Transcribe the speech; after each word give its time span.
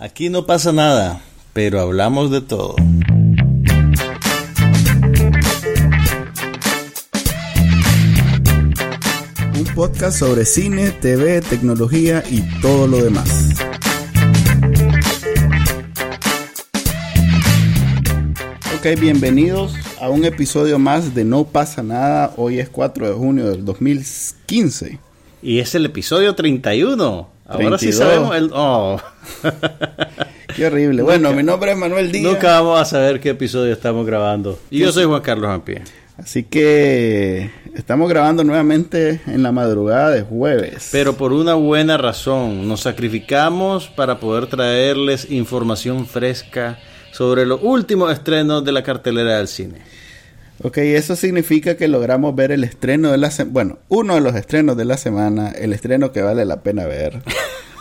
Aquí 0.00 0.30
no 0.30 0.46
pasa 0.46 0.72
nada, 0.72 1.20
pero 1.52 1.80
hablamos 1.80 2.30
de 2.30 2.40
todo. 2.40 2.76
Un 9.56 9.64
podcast 9.74 10.20
sobre 10.20 10.44
cine, 10.44 10.92
TV, 10.92 11.40
tecnología 11.40 12.22
y 12.30 12.42
todo 12.60 12.86
lo 12.86 13.02
demás. 13.02 13.48
Ok, 18.76 19.00
bienvenidos 19.00 19.74
a 20.00 20.10
un 20.10 20.24
episodio 20.24 20.78
más 20.78 21.12
de 21.16 21.24
No 21.24 21.42
pasa 21.42 21.82
nada. 21.82 22.34
Hoy 22.36 22.60
es 22.60 22.68
4 22.68 23.08
de 23.08 23.14
junio 23.14 23.50
del 23.50 23.64
2015. 23.64 25.00
Y 25.42 25.58
es 25.58 25.74
el 25.74 25.86
episodio 25.86 26.36
31. 26.36 27.37
Ahora 27.48 27.78
sí 27.78 27.90
32. 27.90 27.96
sabemos 27.96 28.36
el... 28.36 28.50
Oh. 28.52 29.00
Qué 30.54 30.66
horrible. 30.66 31.02
Bueno, 31.02 31.32
mi 31.32 31.42
nombre 31.42 31.72
es 31.72 31.78
Manuel 31.78 32.12
Díaz. 32.12 32.32
Nunca 32.32 32.60
vamos 32.60 32.80
a 32.80 32.84
saber 32.84 33.20
qué 33.20 33.30
episodio 33.30 33.72
estamos 33.72 34.04
grabando. 34.04 34.58
Y 34.70 34.80
yo 34.80 34.90
soy 34.90 35.04
Juan 35.04 35.22
Carlos 35.22 35.48
Ampie. 35.48 35.82
Así 36.16 36.42
que 36.42 37.48
estamos 37.74 38.08
grabando 38.08 38.42
nuevamente 38.42 39.20
en 39.26 39.44
la 39.44 39.52
madrugada 39.52 40.10
de 40.10 40.22
jueves. 40.22 40.88
Pero 40.90 41.16
por 41.16 41.32
una 41.32 41.54
buena 41.54 41.96
razón, 41.96 42.66
nos 42.66 42.80
sacrificamos 42.80 43.86
para 43.86 44.18
poder 44.18 44.48
traerles 44.48 45.30
información 45.30 46.06
fresca 46.06 46.80
sobre 47.12 47.46
los 47.46 47.60
últimos 47.62 48.12
estrenos 48.12 48.64
de 48.64 48.72
la 48.72 48.82
cartelera 48.82 49.38
del 49.38 49.46
cine. 49.46 49.78
Ok, 50.62 50.78
eso 50.78 51.14
significa 51.16 51.76
que 51.76 51.86
logramos 51.88 52.34
ver 52.34 52.50
el 52.52 52.64
estreno 52.64 53.12
de 53.12 53.18
la 53.18 53.30
semana. 53.30 53.52
Bueno, 53.52 53.78
uno 53.88 54.14
de 54.16 54.20
los 54.20 54.34
estrenos 54.34 54.76
de 54.76 54.84
la 54.84 54.96
semana, 54.96 55.50
el 55.50 55.72
estreno 55.72 56.10
que 56.12 56.22
vale 56.22 56.44
la 56.44 56.62
pena 56.62 56.86
ver. 56.86 57.22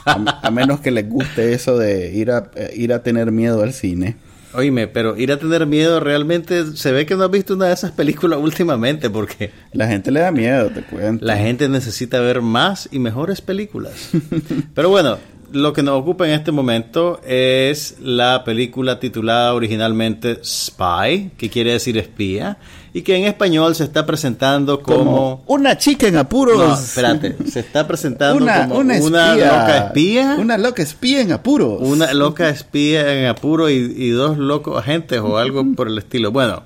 a, 0.05 0.39
a 0.47 0.51
menos 0.51 0.79
que 0.81 0.91
les 0.91 1.09
guste 1.09 1.53
eso 1.53 1.77
de 1.77 2.13
ir 2.13 2.29
a, 2.31 2.51
eh, 2.55 2.71
ir 2.75 2.93
a 2.93 3.01
tener 3.03 3.31
miedo 3.31 3.63
al 3.63 3.73
cine. 3.73 4.15
Oíme, 4.53 4.87
pero 4.87 5.17
ir 5.17 5.31
a 5.31 5.37
tener 5.39 5.65
miedo 5.65 5.99
realmente 5.99 6.65
se 6.75 6.91
ve 6.91 7.05
que 7.05 7.15
no 7.15 7.23
has 7.25 7.31
visto 7.31 7.53
una 7.55 7.65
de 7.65 7.73
esas 7.73 7.91
películas 7.91 8.39
últimamente 8.41 9.09
porque 9.09 9.51
La 9.73 9.87
gente 9.87 10.09
le 10.09 10.21
da 10.21 10.31
miedo, 10.31 10.69
te 10.69 10.83
cuento. 10.83 11.23
la 11.25 11.37
gente 11.37 11.67
necesita 11.69 12.19
ver 12.21 12.41
más 12.41 12.87
y 12.91 12.99
mejores 12.99 13.41
películas. 13.41 14.09
Pero 14.73 14.89
bueno, 14.89 15.17
lo 15.51 15.73
que 15.73 15.83
nos 15.83 15.99
ocupa 15.99 16.27
en 16.27 16.33
este 16.33 16.51
momento 16.51 17.21
es 17.25 17.97
la 18.01 18.43
película 18.43 18.99
titulada 18.99 19.53
originalmente 19.53 20.39
Spy, 20.43 21.31
que 21.37 21.49
quiere 21.49 21.73
decir 21.73 21.97
espía, 21.97 22.57
y 22.93 23.01
que 23.01 23.15
en 23.15 23.25
español 23.25 23.75
se 23.75 23.83
está 23.83 24.05
presentando 24.05 24.81
como... 24.81 25.03
como 25.03 25.43
una 25.47 25.77
chica 25.77 26.07
en 26.07 26.17
apuros. 26.17 26.57
No, 26.57 26.73
espérate, 26.73 27.35
se 27.49 27.59
está 27.59 27.87
presentando 27.87 28.43
una, 28.43 28.67
como 28.67 28.79
una, 28.79 29.35
loca 29.35 29.77
espía. 29.85 30.35
Una 30.39 30.57
loca 30.57 30.83
espía 30.83 31.21
en 31.21 31.31
apuros. 31.31 31.77
Una 31.81 32.13
loca 32.13 32.49
espía 32.49 33.13
en 33.13 33.27
apuro 33.27 33.69
y, 33.69 33.75
y 33.75 34.09
dos 34.09 34.37
locos 34.37 34.77
agentes 34.77 35.19
o 35.21 35.37
algo 35.37 35.65
por 35.75 35.87
el 35.87 35.97
estilo. 35.97 36.31
Bueno, 36.31 36.63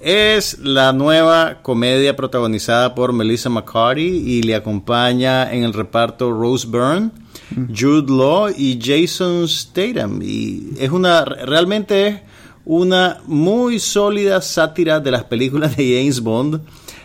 es 0.00 0.58
la 0.58 0.92
nueva 0.92 1.62
comedia 1.62 2.16
protagonizada 2.16 2.94
por 2.94 3.12
Melissa 3.12 3.48
McCarthy 3.48 4.02
y 4.02 4.42
le 4.42 4.54
acompaña 4.54 5.52
en 5.52 5.64
el 5.64 5.72
reparto 5.72 6.30
Rose 6.32 6.66
Byrne, 6.68 7.10
Jude 7.54 8.12
Law 8.12 8.50
y 8.56 8.78
Jason 8.82 9.48
Statham. 9.48 10.20
Y 10.22 10.70
es 10.78 10.90
una, 10.90 11.24
realmente 11.24 12.08
es 12.08 12.20
una 12.64 13.18
muy 13.26 13.78
sólida 13.78 14.40
sátira 14.42 15.00
de 15.00 15.10
las 15.10 15.24
películas 15.24 15.76
de 15.76 15.98
James 15.98 16.20
Bond, 16.20 16.60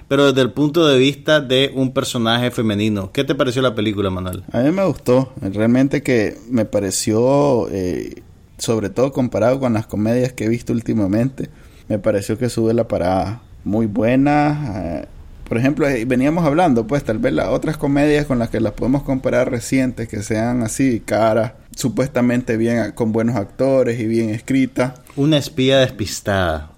pero 0.08 0.28
desde 0.28 0.42
el 0.42 0.52
punto 0.52 0.88
de 0.88 0.98
vista 0.98 1.40
de 1.40 1.72
un 1.74 1.94
personaje 1.94 2.52
femenino. 2.52 3.12
¿Qué 3.12 3.24
te 3.24 3.36
pareció 3.36 3.62
la 3.62 3.76
película, 3.76 4.10
Manuel? 4.10 4.44
A 4.52 4.60
mí 4.60 4.72
me 4.72 4.84
gustó. 4.86 5.32
Realmente 5.42 6.02
que 6.04 6.38
me 6.50 6.66
pareció, 6.66 7.70
eh, 7.70 8.24
sobre 8.58 8.90
todo 8.90 9.12
comparado 9.12 9.60
con 9.60 9.74
las 9.74 9.88
comedias 9.88 10.34
que 10.34 10.46
he 10.46 10.50
visto 10.50 10.74
últimamente, 10.74 11.50
me 11.88 12.00
pareció 12.00 12.38
que 12.38 12.50
sube 12.50 12.74
la 12.74 12.88
parada 12.88 13.42
muy 13.64 13.86
buena. 13.86 14.74
eh, 14.76 15.06
por 15.52 15.58
ejemplo, 15.58 15.86
eh, 15.86 16.06
veníamos 16.06 16.46
hablando, 16.46 16.88
pues 16.88 17.04
tal 17.04 17.18
vez 17.18 17.34
las 17.34 17.50
otras 17.50 17.76
comedias 17.76 18.26
con 18.26 18.40
las 18.40 18.50
que 18.50 18.62
las 18.62 18.72
podemos 18.72 19.04
comparar 19.04 19.52
recientes, 19.52 20.08
que 20.08 20.24
sean 20.24 20.64
así 20.64 21.02
caras, 21.02 21.52
supuestamente 21.76 22.56
bien 22.56 22.94
con 22.94 23.12
buenos 23.12 23.36
actores 23.36 24.00
y 24.00 24.06
bien 24.06 24.30
escritas. 24.30 24.94
Una 25.18 25.38
espía 25.38 25.80
despistada. 25.80 26.72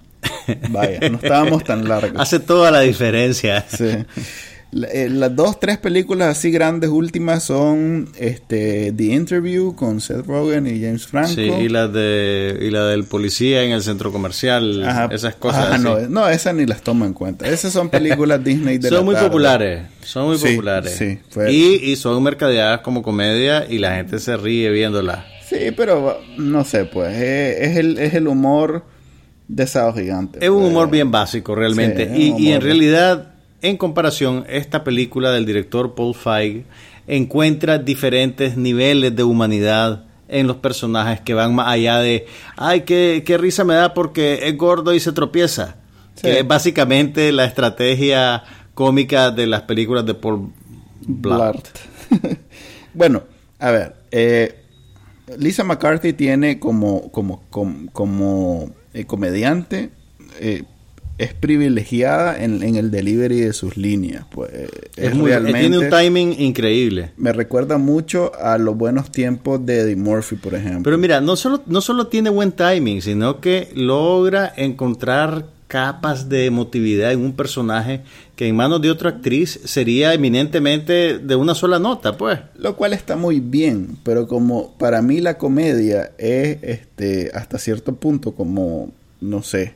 Vaya, 0.72 1.08
no 1.08 1.20
estábamos 1.22 1.64
tan 1.64 1.88
largos. 1.88 2.20
Hace 2.20 2.40
toda 2.40 2.72
la 2.72 2.80
diferencia. 2.80 3.64
Sí. 3.70 4.08
La- 4.74 4.88
eh, 4.88 5.10
las 5.10 5.36
dos, 5.36 5.60
tres 5.60 5.78
películas 5.78 6.30
así 6.38 6.50
grandes 6.52 6.90
últimas 6.90 7.44
son 7.44 8.10
este 8.18 8.92
The 8.92 9.04
Interview 9.04 9.76
con 9.76 10.02
Seth 10.02 10.26
Rogen 10.26 10.66
y 10.68 10.82
James 10.82 11.06
Franco. 11.08 11.30
Sí, 11.36 11.42
y 11.42 11.70
la 11.70 11.88
de 11.88 12.58
y 12.62 12.70
la 12.72 12.86
del 12.88 13.04
policía 13.04 13.64
en 13.64 13.72
el 13.72 13.84
centro 13.84 14.12
comercial, 14.12 14.84
Ajá. 14.84 15.10
esas 15.12 15.36
cosas 15.36 15.66
Ajá, 15.66 15.76
así. 15.76 15.84
no, 15.84 16.00
no, 16.10 16.28
esas 16.28 16.56
ni 16.56 16.66
las 16.66 16.82
tomo 16.82 17.06
en 17.06 17.14
cuenta. 17.14 17.48
Esas 17.48 17.72
son 17.72 17.90
películas 17.90 18.44
Disney 18.44 18.80
de 18.80 18.90
la 18.90 18.98
son 18.98 19.06
muy 19.06 19.14
tarde. 19.16 19.28
populares, 19.28 19.82
son 20.02 20.28
muy 20.28 20.38
Sí, 20.38 20.48
populares. 20.50 20.92
sí, 20.98 21.20
y, 21.50 21.92
y 21.92 21.96
son 21.96 22.22
mercadeadas 22.24 22.82
como 22.82 23.04
comedia 23.04 23.66
y 23.70 23.78
la 23.78 23.96
gente 23.96 24.18
se 24.20 24.36
ríe 24.38 24.70
viéndolas. 24.72 25.26
Sí, 25.48 25.58
pero 25.78 26.20
no 26.38 26.64
sé, 26.64 26.86
pues 26.86 27.14
eh, 27.16 27.66
es, 27.66 27.78
el, 27.78 28.00
es 28.00 28.14
el 28.16 28.28
humor 28.28 28.86
de 29.48 29.68
Sábado 29.68 29.94
Gigante. 30.00 30.40
Es 30.42 30.50
un 30.50 30.62
pues. 30.62 30.72
humor 30.72 30.90
bien 30.90 31.12
básico 31.12 31.54
realmente. 31.54 32.10
Sí, 32.12 32.34
y, 32.38 32.48
y 32.48 32.52
en 32.54 32.62
realidad, 32.62 33.33
en 33.64 33.78
comparación, 33.78 34.46
esta 34.48 34.84
película 34.84 35.32
del 35.32 35.46
director 35.46 35.96
Paul 35.96 36.14
Feig 36.14 36.66
encuentra 37.08 37.80
diferentes 37.80 38.58
niveles 38.58 39.16
de 39.16 39.24
humanidad 39.24 40.06
en 40.28 40.48
los 40.48 40.58
personajes 40.58 41.22
que 41.22 41.34
van 41.34 41.56
más 41.56 41.70
allá 41.70 42.00
de, 42.00 42.28
ay, 42.58 42.82
qué, 42.82 43.24
qué 43.26 43.38
risa 43.38 43.64
me 43.64 43.74
da 43.74 43.94
porque 43.94 44.48
es 44.48 44.58
gordo 44.58 44.94
y 44.94 45.00
se 45.00 45.14
tropieza. 45.14 45.78
Sí. 46.16 46.24
Que 46.24 46.40
es 46.40 46.48
básicamente 46.48 47.32
la 47.32 47.46
estrategia 47.46 48.44
cómica 48.74 49.32
de 49.32 49.48
las 49.48 49.62
películas 49.64 50.06
de 50.06 50.14
Paul 50.14 50.52
Blart. 51.02 51.68
Blart. 52.10 52.38
bueno, 52.94 53.24
a 53.60 53.72
ver, 53.72 53.96
eh, 54.12 54.64
Lisa 55.38 55.64
McCarthy 55.64 56.14
tiene 56.14 56.60
como, 56.60 57.12
como, 57.12 57.44
como, 57.50 57.92
como, 57.92 58.72
eh, 58.94 59.06
comediante, 59.06 59.92
eh, 60.40 60.64
es 61.18 61.34
privilegiada 61.34 62.44
en, 62.44 62.64
en 62.64 62.76
el 62.76 62.90
delivery 62.92 63.42
de 63.42 63.54
sus 63.54 63.78
líneas. 63.78 64.26
Pues, 64.32 64.52
eh, 64.54 64.68
Es 64.96 65.10
es 65.12 65.16
muy- 65.16 65.30
realmente, 65.30 65.60
tiene 65.60 65.80
un 65.80 65.90
timing 65.90 66.36
increíble. 66.40 67.12
me 67.18 67.32
recuerda 67.34 67.78
mucho 67.78 68.32
a 68.40 68.58
los 68.58 68.76
buenos 68.76 69.12
tiempos 69.12 69.66
de 69.66 69.80
Eddie 69.82 69.96
Murphy, 69.96 70.36
por 70.38 70.56
ejemplo. 70.56 70.82
Pero 70.84 70.98
mira, 70.98 71.22
no 71.22 71.36
solo, 71.36 71.62
no 71.68 71.82
solo 71.82 72.08
tiene 72.08 72.30
buen 72.30 72.52
timing, 72.52 73.02
sino 73.02 73.40
que 73.42 73.70
logra 73.76 74.52
encontrar 74.58 75.46
capas 75.68 76.30
de 76.30 76.46
emotividad 76.46 77.12
en 77.14 77.22
un 77.22 77.34
personaje 77.34 78.02
que 78.36 78.48
en 78.48 78.56
manos 78.56 78.80
de 78.82 78.92
otra 78.92 79.10
actriz 79.12 79.60
sería 79.66 80.14
eminentemente 80.14 81.18
de 81.18 81.36
una 81.36 81.56
sola 81.56 81.80
nota, 81.80 82.16
pues. 82.18 82.40
Lo 82.58 82.76
cual 82.76 82.94
está 82.94 83.16
muy 83.16 83.40
bien, 83.40 83.98
pero 84.04 84.28
como 84.28 84.74
para 84.78 85.02
mí 85.02 85.20
la 85.20 85.38
comedia 85.40 86.12
es 86.20 86.58
este 86.62 87.32
hasta 87.34 87.58
cierto 87.58 87.96
punto 87.96 88.34
como 88.34 88.92
no 89.22 89.42
sé. 89.42 89.74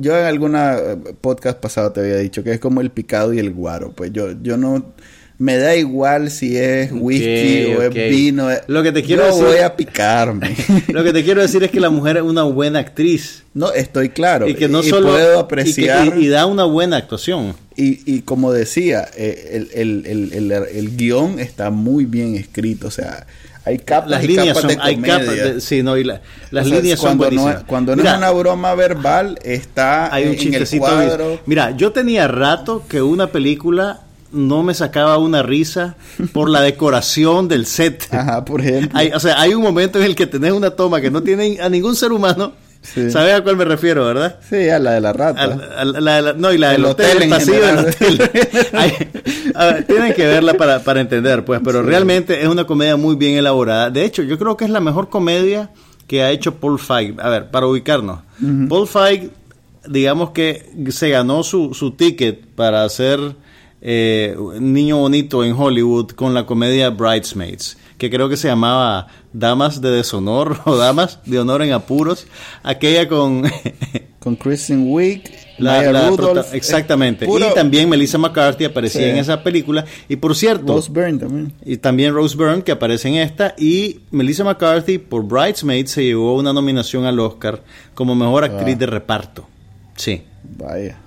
Yo 0.00 0.18
en 0.18 0.24
alguna 0.26 0.76
eh, 0.78 0.96
podcast 1.20 1.58
pasado 1.58 1.92
te 1.92 2.00
había 2.00 2.16
dicho 2.16 2.42
que 2.42 2.52
es 2.52 2.60
como 2.60 2.80
el 2.80 2.90
picado 2.90 3.32
y 3.32 3.38
el 3.38 3.50
guaro, 3.52 3.92
pues 3.92 4.12
yo 4.12 4.32
yo 4.42 4.56
no 4.56 4.92
me 5.40 5.56
da 5.56 5.76
igual 5.76 6.32
si 6.32 6.56
es 6.56 6.90
whisky 6.92 7.66
o 7.76 7.82
es 7.82 7.94
vino. 7.94 8.50
eh, 8.50 8.60
Lo 8.66 8.82
que 8.82 8.90
te 8.90 9.04
quiero 9.04 9.22
yo 9.22 9.28
decir- 9.36 9.44
voy 9.46 9.58
a 9.58 9.76
picarme. 9.76 10.56
Lo 10.88 11.04
que 11.04 11.12
te 11.12 11.22
quiero 11.22 11.40
decir 11.42 11.62
es 11.62 11.70
que 11.70 11.78
la 11.78 11.90
mujer 11.90 12.16
es 12.16 12.24
una 12.24 12.42
buena 12.42 12.80
actriz 12.80 13.44
no, 13.54 13.72
estoy 13.72 14.08
claro 14.08 14.48
y 14.48 14.54
que 14.56 14.68
no 14.68 14.80
y 14.82 14.88
solo 14.88 15.08
puedo 15.10 15.30
y 15.30 15.34
que- 15.34 15.40
apreciar 15.40 16.18
y, 16.18 16.24
y 16.24 16.28
da 16.28 16.46
una 16.46 16.64
buena 16.64 16.96
actuación. 16.96 17.54
Y, 17.76 18.00
y 18.12 18.22
como 18.22 18.52
decía, 18.52 19.06
eh, 19.16 19.50
el, 19.52 19.68
el, 19.74 20.06
el, 20.06 20.32
el, 20.32 20.52
el 20.52 20.96
guion 20.96 21.38
está 21.38 21.70
muy 21.70 22.04
bien 22.04 22.34
escrito. 22.34 22.88
O 22.88 22.90
sea, 22.90 23.24
hay 23.68 23.78
capas 23.78 24.10
Las 24.10 24.24
y 24.24 24.26
líneas 24.28 24.46
capas 24.48 24.62
son, 24.62 24.68
de 24.70 24.78
hay 24.80 24.96
capas, 24.96 25.26
de- 25.36 25.60
sí, 25.60 25.82
no, 25.82 25.96
y 25.96 26.04
la- 26.04 26.20
las 26.50 26.66
O 26.66 26.68
sea, 26.68 26.78
líneas 26.78 26.98
son 26.98 27.18
cuando 27.18 27.24
buenísimas. 27.24 27.64
cuando 27.66 27.96
no 27.96 28.02
Mira, 28.02 28.12
es 28.12 28.18
una 28.18 28.30
broma 28.30 28.74
verbal, 28.74 29.38
está 29.44 30.12
hay 30.12 30.24
un 30.26 30.34
en 30.34 30.54
el 30.54 30.78
cuadro. 30.78 31.40
Mira, 31.46 31.70
yo 31.76 31.92
tenía 31.92 32.26
rato 32.28 32.84
que 32.88 33.02
una 33.02 33.26
película 33.28 34.00
no 34.32 34.62
me 34.62 34.74
sacaba 34.74 35.16
una 35.18 35.42
risa 35.42 35.96
por 36.32 36.50
la 36.50 36.60
decoración 36.60 37.48
del 37.48 37.64
set. 37.66 38.06
Ajá, 38.12 38.44
por 38.44 38.60
ejemplo. 38.60 38.98
Hay, 38.98 39.10
o 39.12 39.20
sea, 39.20 39.40
hay 39.40 39.54
un 39.54 39.62
momento 39.62 39.98
en 39.98 40.04
el 40.04 40.14
que 40.14 40.26
tenés 40.26 40.52
una 40.52 40.70
toma 40.70 41.00
que 41.00 41.10
no 41.10 41.22
tiene 41.22 41.58
a 41.60 41.68
ningún 41.68 41.96
ser 41.96 42.12
humano. 42.12 42.52
Sí. 42.94 43.10
¿Sabes 43.10 43.34
a 43.34 43.42
cuál 43.42 43.56
me 43.56 43.64
refiero, 43.64 44.04
verdad? 44.06 44.38
Sí, 44.48 44.68
a 44.68 44.78
la 44.78 44.92
de 44.92 45.00
la 45.00 45.12
rata. 45.12 45.42
Al- 45.76 45.92
la- 46.04 46.20
la- 46.22 46.32
no, 46.32 46.52
y 46.52 46.58
la 46.58 46.70
del 46.70 46.80
El 46.80 46.84
hotel, 46.86 47.06
hotel 47.06 47.16
el 47.18 47.22
en 47.24 47.30
pasillo 47.30 47.60
del 47.66 47.92
general. 47.94 48.30
hotel. 48.30 48.70
Hay- 48.72 49.52
a 49.54 49.66
ver, 49.66 49.84
tienen 49.84 50.14
que 50.14 50.26
verla 50.26 50.54
para, 50.54 50.80
para 50.82 51.00
entender, 51.00 51.44
pues, 51.44 51.60
pero 51.64 51.82
realmente 51.82 52.40
es 52.42 52.48
una 52.48 52.64
comedia 52.66 52.96
muy 52.96 53.16
bien 53.16 53.36
elaborada. 53.36 53.90
De 53.90 54.04
hecho, 54.04 54.22
yo 54.22 54.38
creo 54.38 54.56
que 54.56 54.64
es 54.64 54.70
la 54.70 54.80
mejor 54.80 55.08
comedia 55.10 55.70
que 56.06 56.22
ha 56.22 56.30
hecho 56.30 56.54
Paul 56.54 56.78
Feig. 56.78 57.20
A 57.20 57.28
ver, 57.28 57.50
para 57.50 57.66
ubicarnos. 57.66 58.20
Paul 58.68 58.88
Feig, 58.88 59.30
digamos 59.86 60.30
que 60.30 60.70
se 60.90 61.10
ganó 61.10 61.42
su, 61.42 61.74
su 61.74 61.90
ticket 61.92 62.46
para 62.54 62.88
ser 62.88 63.20
eh, 63.80 64.34
niño 64.60 64.96
bonito 64.96 65.44
en 65.44 65.52
Hollywood 65.52 66.10
con 66.12 66.34
la 66.34 66.46
comedia 66.46 66.90
Bridesmaids, 66.90 67.76
que 67.98 68.08
creo 68.10 68.28
que 68.28 68.36
se 68.36 68.48
llamaba 68.48 69.08
Damas 69.32 69.80
de 69.80 69.90
Deshonor 69.90 70.60
o 70.64 70.76
Damas 70.76 71.18
de 71.26 71.38
Honor 71.38 71.62
en 71.62 71.72
Apuros, 71.72 72.26
aquella 72.62 73.08
con... 73.08 73.42
con 74.18 74.34
Kristen 74.36 74.84
Wiig, 74.88 75.22
la, 75.58 75.76
Maya 75.78 75.92
la 75.92 76.08
Rudolph, 76.08 76.20
prota- 76.40 76.56
exactamente. 76.56 77.24
eh, 77.24 77.28
puro- 77.28 77.48
Y 77.50 77.54
también 77.54 77.88
Melissa 77.88 78.18
McCarthy 78.18 78.64
aparecía 78.64 79.02
Sí. 79.02 79.08
en 79.10 79.16
esa 79.16 79.42
película. 79.42 79.84
Y 80.08 80.16
por 80.16 80.34
cierto, 80.34 80.74
Rose 80.74 80.90
Byrne 80.92 81.18
también. 81.18 81.52
y 81.64 81.76
también 81.78 82.12
Rose 82.14 82.36
Byrne, 82.36 82.62
que 82.62 82.72
aparece 82.72 83.08
en 83.08 83.14
esta. 83.14 83.54
Y 83.56 84.00
Melissa 84.10 84.42
McCarthy, 84.44 84.98
por 84.98 85.22
Bridesmaids, 85.24 85.92
se 85.92 86.04
llevó 86.04 86.34
una 86.34 86.52
nominación 86.52 87.04
al 87.06 87.18
Oscar 87.20 87.62
como 87.94 88.14
mejor 88.14 88.44
actriz 88.44 88.74
Ah. 88.74 88.78
de 88.78 88.86
reparto. 88.86 89.48
Sí. 89.96 90.22
Vaya. 90.58 90.98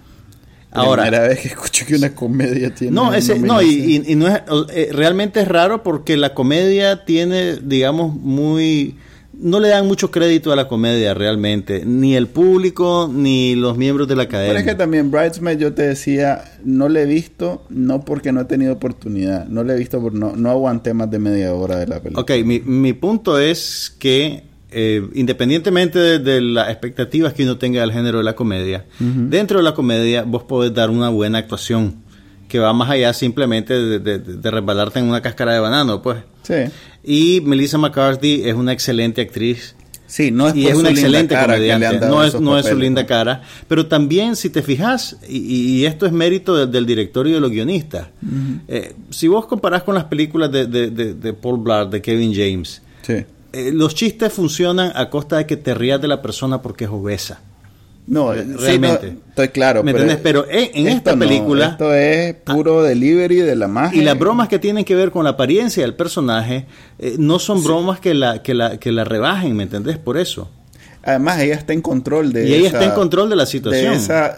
Ahora- 0.71 1.03
Primera 1.03 1.27
vez 1.27 1.39
que 1.39 1.47
escucho 1.49 1.85
que 1.85 1.95
una 1.95 2.15
comedia 2.15 2.73
tiene. 2.73 2.93
No, 2.95 3.13
ese, 3.13 3.37
no 3.39 3.61
y, 3.61 3.67
y- 4.05 4.11
y 4.13 4.15
no 4.15 4.27
es, 4.27 4.41
eh, 4.73 4.89
realmente 4.93 5.41
es 5.41 5.47
raro 5.47 5.83
porque 5.83 6.15
la 6.17 6.33
comedia 6.33 7.03
tiene, 7.05 7.57
digamos, 7.57 8.15
muy... 8.15 8.95
No 9.33 9.59
le 9.59 9.69
dan 9.69 9.87
mucho 9.87 10.11
crédito 10.11 10.51
a 10.51 10.55
la 10.55 10.67
comedia 10.67 11.15
realmente, 11.15 11.83
ni 11.83 12.15
el 12.15 12.27
público 12.27 13.09
ni 13.11 13.55
los 13.55 13.75
miembros 13.75 14.07
de 14.07 14.15
la 14.15 14.25
Pero 14.27 14.37
academia. 14.37 14.59
es 14.59 14.65
que 14.65 14.75
también 14.75 15.09
Bridesmaid 15.09 15.57
yo 15.57 15.73
te 15.73 15.81
decía, 15.81 16.43
no 16.63 16.89
le 16.89 17.01
he 17.03 17.05
visto, 17.05 17.65
no 17.69 18.05
porque 18.05 18.31
no 18.31 18.41
he 18.41 18.45
tenido 18.45 18.73
oportunidad, 18.73 19.47
no 19.47 19.63
le 19.63 19.73
he 19.73 19.77
visto 19.77 19.99
porque 19.99 20.19
no, 20.19 20.35
no 20.35 20.51
aguanté 20.51 20.93
más 20.93 21.09
de 21.09 21.17
media 21.17 21.53
hora 21.55 21.77
de 21.77 21.87
la 21.87 21.99
película. 22.01 22.21
Ok, 22.21 22.45
mi, 22.45 22.59
mi 22.59 22.93
punto 22.93 23.39
es 23.39 23.95
que 23.97 24.43
eh, 24.71 25.05
independientemente 25.13 25.99
de, 25.99 26.19
de 26.19 26.41
las 26.41 26.69
expectativas 26.69 27.33
que 27.33 27.43
uno 27.43 27.57
tenga 27.57 27.81
del 27.81 27.91
género 27.91 28.19
de 28.19 28.23
la 28.23 28.33
comedia, 28.35 28.85
dentro 28.99 29.57
de 29.59 29.63
la 29.63 29.73
comedia 29.73 30.23
vos 30.23 30.43
podés 30.43 30.73
dar 30.73 30.89
una 30.89 31.09
buena 31.09 31.39
actuación 31.39 31.95
que 32.47 32.59
va 32.59 32.73
más 32.73 32.89
allá 32.89 33.13
simplemente 33.13 33.73
de, 33.73 33.99
de- 33.99 34.19
de 34.19 34.51
resbalarte 34.51 34.99
en 34.99 35.05
una 35.05 35.21
cáscara 35.21 35.53
de 35.53 35.59
banano, 35.61 36.01
pues. 36.01 36.17
Sí. 36.43 36.55
Y 37.03 37.41
Melissa 37.45 37.77
McCarthy 37.77 38.41
es 38.43 38.53
una 38.55 38.73
excelente 38.73 39.21
actriz. 39.21 39.75
Sí, 40.05 40.29
no 40.31 40.49
es 40.49 40.55
y 40.57 40.63
por 40.63 40.71
es 40.71 40.73
su 40.75 40.79
una 40.81 40.89
linda 40.89 41.01
excelente 41.07 41.35
comediante. 41.35 41.85
No 42.09 42.23
es, 42.25 42.33
no 42.41 42.57
es 42.57 42.65
su 42.65 42.77
linda 42.77 43.05
cara. 43.05 43.41
Pero 43.69 43.85
también, 43.85 44.35
si 44.35 44.49
te 44.49 44.61
fijas, 44.61 45.15
y, 45.29 45.37
y 45.77 45.85
esto 45.85 46.05
es 46.05 46.11
mérito 46.11 46.57
del, 46.57 46.69
del 46.69 46.85
director 46.85 47.25
y 47.27 47.31
de 47.31 47.39
los 47.39 47.49
guionistas, 47.51 48.07
eh, 48.67 48.93
si 49.09 49.29
vos 49.29 49.45
comparás 49.45 49.83
con 49.83 49.95
las 49.95 50.03
películas 50.05 50.51
de- 50.51 50.65
de 50.67 51.33
Paul 51.33 51.59
Blart, 51.59 51.89
de 51.89 52.01
Kevin 52.01 52.33
James, 52.33 52.81
Sí. 53.03 53.23
Eh, 53.53 53.71
los 53.73 53.95
chistes 53.95 54.31
funcionan 54.33 54.91
a 54.95 55.09
costa 55.09 55.37
de 55.37 55.45
que 55.45 55.57
te 55.57 55.73
rías 55.73 56.01
de 56.01 56.07
la 56.07 56.21
persona 56.21 56.61
porque 56.61 56.85
es 56.85 56.89
obesa. 56.89 57.39
No, 58.07 58.33
Eh, 58.33 58.43
sí, 58.43 58.53
realmente. 58.57 59.11
no, 59.11 59.19
estoy 59.29 59.49
claro. 59.49 59.83
¿Me 59.83 59.91
entiendes? 59.91 60.17
Pero 60.23 60.45
en- 60.49 60.87
esta 60.87 61.13
no, 61.15 61.19
película- 61.19 61.67
esto 61.67 61.93
es 61.93 62.33
puro 62.35 62.81
delivery 62.81 63.37
de 63.37 63.55
la 63.55 63.67
magia. 63.67 64.01
Y 64.01 64.03
las 64.03 64.17
bromas 64.17 64.47
que 64.49 64.57
tienen 64.59 64.83
que 64.85 64.95
ver 64.95 65.11
con 65.11 65.23
la 65.23 65.31
apariencia 65.31 65.83
del 65.83 65.93
personaje 65.93 66.65
eh, 66.97 67.15
no 67.19 67.37
son 67.39 67.63
bromas 67.63 67.99
que 67.99 68.13
la, 68.13 68.41
que, 68.41 68.53
la, 68.55 68.77
que 68.79 68.91
la 68.91 69.03
rebajen, 69.03 69.55
¿me 69.55 69.63
entendés? 69.63 69.97
Por 69.99 70.17
eso. 70.17 70.49
Además, 71.03 71.39
ella 71.41 71.55
está 71.55 71.73
en 71.73 71.81
control 71.81 72.33
de 72.33 72.47
Y 72.49 72.53
ella 72.55 72.67
esa- 72.69 72.79
está 72.79 72.89
en 72.89 72.95
control 72.95 73.29
de 73.29 73.35
la 73.35 73.45
situación. 73.45 73.91
De 73.93 73.97
esa 73.97 74.35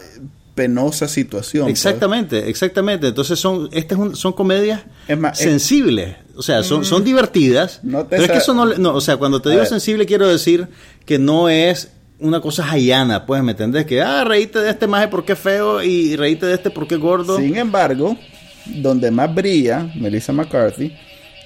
penosa 0.55 1.07
situación. 1.07 1.65
pues. 1.65 1.71
Exactamente, 1.73 2.49
exactamente. 2.49 3.07
Entonces 3.07 3.39
son, 3.39 3.69
estas 3.71 3.97
un- 3.97 4.15
son 4.15 4.33
comedias 4.33 4.81
Es 5.07 5.17
es- 5.17 5.37
sensibles. 5.37 6.15
O 6.35 6.41
sea, 6.41 6.63
son, 6.63 6.83
son 6.85 7.03
divertidas. 7.03 7.79
No 7.83 8.03
te 8.03 8.09
pero 8.17 8.23
es 8.23 8.31
que 8.31 8.37
eso 8.37 8.53
no, 8.53 8.65
no, 8.65 8.95
o 8.95 9.01
sea, 9.01 9.17
cuando 9.17 9.41
te 9.41 9.49
digo 9.51 9.65
sensible 9.65 10.05
quiero 10.05 10.27
decir 10.27 10.67
que 11.05 11.19
no 11.19 11.47
es 11.49 11.89
una 12.19 12.39
cosa 12.41 12.69
hayana, 12.71 13.25
pues, 13.25 13.43
¿me 13.43 13.51
entendés? 13.51 13.85
Que, 13.85 14.01
ah, 14.01 14.23
reíte 14.23 14.59
de 14.59 14.69
este 14.69 14.87
maje 14.87 15.09
porque 15.09 15.33
es 15.33 15.39
feo 15.39 15.83
y 15.83 16.15
reíte 16.15 16.45
de 16.45 16.53
este 16.53 16.69
porque 16.71 16.95
es 16.95 17.01
gordo. 17.01 17.37
Sin 17.37 17.55
embargo, 17.57 18.17
donde 18.65 19.11
más 19.11 19.33
brilla 19.35 19.91
Melissa 19.95 20.31
McCarthy, 20.33 20.93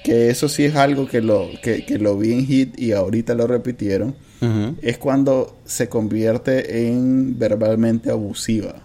que 0.04 0.30
eso 0.30 0.48
sí 0.48 0.64
es 0.66 0.76
algo 0.76 1.08
que 1.08 1.22
lo, 1.22 1.50
que, 1.64 1.84
que 1.86 1.98
lo 1.98 2.18
vi 2.18 2.32
en 2.34 2.46
Hit 2.46 2.80
y 2.80 2.92
ahorita 2.94 3.34
lo 3.36 3.48
repitieron, 3.48 4.16
es 4.82 4.98
cuando 5.00 5.58
se 5.66 5.90
convierte 5.90 6.88
en 6.88 7.38
verbalmente 7.40 8.12
abusiva. 8.12 8.76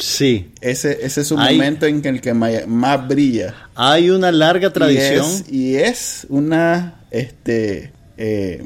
Sí. 0.00 0.52
Ese, 0.60 0.98
ese 1.04 1.20
es 1.22 1.30
un 1.30 1.40
Hay- 1.40 1.56
momento 1.56 1.86
en 1.86 2.04
el 2.04 2.20
que 2.20 2.32
más 2.34 3.08
brilla. 3.08 3.54
Hay 3.74 4.10
una 4.10 4.30
larga 4.32 4.72
tradición. 4.72 5.26
Y 5.26 5.36
es, 5.40 5.52
y 5.52 5.76
es 5.76 6.26
una 6.28 7.00
este, 7.10 7.92
eh, 8.16 8.64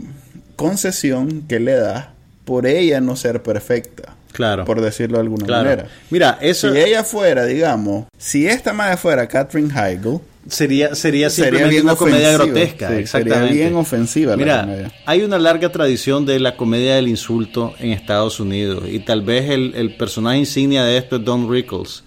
concesión 0.57 1.43
que 1.49 1.61
le 1.61 1.75
da 1.75 2.15
por 2.45 2.67
ella 2.67 3.01
no 3.01 3.17
ser 3.17 3.43
perfecta. 3.43 4.15
Claro. 4.33 4.65
Por 4.65 4.81
decirlo 4.81 5.19
de 5.19 5.23
alguna 5.23 5.47
Claro. 5.47 5.65
manera. 5.71 5.89
Mira, 6.11 6.39
eso 6.41 6.73
Si 6.73 6.79
ella 6.79 7.05
fuera, 7.05 7.45
digamos, 7.45 8.07
si 8.17 8.47
esta 8.47 8.73
madre 8.73 8.97
fuera 8.97 9.29
Catherine 9.29 9.71
Heigl, 9.75 10.21
sería, 10.49 10.95
sería 10.95 11.31
simplemente 11.31 11.81
una 11.83 11.95
comedia 11.97 12.33
grotesca. 12.33 12.89
sí, 12.89 12.95
exactamente. 12.97 13.47
sería 13.49 13.63
bien 13.65 13.77
ofensiva 13.77 14.33
la 14.33 14.37
Mira, 14.37 14.61
comedia. 14.63 14.93
hay 15.07 15.23
una 15.23 15.39
larga 15.39 15.71
tradición 15.71 16.27
de 16.27 16.41
la 16.41 16.57
comedia 16.57 16.97
del 16.97 17.09
insulto 17.09 17.75
en 17.79 17.91
Estados 17.93 18.41
Unidos. 18.41 18.85
Y 18.91 19.01
tal 19.01 19.23
vez 19.23 19.51
el, 19.51 19.75
el 19.75 19.95
personaje 19.97 20.39
insignia 20.39 20.85
de 20.85 20.97
esto 20.97 21.17
es 21.17 21.25
Don 21.25 21.51
Rickles. 21.51 22.05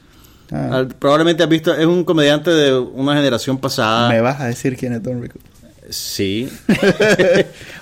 Ah. 0.51 0.69
Al- 0.73 0.87
Probablemente 0.89 1.43
has 1.43 1.49
visto, 1.49 1.73
es 1.75 1.85
un 1.85 2.03
comediante 2.03 2.51
de 2.51 2.77
una 2.77 3.15
generación 3.15 3.57
pasada. 3.57 4.09
me 4.09 4.21
vas 4.21 4.39
a 4.41 4.45
decir 4.47 4.75
quién 4.77 4.93
es 4.93 5.01
Don 5.03 5.21
Rickles. 5.21 5.43
Sí. 5.89 6.49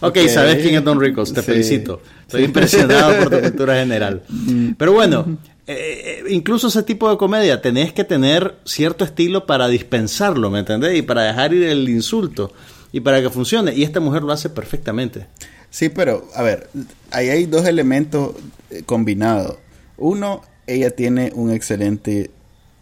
ok, 0.02 0.18
Ok. 0.18 0.18
sabes 0.30 0.58
quién 0.62 0.76
es 0.76 0.84
Don 0.84 1.00
Rickles, 1.00 1.34
te 1.34 1.42
Sí. 1.42 1.46
felicito. 1.46 2.02
Estoy 2.22 2.44
impresionado 2.46 3.16
por 3.24 3.30
tu 3.30 3.42
cultura 3.50 3.76
general. 3.76 4.22
Pero 4.78 4.94
bueno, 4.94 5.38
eh, 5.66 6.24
eh, 6.26 6.34
incluso 6.34 6.68
ese 6.68 6.84
tipo 6.84 7.10
de 7.10 7.18
comedia 7.18 7.62
tenés 7.62 7.94
que 7.94 8.04
tener 8.04 8.58
cierto 8.66 9.06
estilo 9.06 9.46
para 9.46 9.68
dispensarlo, 9.70 10.50
¿me 10.50 10.60
entendés? 10.60 10.98
Y 10.98 11.02
para 11.04 11.24
dejar 11.24 11.54
ir 11.54 11.64
el 11.64 11.88
insulto 11.88 12.52
y 12.92 13.00
para 13.00 13.22
que 13.22 13.30
funcione. 13.30 13.74
Y 13.74 13.84
esta 13.84 14.02
mujer 14.02 14.24
lo 14.24 14.34
hace 14.34 14.50
perfectamente. 14.50 15.28
Sí, 15.70 15.90
pero, 15.90 16.28
a 16.36 16.44
ver, 16.44 16.70
ahí 17.12 17.30
hay 17.30 17.46
dos 17.46 17.66
elementos 17.66 18.36
eh, 18.70 18.84
combinados. 18.86 19.58
Uno, 19.98 20.42
ella 20.68 20.92
tiene 20.92 21.32
un 21.34 21.52
excelente 21.52 22.30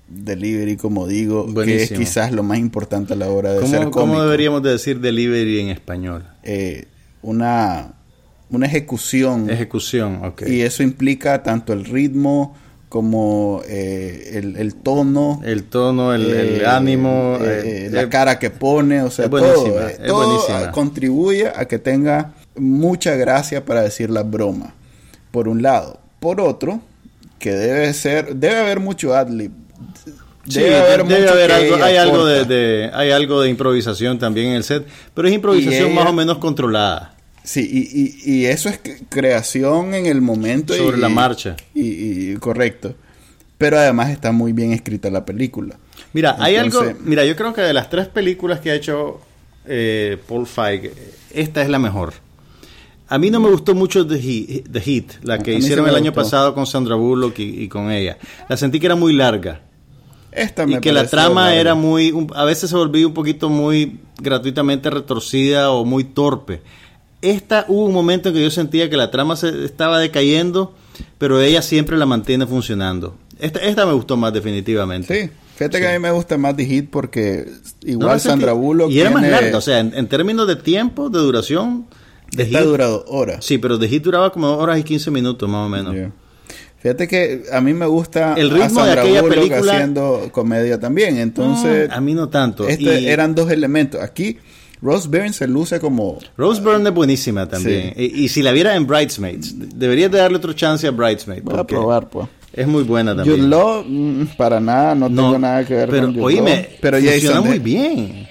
delivery, 0.10 0.76
como 0.76 1.08
digo, 1.08 1.54
que 1.64 1.84
es 1.84 1.92
quizás 1.92 2.32
lo 2.32 2.44
más 2.44 2.58
importante 2.58 3.14
a 3.14 3.16
la 3.16 3.30
hora 3.30 3.54
de 3.54 3.60
ser 3.60 3.80
¿Cómo, 3.80 3.92
cómico. 3.92 4.00
cómo 4.00 4.24
deberíamos 4.24 4.64
de 4.64 4.72
decir 4.72 5.00
delivery 5.00 5.60
en 5.60 5.70
español? 5.70 6.26
Eh, 6.44 6.88
una, 7.22 7.94
una 8.50 8.66
ejecución. 8.66 9.50
Ejecución, 9.50 10.26
ok. 10.26 10.44
Y 10.48 10.62
eso 10.62 10.84
implica 10.84 11.44
tanto 11.44 11.74
el 11.74 11.86
ritmo 11.86 12.58
como 12.92 13.62
eh, 13.70 14.32
el, 14.34 14.58
el 14.58 14.76
tono. 14.76 15.40
El 15.46 15.64
tono, 15.64 16.14
el, 16.14 16.30
el 16.30 16.62
eh, 16.62 16.66
ánimo. 16.66 17.38
eh, 17.42 17.86
eh, 17.86 17.90
la 17.90 18.10
cara 18.10 18.38
que 18.38 18.50
pone, 18.50 19.02
o 19.02 19.10
sea, 19.10 19.26
es 19.26 19.32
todo, 19.32 19.88
es 19.88 19.98
todo, 20.04 20.72
contribuye 20.74 21.48
a 21.56 21.64
que 21.70 21.80
tenga 21.80 22.34
mucha 22.58 23.16
gracia 23.16 23.64
para 23.64 23.82
decir 23.82 24.10
la 24.10 24.24
broma, 24.24 24.74
por 25.32 25.48
un 25.48 25.62
lado. 25.62 26.02
Por 26.20 26.42
otro, 26.42 26.82
que 27.40 27.54
debe 27.54 27.94
ser, 27.94 28.36
debe 28.36 28.58
haber 28.58 28.82
mucho 28.82 29.16
adlib. 29.16 29.52
Sí, 30.50 30.60
debe 30.60 30.76
haber, 30.76 31.04
mucho 31.06 31.16
que 31.16 31.54
algo, 31.54 31.76
hay 31.82 31.96
algo 31.96 32.26
de, 32.26 32.44
de- 32.44 32.92
hay 32.94 33.12
algo 33.12 33.40
de 33.42 33.50
improvisación 33.50 34.20
también 34.20 34.48
en 34.48 34.54
el 34.56 34.66
set, 34.66 34.86
pero 35.14 35.30
es 35.30 35.34
improvisación 35.34 35.92
ella- 35.92 35.96
más 35.96 36.08
o 36.10 36.14
menos 36.14 36.40
controlada 36.40 37.11
Sí, 37.44 37.62
y, 38.24 38.32
y, 38.32 38.36
y 38.42 38.46
eso 38.46 38.70
es 38.70 38.80
creación 39.10 39.94
en 39.94 40.06
el 40.06 40.22
momento. 40.22 40.74
sobre 40.76 40.98
y- 40.98 41.02
la 41.02 41.10
marcha. 41.10 41.56
Y, 41.74 41.82
y- 42.32 42.36
correcto. 42.38 42.96
Pero 43.58 43.78
además 43.78 44.10
está 44.10 44.32
muy 44.32 44.54
bien 44.54 44.74
escrita 44.74 45.10
la 45.10 45.24
película. 45.26 45.78
Mira, 46.14 46.36
hay 46.40 46.56
algo, 46.56 46.84
mira, 47.04 47.24
yo 47.26 47.36
creo 47.36 47.54
que 47.54 47.62
de 47.62 47.74
las 47.74 47.90
tres 47.90 48.08
películas 48.08 48.60
que 48.60 48.72
ha 48.72 48.76
hecho 48.76 49.22
eh, 49.66 50.18
Paul 50.28 50.48
Feig, 50.48 50.92
esta 51.34 51.62
es 51.62 51.70
la 51.70 51.78
mejor. 51.80 52.14
A 53.08 53.18
mí 53.18 53.30
no 53.30 53.40
me 53.40 53.50
gustó 53.50 53.76
mucho 53.76 54.08
The 54.08 54.20
Heat, 54.20 54.72
The 54.72 54.80
Heat, 54.82 55.24
la 55.24 55.38
que 55.40 55.54
hicieron 55.54 55.88
el 55.88 55.96
año 55.96 56.14
pasado 56.14 56.54
con 56.56 56.66
Sandra 56.66 56.96
Bullock 56.96 57.38
y, 57.40 57.64
y 57.64 57.68
con 57.68 57.92
ella. 57.92 58.18
La 58.50 58.58
sentí 58.58 58.80
que 58.80 58.86
era 58.88 58.96
muy 58.96 59.14
larga. 59.14 59.62
Esta 60.32 60.64
y 60.64 60.68
me 60.68 60.82
que 60.82 60.94
la 60.94 61.06
trama 61.08 61.48
larga. 61.48 61.60
era 61.60 61.76
muy 61.76 62.28
a 62.34 62.46
veces 62.46 62.70
se 62.70 62.76
volvía 62.76 63.06
un 63.06 63.14
poquito 63.14 63.50
muy 63.50 64.00
gratuitamente 64.18 64.90
retorcida 64.90 65.72
o 65.72 65.84
muy 65.84 66.06
torpe 66.06 66.62
esta 67.22 67.66
hubo 67.68 67.86
un 67.86 67.94
momento 67.94 68.30
en 68.30 68.36
que 68.36 68.42
yo 68.42 68.52
sentía 68.52 68.90
que 68.90 68.98
la 68.98 69.12
trama 69.12 69.36
se 69.36 69.66
estaba 69.66 70.00
decayendo 70.00 70.74
pero 71.18 71.40
ella 71.42 71.62
siempre 71.62 71.98
la 71.98 72.06
mantiene 72.06 72.46
funcionando 72.48 73.16
esta, 73.40 73.60
esta 73.60 73.86
me 73.86 73.94
gustó 73.94 74.18
más 74.18 74.34
definitivamente 74.34 75.24
Sí, 75.24 75.30
fíjate 75.58 75.80
que 75.80 75.88
a 75.88 75.92
mí 75.94 76.00
me 76.00 76.12
gusta 76.12 76.38
más 76.38 76.56
The 76.56 76.66
Hit 76.66 76.90
porque 76.90 77.48
igual 77.84 78.14
no 78.14 78.20
Sandra 78.20 78.54
Bullock 78.54 78.92
y 78.92 79.00
era 79.00 79.10
más 79.12 79.24
larga 79.28 79.58
o 79.58 79.62
sea 79.62 79.80
en, 79.80 79.94
en 79.96 80.08
términos 80.08 80.48
de 80.48 80.56
tiempo 80.56 81.10
de 81.10 81.20
duración 81.20 81.88
The 82.36 82.44
está 82.44 82.60
Heat- 82.60 82.66
durado 82.66 83.06
horas. 83.08 83.44
sí 83.46 83.58
pero 83.58 83.78
The 83.78 83.88
Hit 83.88 84.04
duraba 84.04 84.32
como 84.32 84.56
horas 84.58 84.80
y 84.80 84.84
15 84.84 85.12
minutos 85.12 85.48
más 85.50 85.66
o 85.66 85.70
menos 85.70 85.94
Yeah. 85.94 86.12
Fíjate 86.80 87.08
que 87.08 87.44
a 87.52 87.62
mí 87.62 87.76
me 87.76 87.86
gusta 87.86 88.34
El 88.36 88.50
a 88.50 88.54
ritmo 88.56 88.80
de 88.82 88.86
Sandra 88.88 89.02
aquella 89.04 89.22
Bullock 89.22 89.36
película- 89.38 89.74
haciendo 89.74 90.30
comedia 90.32 90.80
también. 90.80 91.20
Entonces, 91.20 91.90
Mm, 91.90 91.94
a 91.94 92.02
mí 92.02 92.16
no 92.16 92.30
tanto 92.30 92.68
este, 92.68 93.02
Y- 93.02 93.06
eran 93.08 93.36
dos 93.36 93.52
elementos. 93.52 94.02
Aquí 94.02 94.40
Rose 94.82 95.08
Byrne 95.08 95.32
se 95.34 95.48
luce 95.48 95.80
como 95.80 96.18
Rose 96.38 96.60
Byrne 96.62 96.90
es 96.90 96.96
buenísima 96.96 97.48
también. 97.48 97.94
Y, 97.96 98.24
y 98.24 98.30
si 98.30 98.42
la 98.42 98.52
viera 98.52 98.76
en 98.76 98.88
Bridesmaids, 98.88 99.54
deberías 99.78 100.12
de 100.12 100.18
darle 100.18 100.38
otro 100.38 100.54
chance 100.54 100.88
a 100.88 100.92
Bridesmaids. 100.92 101.44
voy 101.44 101.60
a 101.60 101.64
probar, 101.64 102.10
pues. 102.10 102.28
Es 102.54 102.68
muy 102.68 102.84
buena 102.84 103.12
Jude 103.14 103.24
también. 103.26 103.50
Law, 103.50 103.84
mm, 103.88 104.28
para 104.38 104.60
nada, 104.60 104.94
no, 104.96 105.08
tengo 105.08 105.40
nada 105.40 105.64
que 105.66 105.74
ver 105.74 105.90
pero, 105.90 106.08
con 106.08 106.14
Jude 106.16 106.24
oíme, 106.26 106.56
Law. 106.56 106.66
Pero 106.82 106.98
funciona 106.98 107.22
Jason, 107.36 107.48
muy 107.48 107.60
bien. 107.60 108.28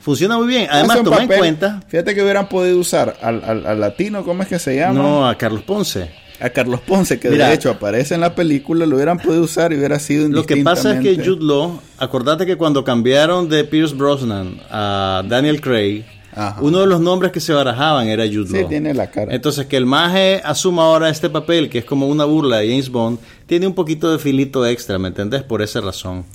Funciona 0.00 0.36
muy 0.36 0.46
bien. 0.48 0.66
Además, 0.70 1.02
toma 1.02 1.22
en 1.22 1.28
cuenta. 1.28 1.80
Fíjate 1.88 2.14
que 2.14 2.22
hubieran 2.22 2.48
podido 2.48 2.78
usar 2.78 3.16
al, 3.22 3.42
al- 3.44 3.66
al 3.66 3.80
latino, 3.80 4.22
¿cómo 4.24 4.42
es 4.42 4.48
que 4.48 4.58
se 4.58 4.76
llama? 4.76 5.00
No, 5.00 5.26
a 5.28 5.38
Carlos 5.38 5.62
Ponce. 5.62 6.10
A 6.40 6.50
Carlos 6.50 6.80
Ponce, 6.80 7.18
que 7.18 7.30
Mira. 7.30 7.48
de 7.48 7.54
hecho 7.54 7.70
aparece 7.70 8.14
en 8.14 8.20
la 8.20 8.34
película, 8.34 8.84
lo 8.86 8.96
hubieran 8.96 9.18
podido 9.18 9.42
usar 9.42 9.72
y 9.72 9.76
hubiera 9.76 9.98
sido 9.98 10.28
Lo 10.28 10.44
que 10.44 10.58
pasa 10.58 10.94
es 10.96 11.00
que 11.00 11.16
Jude 11.24 11.44
Law, 11.44 11.80
acordate 11.98 12.44
que 12.46 12.56
cuando 12.56 12.84
cambiaron 12.84 13.48
de 13.48 13.64
Pierce 13.64 13.94
Brosnan 13.94 14.60
a 14.70 15.22
Daniel 15.26 15.60
Craig, 15.60 16.04
Ajá. 16.34 16.58
uno 16.60 16.80
de 16.80 16.86
los 16.86 17.00
nombres 17.00 17.32
que 17.32 17.40
se 17.40 17.54
barajaban 17.54 18.08
era 18.08 18.24
Jude 18.26 18.48
Sí, 18.48 18.60
Law. 18.60 18.68
tiene 18.68 18.92
la 18.92 19.10
cara. 19.10 19.34
Entonces, 19.34 19.64
que 19.66 19.78
el 19.78 19.86
maje 19.86 20.42
asuma 20.44 20.82
ahora 20.84 21.08
este 21.08 21.30
papel, 21.30 21.70
que 21.70 21.78
es 21.78 21.84
como 21.86 22.06
una 22.08 22.26
burla 22.26 22.58
de 22.58 22.68
James 22.68 22.90
Bond, 22.90 23.18
tiene 23.46 23.66
un 23.66 23.74
poquito 23.74 24.12
de 24.12 24.18
filito 24.18 24.66
extra, 24.66 24.98
¿me 24.98 25.08
entendés? 25.08 25.42
Por 25.42 25.62
esa 25.62 25.80
razón. 25.80 26.26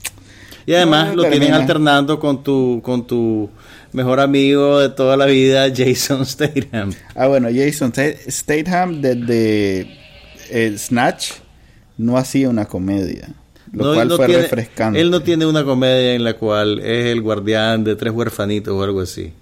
Y 0.65 0.74
además 0.74 1.10
No, 1.10 1.15
lo 1.15 1.22
tienen 1.24 1.39
termina. 1.39 1.58
alternando 1.58 2.20
con 2.20 2.44
tu, 2.44 2.82
con 2.84 3.06
tu 3.08 3.50
mejor 3.94 4.20
amigo 4.20 4.80
de 4.80 4.89
toda 4.89 5.18
la 5.18 5.25
vida, 5.25 5.68
Jason 5.75 6.25
Statham. 6.25 6.91
Ah, 7.15 7.27
bueno, 7.27 7.50
Jason 7.53 7.91
Sta- 7.91 8.15
Statham 8.30 9.01
desde 9.01 9.88
eh, 10.50 10.75
Snatch 10.77 11.32
no 11.98 12.18
hacía 12.18 12.50
una 12.50 12.65
comedia, 12.65 13.30
lo 13.72 13.86
No, 13.86 13.94
cual 13.94 14.08
no 14.08 14.15
fue 14.18 14.25
tiene- 14.27 14.41
refrescante. 14.44 15.00
Él 15.01 15.12
no 15.12 15.22
tiene 15.22 15.46
una 15.46 15.63
comedia 15.63 16.13
en 16.13 16.24
la 16.24 16.34
cual 16.34 16.80
es 16.80 17.06
el 17.08 17.22
guardián 17.22 17.84
de 17.84 17.96
tres 17.96 18.13
huerfanitos 18.13 18.74
o 18.74 18.84
algo 18.84 19.01
así. 19.01 19.34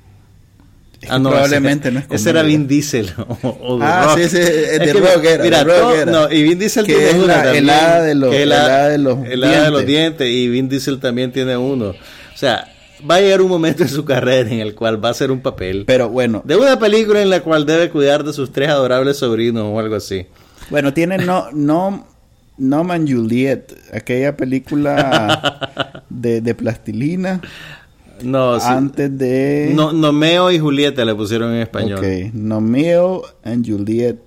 Es 1.01 1.09
que 1.09 1.19
probablemente 1.19 1.87
ese, 1.89 1.93
no 1.93 1.99
es 2.01 2.05
Ese 2.21 2.29
era. 2.31 2.41
Vin 2.43 2.67
Diesel 2.67 3.09
o, 3.43 3.79
Ah, 3.81 4.05
Rock. 4.15 4.17
sí, 4.19 4.29
sí, 4.29 4.37
es 4.37 4.79
de 4.79 4.93
Rock 4.93 5.23
era, 5.23 5.43
Mira, 5.43 5.57
de 5.59 5.63
Rock 5.63 5.79
todo- 5.81 5.95
era. 5.95 6.11
no, 6.11 6.31
y 6.31 6.43
Vin 6.43 6.59
Diesel 6.59 6.85
Que 6.85 6.93
tiene 6.93 7.09
es 7.09 7.15
una 7.15 7.33
también, 7.43 7.55
el 7.63 7.69
hada 7.69 8.03
de 8.03 8.15
los- 8.15 8.33
el 8.35 8.51
hada 8.51 8.89
de 8.89 8.97
los 8.97 9.25
el 9.25 9.43
hada 9.43 9.63
de 9.65 9.71
los 9.71 9.85
dientes. 9.85 10.27
dientes 10.27 10.29
y 10.29 10.47
Vin 10.49 10.67
Diesel 10.69 10.99
también 10.99 11.31
tiene 11.31 11.55
uno. 11.57 11.89
O 11.89 12.37
sea, 12.37 12.67
va 13.09 13.15
a 13.15 13.21
llegar 13.21 13.41
un 13.41 13.47
momento 13.49 13.83
en 13.83 13.89
su 13.89 14.03
carrera 14.03 14.49
en 14.51 14.59
el 14.59 14.75
cual 14.75 15.03
va 15.03 15.07
a 15.07 15.11
hacer 15.11 15.31
un 15.31 15.39
papel 15.39 15.85
Pero 15.87 16.09
bueno, 16.09 16.41
de 16.45 16.57
una 16.57 16.77
película 16.79 17.21
en 17.21 17.29
la 17.29 17.39
cual 17.41 17.65
debe 17.65 17.89
cuidar 17.89 18.23
de 18.25 18.33
sus 18.33 18.51
tres 18.51 18.67
adorables 18.69 19.17
sobrinos 19.17 19.63
o 19.67 19.79
algo 19.79 19.95
así. 19.95 20.25
bueno, 20.69 20.93
tiene 20.93 21.17
no, 21.17 21.47
no, 21.53 22.05
No 22.57 22.83
Man 22.83 23.07
Juliet, 23.07 23.71
aquella 23.93 24.35
película 24.35 26.03
de, 26.09 26.41
de 26.41 26.55
plastilina 26.55 27.39
No, 28.23 28.59
sí. 28.59 28.65
antes 28.69 29.17
de... 29.17 29.71
No, 29.75 29.91
Nomeo 29.93 30.51
y 30.51 30.59
Julieta 30.59 31.03
le 31.05 31.15
pusieron 31.15 31.53
en 31.53 31.61
español. 31.61 31.99
Ok, 31.99 32.33
Nomeo 32.33 33.23
and 33.43 33.65
Juliet. 33.69 34.17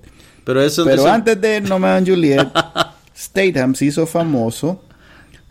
Pero 0.44 0.60
eso 0.62 0.84
Pero 0.84 1.02
eso- 1.02 1.10
antes 1.12 1.40
de 1.40 1.60
Nomeo 1.60 1.94
and 1.96 2.08
Juliet, 2.08 2.48
Statham 3.16 3.74
se 3.74 3.86
hizo 3.86 4.06
famoso 4.06 4.82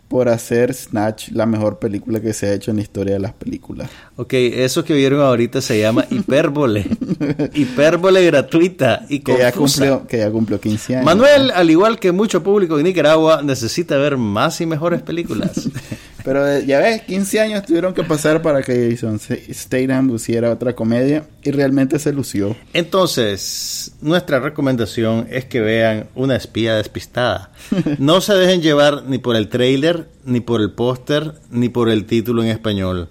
por 0.08 0.28
hacer 0.28 0.74
Snatch 0.74 1.30
la 1.30 1.46
mejor 1.46 1.78
película 1.78 2.20
que 2.20 2.34
se 2.34 2.46
ha 2.46 2.52
hecho 2.52 2.70
en 2.70 2.76
la 2.76 2.82
historia 2.82 3.14
de 3.14 3.20
las 3.20 3.32
películas. 3.32 3.88
Ok, 4.16 4.34
eso 4.34 4.84
que 4.84 4.92
vieron 4.92 5.20
ahorita 5.22 5.62
se 5.62 5.80
llama 5.80 6.04
hipérbole. 6.10 6.84
hipérbole 7.54 8.22
gratuita 8.26 9.06
y 9.08 9.20
Que 9.20 9.38
ya, 9.38 9.52
cumplió, 9.52 10.06
que 10.06 10.18
ya 10.18 10.30
cumplió 10.30 10.60
15 10.60 10.96
años. 10.96 11.06
Manuel, 11.06 11.50
al 11.52 11.70
igual 11.70 11.98
que 11.98 12.12
mucho 12.12 12.42
público 12.42 12.76
de 12.76 12.82
Nicaragua, 12.82 13.40
necesita 13.42 13.96
ver 13.96 14.18
más 14.18 14.60
y 14.60 14.66
mejores 14.66 15.00
películas. 15.00 15.68
Pero 16.24 16.46
eh, 16.48 16.64
ya 16.66 16.78
ves, 16.78 17.02
15 17.02 17.40
años 17.40 17.64
tuvieron 17.64 17.94
que 17.94 18.04
pasar 18.04 18.42
para 18.42 18.62
que 18.62 18.90
Jason 18.90 19.18
Statham 19.18 20.08
luciera 20.08 20.50
otra 20.50 20.74
comedia 20.74 21.24
y 21.42 21.50
realmente 21.50 21.98
se 21.98 22.12
lució. 22.12 22.54
Entonces, 22.72 23.92
nuestra 24.00 24.38
recomendación 24.40 25.26
es 25.30 25.44
que 25.44 25.60
vean 25.60 26.06
Una 26.14 26.36
espía 26.36 26.76
despistada. 26.76 27.50
No 27.98 28.20
se 28.20 28.34
dejen 28.34 28.62
llevar 28.62 29.04
ni 29.06 29.18
por 29.18 29.36
el 29.36 29.48
trailer, 29.48 30.08
ni 30.24 30.40
por 30.40 30.60
el 30.60 30.70
póster, 30.70 31.34
ni 31.50 31.68
por 31.68 31.88
el 31.88 32.06
título 32.06 32.42
en 32.42 32.50
español. 32.50 33.08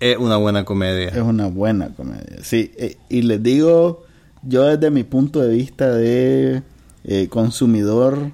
Es 0.00 0.16
una 0.16 0.36
buena 0.36 0.60
Es 0.60 0.64
comedia. 0.66 1.22
una 1.22 1.46
buena 1.48 1.88
comedia. 1.94 2.38
Sí, 2.42 2.72
eh, 2.76 2.96
y 3.08 3.22
les 3.22 3.42
digo, 3.42 4.04
yo 4.42 4.64
desde 4.64 4.90
mi 4.90 5.04
punto 5.04 5.40
de 5.40 5.54
vista 5.54 5.90
de 5.92 6.62
eh, 7.04 7.28
consumidor 7.28 8.30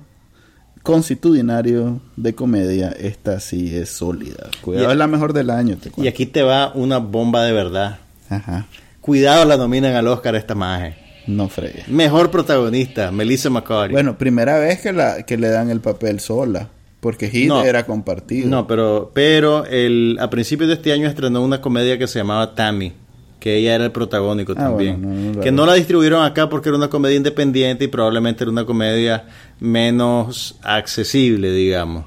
constitucionario 0.82 2.00
de 2.16 2.34
comedia, 2.34 2.88
esta 2.98 3.40
sí 3.40 3.74
es 3.76 3.88
sólida. 3.90 4.48
Cuidado, 4.62 4.88
Y- 4.88 4.92
es 4.92 4.98
la 4.98 5.06
mejor 5.06 5.32
del 5.32 5.50
año, 5.50 5.76
te 5.76 5.90
Y 5.96 6.06
aquí 6.08 6.26
te 6.26 6.42
va 6.42 6.72
una 6.74 6.98
bomba 6.98 7.44
de 7.44 7.52
verdad. 7.52 7.98
Ajá, 8.30 8.66
Cuidado, 9.00 9.44
la 9.46 9.56
nominan 9.56 9.94
al 9.94 10.06
Oscar 10.08 10.34
esta 10.36 10.54
maje. 10.54 10.96
no 11.26 11.48
fregues. 11.48 11.88
Mejor 11.88 12.30
protagonista, 12.30 13.10
Melissa 13.10 13.50
McCarthy. 13.50 13.92
Bueno, 13.92 14.16
primera 14.16 14.58
vez 14.58 14.80
que, 14.80 14.92
la, 14.92 15.22
que 15.24 15.36
le 15.36 15.48
dan 15.48 15.68
el 15.70 15.80
papel 15.80 16.20
sola, 16.20 16.68
porque 17.00 17.30
No. 17.46 17.62
era 17.64 17.84
compartido. 17.86 18.48
No, 18.48 18.66
pero, 18.66 19.10
pero 19.14 19.64
el, 19.66 20.16
a 20.20 20.30
principios 20.30 20.68
de 20.68 20.74
este 20.74 20.92
año 20.92 21.06
estrenó 21.08 21.42
una 21.42 21.60
comedia 21.60 21.98
que 21.98 22.06
se 22.06 22.18
llamaba 22.18 22.54
Tammy, 22.54 22.92
que 23.40 23.56
ella 23.56 23.74
era 23.76 23.84
el 23.84 23.92
protagónico 23.92 24.52
Ah, 24.52 24.60
también. 24.64 25.00
bueno, 25.02 25.14
no, 25.20 25.30
no 25.30 25.36
la 25.38 25.42
que 25.42 25.52
no 25.52 25.66
la 25.66 25.74
distribuyeron 25.74 26.24
acá 26.24 26.48
porque 26.48 26.68
era 26.70 26.78
una 26.78 26.88
comedia 26.90 27.16
independiente 27.16 27.84
y 27.84 27.88
probablemente 27.88 28.44
era 28.44 28.50
una 28.50 28.64
comedia 28.64 29.24
menos 29.60 30.56
accesible, 30.62 31.52
digamos. 31.52 32.04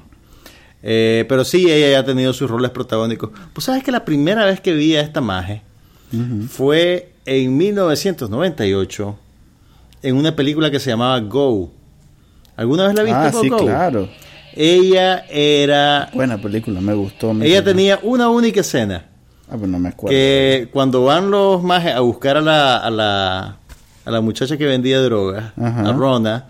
Eh, 0.82 1.24
pero 1.28 1.44
sí, 1.44 1.70
ella 1.70 1.90
ya 1.92 1.98
ha 2.00 2.04
tenido 2.04 2.32
sus 2.32 2.50
roles 2.50 2.70
protagónicos. 2.70 3.30
Pues 3.52 3.64
sabes 3.64 3.82
que 3.84 3.92
la 3.92 4.04
primera 4.04 4.44
vez 4.44 4.60
que 4.60 4.72
vi 4.74 4.96
a 4.96 5.00
esta 5.00 5.20
maje 5.20 5.62
Ujú. 6.12 6.48
fue 6.48 7.12
en 7.24 7.56
1998 7.56 9.16
en 10.02 10.16
una 10.16 10.34
película 10.34 10.70
que 10.70 10.80
se 10.80 10.90
llamaba 10.90 11.18
Go. 11.20 11.70
¿Alguna 12.56 12.84
vez 12.86 12.94
la 12.94 13.02
viste? 13.04 13.18
Ah, 13.18 13.32
sí, 13.32 13.48
Go? 13.48 13.58
claro. 13.58 14.08
Ella 14.54 15.24
era 15.30 16.10
Buena 16.12 16.38
película, 16.40 16.80
me 16.80 16.92
gustó. 16.94 17.32
me 17.32 17.46
ella 17.46 17.64
tenía 17.64 17.98
una 18.02 18.28
única 18.28 18.60
escena. 18.60 19.06
Ah, 19.52 19.56
pues 19.58 19.70
no 19.70 19.78
me 19.78 19.90
acuerdo. 19.90 20.12
Que 20.16 20.68
cuando 20.72 21.04
van 21.04 21.30
los 21.30 21.62
majes 21.62 21.94
a 21.94 22.00
buscar 22.00 22.38
a 22.38 22.40
la, 22.40 22.78
a 22.78 22.90
la, 22.90 23.56
a 24.06 24.10
la 24.10 24.20
muchacha 24.22 24.56
que 24.56 24.64
vendía 24.64 24.98
drogas, 25.02 25.52
a 25.58 25.92
Rona, 25.92 26.46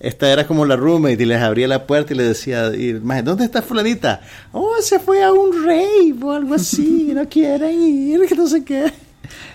esta 0.00 0.32
era 0.32 0.46
como 0.48 0.64
la 0.66 0.74
roommate 0.74 1.22
y 1.22 1.26
les 1.26 1.40
abría 1.40 1.68
la 1.68 1.86
puerta 1.86 2.12
y 2.12 2.16
le 2.16 2.24
decía, 2.24 2.74
y 2.76 2.88
el 2.88 3.02
maje, 3.02 3.22
¿dónde 3.22 3.44
está 3.44 3.62
fulanita? 3.62 4.20
Oh, 4.50 4.72
se 4.80 4.98
fue 4.98 5.22
a 5.22 5.32
un 5.32 5.64
rave 5.64 6.14
o 6.22 6.32
algo 6.32 6.54
así, 6.54 7.12
no 7.14 7.28
quieren 7.28 7.80
ir, 7.82 8.26
que 8.26 8.34
no 8.34 8.48
sé 8.48 8.64
qué. 8.64 8.92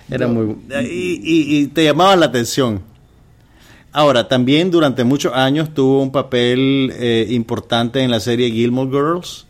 Era 0.10 0.28
muy... 0.28 0.56
Y, 0.84 1.20
y- 1.22 1.58
y 1.58 1.68
te 1.68 1.84
llamaba 1.84 2.16
la 2.16 2.28
atención. 2.28 2.80
Ahora, 3.92 4.28
también 4.28 4.72
durante 4.72 5.04
muchos 5.04 5.34
años 5.34 5.74
tuvo 5.74 6.02
un 6.02 6.12
papel 6.12 6.94
eh, 6.98 7.28
importante 7.32 8.02
en 8.02 8.12
la 8.12 8.20
serie 8.20 8.52
Gilmore 8.52 8.90
Girls. 8.92 9.48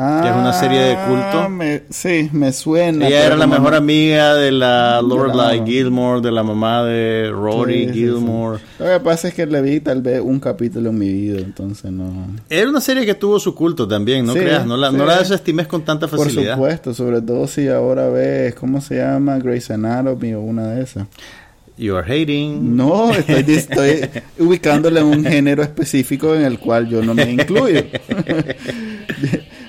Ah, 0.00 0.20
que 0.22 0.28
es 0.30 0.36
una 0.36 0.52
serie 0.52 0.78
de 0.80 0.96
culto. 1.08 1.48
me- 1.48 1.82
sí, 1.90 2.30
me 2.32 2.52
suena. 2.52 3.08
Ella 3.08 3.26
era 3.26 3.36
la 3.36 3.48
mejor 3.48 3.74
amiga 3.74 4.34
de 4.34 4.52
la 4.52 5.02
Lorelai 5.02 5.58
la- 5.58 5.66
Gilmore, 5.66 6.20
de 6.20 6.30
la 6.30 6.44
mamá 6.44 6.84
de 6.84 7.30
Rory 7.32 7.86
Sí, 7.86 7.86
sí, 7.88 7.92
Gilmore. 7.94 8.58
sí. 8.58 8.64
Lo 8.78 8.86
que 8.86 9.00
pasa 9.00 9.26
es 9.28 9.34
que 9.34 9.44
le 9.46 9.60
vi 9.60 9.80
tal 9.80 10.00
vez 10.00 10.20
un 10.20 10.38
capítulo 10.38 10.90
en 10.90 10.98
mi 10.98 11.12
vida, 11.12 11.40
entonces 11.40 11.90
no. 11.90 12.12
Era 12.48 12.70
una 12.70 12.80
serie 12.80 13.04
que 13.04 13.14
tuvo 13.14 13.40
su 13.40 13.54
culto 13.56 13.88
también, 13.88 14.24
no 14.24 14.34
Sí, 14.34 14.38
creas, 14.38 14.64
no 14.64 14.76
la, 14.76 14.92
no 14.92 15.00
sí. 15.00 15.06
la 15.08 15.18
desestimes 15.18 15.66
con 15.66 15.82
tanta 15.82 16.06
Por 16.06 16.20
facilidad. 16.26 16.54
supuesto, 16.54 16.94
sobre 16.94 17.20
todo 17.20 17.48
si 17.48 17.66
ahora 17.66 18.08
ves, 18.08 18.54
¿cómo 18.54 18.80
se 18.80 18.98
llama? 18.98 19.38
Grey's 19.38 19.68
Anatomy 19.70 20.32
o 20.34 20.40
una 20.42 20.68
de 20.68 20.82
esas. 20.84 21.06
You 21.76 21.96
are 21.96 22.06
hating. 22.22 22.76
No, 22.76 23.12
estoy, 23.12 23.44
estoy 23.54 24.00
ubicándole 24.38 25.00
en 25.00 25.06
un 25.06 25.24
género 25.24 25.62
específico 25.62 26.34
en 26.34 26.42
el 26.42 26.58
cual 26.60 26.88
yo 26.88 27.02
no 27.02 27.14
me 27.14 27.30
incluyo. 27.32 27.82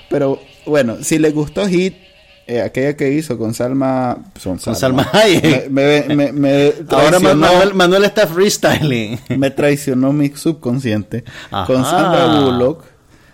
Pero 0.09 0.39
bueno, 0.65 0.97
si 1.01 1.19
le 1.19 1.31
gustó 1.31 1.67
Hit, 1.67 1.95
eh, 2.47 2.61
aquella 2.61 2.95
que 2.97 3.11
hizo 3.13 3.37
con 3.37 3.53
Salma... 3.53 4.17
Son 4.39 4.57
Con 4.57 4.75
Salma 4.75 5.07
Hayek. 5.13 5.69
Me, 5.69 6.03
me, 6.15 6.31
me, 6.31 6.73
Ahora 6.89 7.19
Manuel, 7.19 7.73
Manuel 7.75 8.05
está 8.05 8.25
freestyling. 8.25 9.19
me 9.37 9.51
traicionó 9.51 10.11
mi 10.13 10.29
subconsciente 10.29 11.23
Ajá. 11.51 11.67
con 11.67 11.83
Sandra 11.85 12.39
Bullock. 12.41 12.83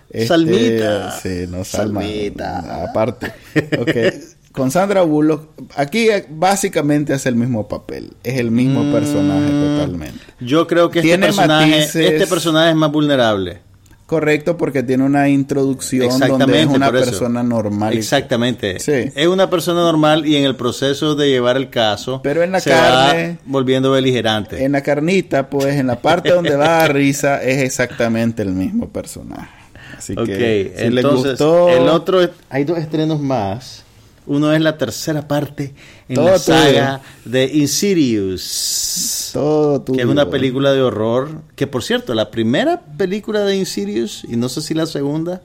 este, 0.09 0.27
Salmita. 0.27 1.11
Sí, 1.21 1.45
no, 1.47 1.63
Salma. 1.63 2.01
Salmita. 2.01 2.83
Aparte. 2.89 3.31
Con 4.51 4.71
Sandra 4.71 5.01
Bullock, 5.01 5.49
aquí 5.75 6.07
básicamente 6.29 7.11
hace 7.11 7.27
el 7.27 7.35
mismo 7.35 7.67
papel. 7.67 8.13
Es 8.23 8.39
el 8.39 8.51
mismo 8.51 8.85
Mm. 8.85 8.91
personaje 8.93 9.49
totalmente. 9.51 10.19
Yo 10.39 10.65
creo 10.65 10.89
que 10.89 10.99
este 10.99 11.17
personaje, 11.17 11.71
matices. 11.71 11.95
este 11.97 12.25
personaje 12.27 12.69
es 12.69 12.75
más 12.77 12.89
vulnerable. 12.89 13.59
Correcto, 14.05 14.55
porque 14.55 14.83
tiene 14.83 15.03
una 15.03 15.29
introducción 15.29 16.19
donde 16.19 16.61
es 16.61 16.67
una 16.67 16.91
persona 16.91 17.41
normal. 17.41 17.97
Exactamente. 17.97 18.79
Sí. 18.79 19.11
Es 19.15 19.27
una 19.27 19.49
persona 19.49 19.81
normal 19.81 20.27
y 20.27 20.35
en 20.35 20.43
el 20.43 20.55
proceso 20.55 21.15
de 21.15 21.27
llevar 21.29 21.57
el 21.57 21.71
caso 21.71 22.21
Pero 22.21 22.43
en 22.43 22.51
la 22.51 22.59
se 22.59 22.69
carne- 22.69 23.31
va 23.33 23.39
volviendo 23.45 23.89
beligerante. 23.91 24.63
En 24.63 24.73
la 24.73 24.81
carnita, 24.81 25.49
pues, 25.49 25.75
en 25.75 25.87
la 25.87 25.99
parte 25.99 26.31
donde 26.31 26.55
va 26.55 26.83
a 26.83 26.87
risa, 26.87 27.41
es 27.41 27.63
exactamente 27.63 28.43
el 28.43 28.51
mismo 28.51 28.89
personaje. 28.89 29.49
Así 29.97 30.13
que, 30.15 30.73
si 30.77 31.01
gustó... 31.01 31.69
el 31.69 31.87
otro, 31.89 32.19
hay 32.49 32.63
dos 32.63 32.77
estrenos 32.77 33.19
más. 33.19 33.84
Uno 34.27 34.51
es 34.53 34.61
la 34.61 34.77
tercera 34.77 35.27
parte 35.27 35.73
en 36.09 36.15
Todo 36.15 36.25
la 36.25 36.39
tuyo. 36.39 36.57
saga 36.57 37.01
de 37.25 37.45
Insidious, 37.53 39.29
Todo 39.33 39.83
que 39.85 39.91
es 39.93 39.97
tuyo. 39.97 40.11
una 40.11 40.29
película 40.29 40.71
de 40.73 40.81
horror. 40.81 41.41
Que 41.55 41.67
por 41.67 41.83
cierto, 41.83 42.13
la 42.13 42.31
primera 42.31 42.81
película 42.97 43.41
de 43.41 43.55
Insidious, 43.55 44.23
y 44.27 44.35
no 44.35 44.49
sé 44.49 44.61
si 44.61 44.73
la 44.73 44.85
segunda, 44.85 45.41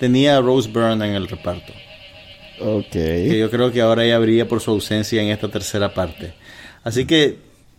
tenía 0.00 0.36
a 0.36 0.40
Rose 0.40 0.68
Byrne 0.70 1.06
en 1.08 1.14
el 1.14 1.28
reparto. 1.28 1.72
Ok. 2.60 2.90
Que 2.92 3.38
yo 3.38 3.50
creo 3.50 3.70
que 3.70 3.80
ahora 3.82 4.04
ella 4.04 4.18
brilla 4.18 4.48
por 4.48 4.60
su 4.60 4.70
ausencia 4.70 5.22
en 5.22 5.28
esta 5.28 5.48
tercera 5.48 5.92
parte. 5.94 6.34
Así 6.84 7.04
que 7.04 7.36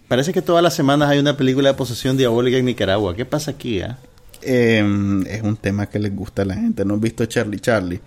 parece 0.07 0.31
que 0.33 0.41
todas 0.41 0.63
las 0.63 0.73
semanas 0.75 1.09
hay 1.09 1.19
una 1.19 1.35
película 1.35 1.69
de 1.69 1.75
posesión 1.75 2.15
diabólica 2.17 2.57
en 2.57 2.65
Nicaragua. 2.65 3.15
¿Qué 3.15 3.25
pasa 3.25 3.51
aquí? 3.51 3.81
ah? 3.81 3.97
Em, 4.41 5.25
es 5.25 5.41
un 5.41 5.57
tema 5.57 5.87
que 5.87 5.97
les 5.99 6.15
gusta 6.15 6.43
a 6.43 6.45
la 6.45 6.53
gente. 6.55 6.85
¿No 6.85 6.93
han 6.93 7.01
visto 7.01 7.25
Charlie 7.25 7.59
Charlie? 7.59 7.99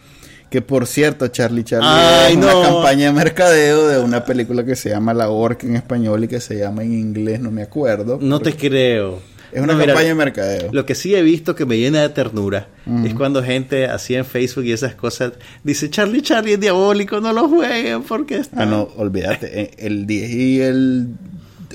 Que 0.50 0.61
por 0.62 0.87
cierto, 0.88 1.28
Charlie 1.28 1.62
Charlie 1.62 1.87
Ay, 1.88 2.33
es 2.33 2.38
una 2.38 2.52
campaña 2.61 3.07
de 3.07 3.12
mercadeo 3.12 3.87
de 3.87 4.00
una 4.00 4.25
película 4.25 4.64
que 4.64 4.75
se 4.75 4.90
llama 4.90 5.14
La 5.14 5.30
Orca 5.30 5.66
en 5.66 5.76
español 5.76 6.25
y 6.25 6.28
que 6.28 6.40
se 6.40 6.59
llama 6.59 6.83
en 6.83 6.92
inglés, 6.92 7.40
no 7.40 7.50
me 7.52 7.62
acuerdo. 7.62 8.19
No 8.21 8.40
te 8.40 8.54
creo. 8.57 9.21
Es 9.52 9.61
una 9.61 9.73
No, 9.73 9.78
mira, 9.78 9.95
campaña 9.95 10.09
de 10.09 10.14
mercadeo. 10.14 10.69
Lo 10.73 10.85
que 10.87 10.95
sí 10.95 11.14
he 11.14 11.23
visto 11.23 11.54
que 11.54 11.66
me 11.66 11.78
llena 11.78 12.02
de 12.02 12.09
ternura 12.09 12.69
es 13.04 13.14
cuando 13.14 13.42
gente 13.42 13.87
así 13.87 14.14
en 14.16 14.25
Facebook 14.25 14.64
y 14.64 14.73
esas 14.73 14.95
cosas 14.97 15.33
dice 15.62 15.88
Charlie 15.88 16.23
Charlie 16.23 16.54
es 16.54 16.61
diabólico, 16.61 17.21
no 17.21 17.33
lo 17.33 17.49
jueguen 17.49 18.02
porque 18.02 18.37
está... 18.38 18.62
Ah, 18.62 18.66
no, 18.66 18.88
olvídate. 18.97 19.49
eh, 19.62 19.71
El 19.78 20.07
10 20.07 20.30
y 20.30 20.61
el 20.61 21.09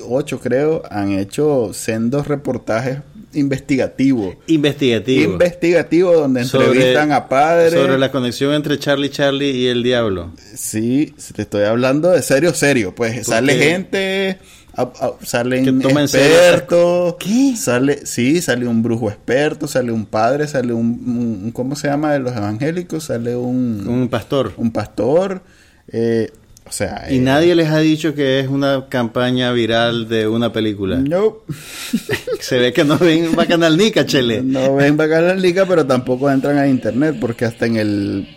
8, 0.06 0.40
creo, 0.40 0.82
han 0.90 1.12
hecho 1.12 1.70
sendos 1.72 2.28
reportajes 2.28 2.98
investigativos. 3.36 4.36
Investigativo. 4.46 5.32
Investigativos 5.34 6.14
donde 6.16 6.44
Sobre- 6.44 6.66
entrevistan 6.66 7.12
a 7.12 7.28
padres. 7.28 7.72
Sobre 7.74 7.98
la 7.98 8.10
conexión 8.10 8.54
entre 8.54 8.78
Charlie 8.78 9.10
Charlie 9.10 9.50
y 9.50 9.66
el 9.68 9.82
diablo. 9.82 10.32
Sí, 10.54 11.14
te 11.34 11.42
estoy 11.42 11.64
hablando 11.64 12.10
de 12.10 12.22
serio, 12.22 12.52
serio. 12.54 12.94
Pues 12.94 13.26
sale 13.26 13.54
gente, 13.56 14.38
a- 14.74 14.82
a- 14.82 15.12
salen 15.24 15.80
expertos. 15.82 17.16
¿Qué? 17.18 17.54
Sale, 17.56 18.04
sí, 18.06 18.40
sale 18.42 18.66
un 18.66 18.82
brujo 18.82 19.08
experto, 19.10 19.66
sale 19.68 19.92
un 19.92 20.06
padre, 20.06 20.46
sale 20.48 20.72
un, 20.72 20.86
un- 21.06 21.40
un- 21.44 21.50
¿cómo 21.52 21.76
se 21.76 21.88
llama 21.88 22.12
de 22.12 22.18
los 22.20 22.36
evangélicos? 22.36 23.04
Sale 23.04 23.36
un, 23.36 23.86
Un 23.86 24.08
pastor. 24.08 24.52
un 24.56 24.70
pastor. 24.72 25.42
eh, 25.92 26.30
o 26.68 26.72
sea, 26.72 27.06
Y 27.10 27.18
eh, 27.18 27.20
nadie 27.20 27.54
les 27.54 27.68
ha 27.70 27.78
dicho 27.78 28.14
que 28.14 28.40
es 28.40 28.48
una 28.48 28.86
campaña 28.88 29.52
viral 29.52 30.08
de 30.08 30.26
una 30.26 30.52
película. 30.52 30.96
No, 30.96 31.38
Se 32.40 32.58
ve 32.58 32.72
que 32.72 32.84
no 32.84 32.98
ven 32.98 33.34
Bacanal 33.36 33.76
Nica, 33.76 34.04
chele. 34.04 34.42
no 34.44 34.74
ven 34.74 34.96
Bacala 34.96 35.34
Liga, 35.34 35.64
pero 35.66 35.86
tampoco 35.86 36.30
entran 36.30 36.58
a 36.58 36.66
internet 36.66 37.16
porque 37.20 37.44
hasta 37.44 37.66
en 37.66 37.76
el 37.76 38.28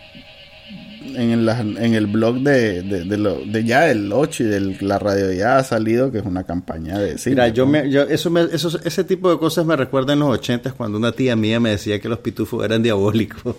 en 1.15 1.31
el, 1.31 1.50
en 1.50 1.93
el 1.95 2.07
blog 2.07 2.38
de, 2.41 2.81
de, 2.83 3.03
de 3.03 3.17
lo, 3.17 3.43
de 3.43 3.63
ya 3.63 3.89
el 3.89 4.13
8 4.13 4.43
y 4.43 4.45
de 4.45 4.77
la 4.81 5.00
radio 5.00 5.31
ya 5.33 5.57
ha 5.57 5.63
salido 5.63 6.12
que 6.12 6.19
es 6.19 6.25
una 6.25 6.43
campaña 6.43 6.98
de 6.98 7.17
cine. 7.17 7.36
Mira, 7.36 7.48
yo 7.50 7.65
me, 7.65 7.89
yo, 7.89 8.03
eso 8.03 8.29
me, 8.29 8.41
eso, 8.43 8.79
ese 8.83 9.03
tipo 9.03 9.29
de 9.31 9.38
cosas 9.38 9.65
me 9.65 9.75
recuerda 9.75 10.13
en 10.13 10.19
los 10.19 10.29
ochentas 10.29 10.74
cuando 10.74 10.98
una 10.98 11.12
tía 11.12 11.36
mía 11.36 11.59
me 11.59 11.71
decía 11.71 12.00
que 12.00 12.07
los 12.07 12.19
pitufos 12.19 12.63
eran 12.63 12.83
diabólicos. 12.83 13.55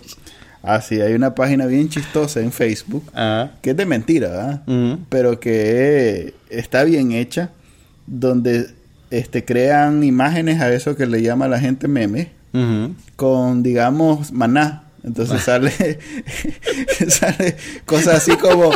Ah, 0.63 0.79
sí, 0.81 1.01
hay 1.01 1.13
una 1.13 1.33
página 1.33 1.65
bien 1.65 1.89
chistosa 1.89 2.39
en 2.39 2.51
Facebook 2.51 3.03
Ah, 3.15 3.49
que 3.61 3.71
es 3.71 3.77
de 3.77 3.85
mentira, 3.85 4.29
¿verdad? 4.29 4.61
ujú. 4.67 4.99
Pero 5.09 5.39
que 5.39 6.33
está 6.49 6.83
bien 6.83 7.11
hecha, 7.13 7.49
donde 8.07 8.67
este 9.09 9.43
crean 9.43 10.03
imágenes 10.03 10.61
a 10.61 10.71
eso 10.73 10.95
que 10.95 11.05
le 11.07 11.21
llama 11.21 11.47
la 11.47 11.59
gente 11.59 11.87
meme, 11.87 12.29
con, 13.15 13.63
digamos, 13.63 14.31
maná. 14.31 14.83
Entonces 15.03 15.41
sale, 15.41 15.71
sale 17.09 17.55
cosas 17.85 18.17
así 18.17 18.35
como 18.37 18.71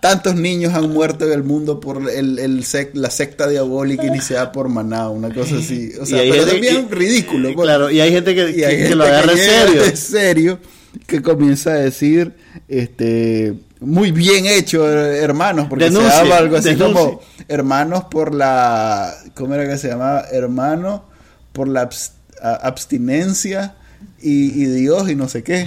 tantos 0.00 0.34
niños 0.36 0.72
han 0.74 0.90
muerto 0.90 1.26
en 1.26 1.32
el 1.32 1.42
mundo 1.44 1.78
por 1.80 2.08
el, 2.10 2.38
el 2.38 2.62
sec- 2.64 2.94
la 2.94 3.10
secta 3.10 3.48
diabólica 3.48 4.04
iniciada 4.06 4.52
por 4.52 4.68
maná, 4.68 5.08
una 5.10 5.32
cosa 5.32 5.56
así. 5.56 5.92
O 6.00 6.06
sea, 6.06 6.20
pero 6.20 6.46
gente 6.46 6.54
es 6.54 6.60
bien 6.60 6.90
rídiculo. 6.90 7.52
pues. 7.54 7.64
Claro, 7.66 7.90
y 7.90 8.00
hay 8.00 8.10
gente 8.12 8.34
que, 8.34 8.54
que- 8.54 8.64
hay 8.66 8.76
que 8.76 8.82
gente 8.82 8.94
lo 8.96 9.04
agarra 9.04 9.32
en 9.32 9.96
serio, 9.96 10.58
que 11.06 11.22
comienza 11.22 11.70
a 11.70 11.74
decir, 11.74 12.32
este, 12.68 13.54
muy 13.80 14.10
bien 14.12 14.46
hecho, 14.46 14.88
hermanos, 14.88 15.66
porque 15.68 15.84
Denuncie, 15.86 16.10
se 16.10 16.16
llama 16.24 16.36
algo 16.36 16.56
así 16.56 16.68
denuncie. 16.70 16.94
como 16.94 17.20
hermanos 17.48 18.04
por 18.10 18.34
la, 18.34 19.14
¿cómo 19.34 19.54
era 19.54 19.68
que 19.68 19.78
se 19.78 19.88
llamaba? 19.88 20.24
Hermano 20.32 21.04
por 21.52 21.68
la 21.68 21.88
abs- 21.88 22.12
a- 22.42 22.54
abstinencia 22.66 23.74
y, 24.20 24.46
y 24.62 24.66
Dios 24.66 25.08
y 25.10 25.14
no 25.14 25.28
sé 25.28 25.42
qué. 25.44 25.66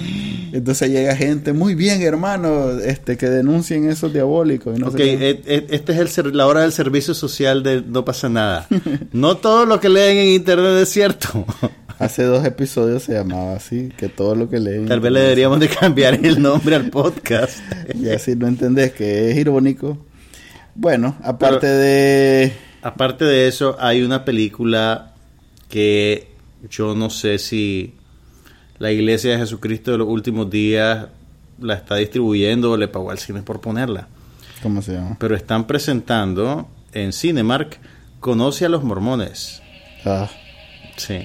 Entonces 0.52 0.90
llega 0.90 1.16
gente, 1.16 1.52
muy 1.54 1.74
bien, 1.74 2.02
hermano, 2.02 2.70
este, 2.80 3.16
que 3.16 3.28
denuncien 3.30 3.88
esos 3.90 4.12
diabólicos 4.12 4.76
y 4.76 4.80
no 4.80 4.88
Ok, 4.88 4.92
sé 4.92 4.98
qué. 4.98 5.30
et- 5.30 5.42
et- 5.48 5.72
este 5.72 5.92
es 5.92 5.98
el 5.98 6.08
ser- 6.08 6.34
la 6.34 6.46
hora 6.46 6.60
del 6.62 6.72
servicio 6.72 7.14
social 7.14 7.62
de 7.62 7.82
No 7.82 8.04
pasa 8.04 8.28
nada. 8.28 8.66
No 9.12 9.36
todo 9.38 9.64
lo 9.66 9.80
que 9.80 9.88
leen 9.88 10.18
en 10.18 10.26
internet 10.28 10.76
es 10.82 10.88
cierto. 10.90 11.44
Hace 11.98 12.24
dos 12.24 12.44
episodios 12.44 13.04
se 13.04 13.14
llamaba 13.14 13.54
así, 13.54 13.90
que 13.96 14.08
todo 14.08 14.34
lo 14.34 14.48
que 14.48 14.58
leen. 14.58 14.86
Tal 14.86 15.00
vez 15.00 15.12
le 15.12 15.20
deberíamos 15.20 15.60
de 15.60 15.68
cambiar 15.68 16.14
el 16.14 16.40
nombre 16.42 16.74
al 16.76 16.90
podcast. 16.90 17.58
Y 17.94 18.08
así 18.10 18.34
no 18.36 18.46
entendés 18.46 18.92
que 18.92 19.30
es 19.30 19.36
irónico. 19.36 19.98
Bueno, 20.74 21.16
aparte 21.22 21.60
Pero- 21.66 21.76
de... 21.78 22.52
Aparte 22.84 23.24
de 23.24 23.46
eso, 23.46 23.76
hay 23.78 24.02
una 24.02 24.24
película 24.24 25.14
que 25.68 26.28
yo 26.68 26.94
no 26.96 27.10
sé 27.10 27.38
si 27.38 27.94
la 28.78 28.90
Iglesia 28.90 29.30
de 29.32 29.38
Jesucristo 29.38 29.92
de 29.92 29.98
los 29.98 30.08
últimos 30.08 30.50
días 30.50 31.06
la 31.60 31.74
está 31.74 31.94
distribuyendo 31.96 32.72
o 32.72 32.76
le 32.76 32.88
pagó 32.88 33.12
al 33.12 33.18
cine 33.18 33.42
por 33.42 33.60
ponerla. 33.60 34.08
¿Cómo 34.64 34.82
se 34.82 34.94
llama? 34.94 35.16
Pero 35.20 35.36
están 35.36 35.66
presentando 35.68 36.68
en 36.92 37.12
Cinemark 37.12 37.78
Conoce 38.18 38.64
a 38.64 38.68
los 38.68 38.82
Mormones. 38.82 39.62
Ah, 40.04 40.28
Sí. 40.96 41.20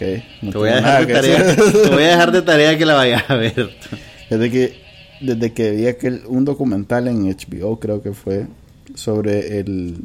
Ok. 0.00 0.22
No 0.42 0.50
Te 0.52 0.58
voy, 0.58 0.68
a 0.70 0.76
dejar 0.76 1.06
de 1.06 1.14
tarea, 1.14 1.42
decir. 1.42 1.72
te 1.84 1.88
voy 1.90 2.02
a 2.04 2.08
dejar 2.08 2.32
de 2.32 2.42
tarea 2.42 2.78
que 2.78 2.86
la 2.86 2.94
vayas 2.94 3.24
a 3.28 3.34
ver. 3.34 3.70
Desde 4.30 4.50
que, 4.50 4.80
desde 5.20 5.52
que 5.52 5.70
vi 5.72 5.86
aquel, 5.86 6.22
un 6.26 6.44
documental 6.44 7.08
en 7.08 7.24
HBO, 7.28 7.78
creo 7.78 8.02
que 8.02 8.12
fue, 8.12 8.46
sobre 8.94 9.58
el, 9.60 9.98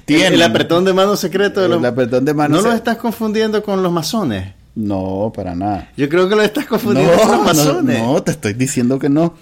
Tienen. 0.06 0.42
apretón 0.42 0.86
de 0.86 0.94
mano 0.94 1.16
secreto 1.16 1.62
de 1.62 1.68
los... 1.70 1.80
El 1.80 1.86
apretón 1.86 2.26
de 2.26 2.34
mano 2.34 2.56
¿No 2.58 2.62
se- 2.62 2.68
lo 2.70 2.74
estás 2.74 2.98
confundiendo 2.98 3.62
con 3.64 3.82
los 3.84 3.92
masones? 3.92 4.54
No, 4.76 5.32
para 5.36 5.54
nada. 5.54 5.92
Yo 5.98 6.10
creo 6.10 6.28
que 6.28 6.36
lo 6.36 6.42
estás 6.42 6.66
confundiendo 6.66 7.12
con 7.14 7.28
los 7.28 7.30
No, 7.30 7.38
no, 7.38 7.44
masones. 7.44 8.00
no, 8.00 8.24
te 8.24 8.32
estoy 8.32 8.54
diciendo 8.54 8.98
que 8.98 9.08
no. 9.10 9.36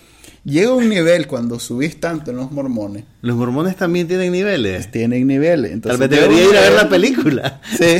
Llega 0.43 0.73
un 0.73 0.89
nivel 0.89 1.27
cuando 1.27 1.59
subís 1.59 1.99
tanto 1.99 2.31
en 2.31 2.37
los 2.37 2.51
mormones, 2.51 3.03
Los 3.21 3.35
mormones 3.35 3.75
también 3.75 4.07
tienen 4.07 4.31
niveles. 4.31 4.89
tienen 4.89 5.27
niveles. 5.27 5.79
Tal 5.81 5.97
vez 5.97 6.09
debería 6.09 6.43
ir 6.49 6.57
a 6.57 6.61
ver 6.61 6.73
la 6.73 6.89
película. 6.89 7.61
Sí. 7.77 7.97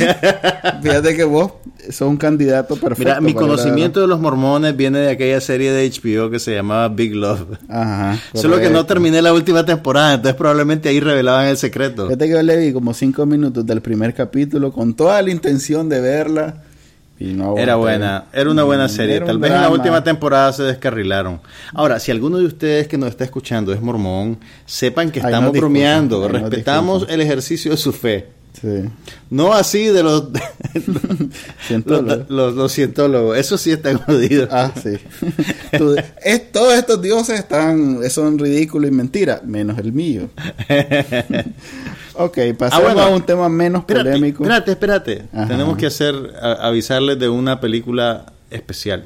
Fíjate 0.82 1.14
que 1.16 1.22
vos 1.22 1.52
sos 1.90 2.08
un 2.08 2.16
candidato 2.16 2.74
perfecto. 2.76 3.04
Mira, 3.04 3.20
mi 3.20 3.32
conocimiento 3.32 4.00
de 4.00 4.08
los 4.08 4.18
mormones 4.18 4.76
viene 4.76 4.98
de 4.98 5.10
aquella 5.12 5.40
serie 5.40 5.70
de 5.72 5.88
HBO 5.88 6.30
que 6.30 6.40
se 6.40 6.52
llamaba 6.52 6.88
Big 6.88 7.14
Love. 7.14 7.58
Ajá. 7.68 8.18
Solo 8.34 8.58
que 8.58 8.70
no 8.70 8.86
terminé 8.86 9.22
la 9.22 9.32
última 9.32 9.64
temporada, 9.64 10.14
entonces 10.14 10.34
probablemente 10.34 10.88
ahí 10.88 10.98
revelaban 10.98 11.46
el 11.46 11.56
secreto. 11.56 12.06
Fíjate 12.06 12.26
que 12.26 12.32
yo 12.32 12.42
le 12.42 12.56
vi 12.56 12.72
como 12.72 12.92
cinco 12.92 13.24
minutos 13.24 13.64
del 13.64 13.80
primer 13.82 14.14
capítulo 14.14 14.72
con 14.72 14.94
toda 14.94 15.22
la 15.22 15.30
intención 15.30 15.88
de 15.88 16.00
verla. 16.00 16.64
Y 17.22 17.34
no 17.34 17.44
aguanté. 17.44 17.62
Era 17.62 17.76
buena, 17.76 18.24
era 18.32 18.50
una 18.50 18.62
buena 18.64 18.86
Mm, 18.86 18.88
serie. 18.88 19.16
era 19.16 19.26
Tal 19.26 19.38
vez 19.38 19.52
en 19.52 19.60
la 19.60 19.68
última 19.70 20.02
temporada 20.02 20.52
se 20.52 20.62
descarrilaron. 20.64 21.40
Ahora, 21.72 22.00
si 22.00 22.10
alguno 22.10 22.38
de 22.38 22.46
ustedes 22.46 22.88
que 22.88 22.98
nos 22.98 23.10
está 23.10 23.24
escuchando 23.24 23.72
es 23.72 23.80
mormón, 23.80 24.38
sepan 24.66 25.10
que 25.10 25.20
estamos 25.20 25.52
bromeando, 25.52 26.26
respetamos 26.28 27.06
el 27.08 27.20
ejercicio 27.20 27.70
de 27.70 27.76
su 27.76 27.92
fe. 27.92 28.28
Sí. 28.60 28.84
No 29.30 29.52
así 29.54 29.86
de 29.86 30.02
los, 30.02 30.28
los, 31.86 32.28
los- 32.30 32.54
los 32.54 32.72
cientólogos. 32.72 33.36
Eso 33.38 33.58
sí 33.58 33.72
está 33.72 33.96
jodido. 33.96 34.46
Ah, 34.50 34.72
sí. 34.80 34.98
Es- 36.24 36.52
todos 36.52 36.74
estos 36.74 37.00
dioses 37.02 37.40
están, 37.40 38.08
son 38.10 38.38
ridículos 38.38 38.90
y 38.90 38.94
mentiras, 38.94 39.42
menos 39.44 39.78
el 39.78 39.92
mío. 39.92 40.28
ok, 42.14 42.38
pasemos 42.58 42.72
Ah, 42.72 42.80
bueno. 42.80 43.00
a 43.02 43.08
un 43.08 43.22
tema 43.22 43.48
menos 43.48 43.80
Espérate, 43.80 44.10
polémico. 44.10 44.42
espérate, 44.44 44.70
espérate. 44.72 45.22
Ajá. 45.32 45.48
Tenemos 45.48 45.76
que 45.76 45.86
hacer, 45.86 46.14
a- 46.40 46.66
avisarles 46.68 47.18
de 47.18 47.28
una 47.28 47.60
película 47.60 48.32
especial. 48.50 49.04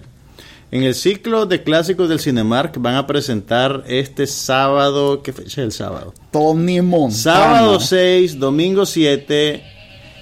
En 0.73 0.83
el 0.83 0.95
ciclo 0.97 1.47
de 1.47 1.63
clásicos 1.63 2.09
del 2.09 2.19
Cinemark 2.19 2.77
van 2.81 2.97
a 2.97 3.07
presentar 3.07 3.85
este 3.87 4.27
sábado, 4.27 5.23
¿qué 5.23 5.33
fecha 5.33 5.61
es 5.61 5.67
el 5.67 5.73
sábado? 5.73 6.13
Tony 6.33 6.81
Montana. 6.81 7.17
Sábado 7.17 7.79
6, 7.79 8.41
domingo 8.41 8.85
7 8.85 9.63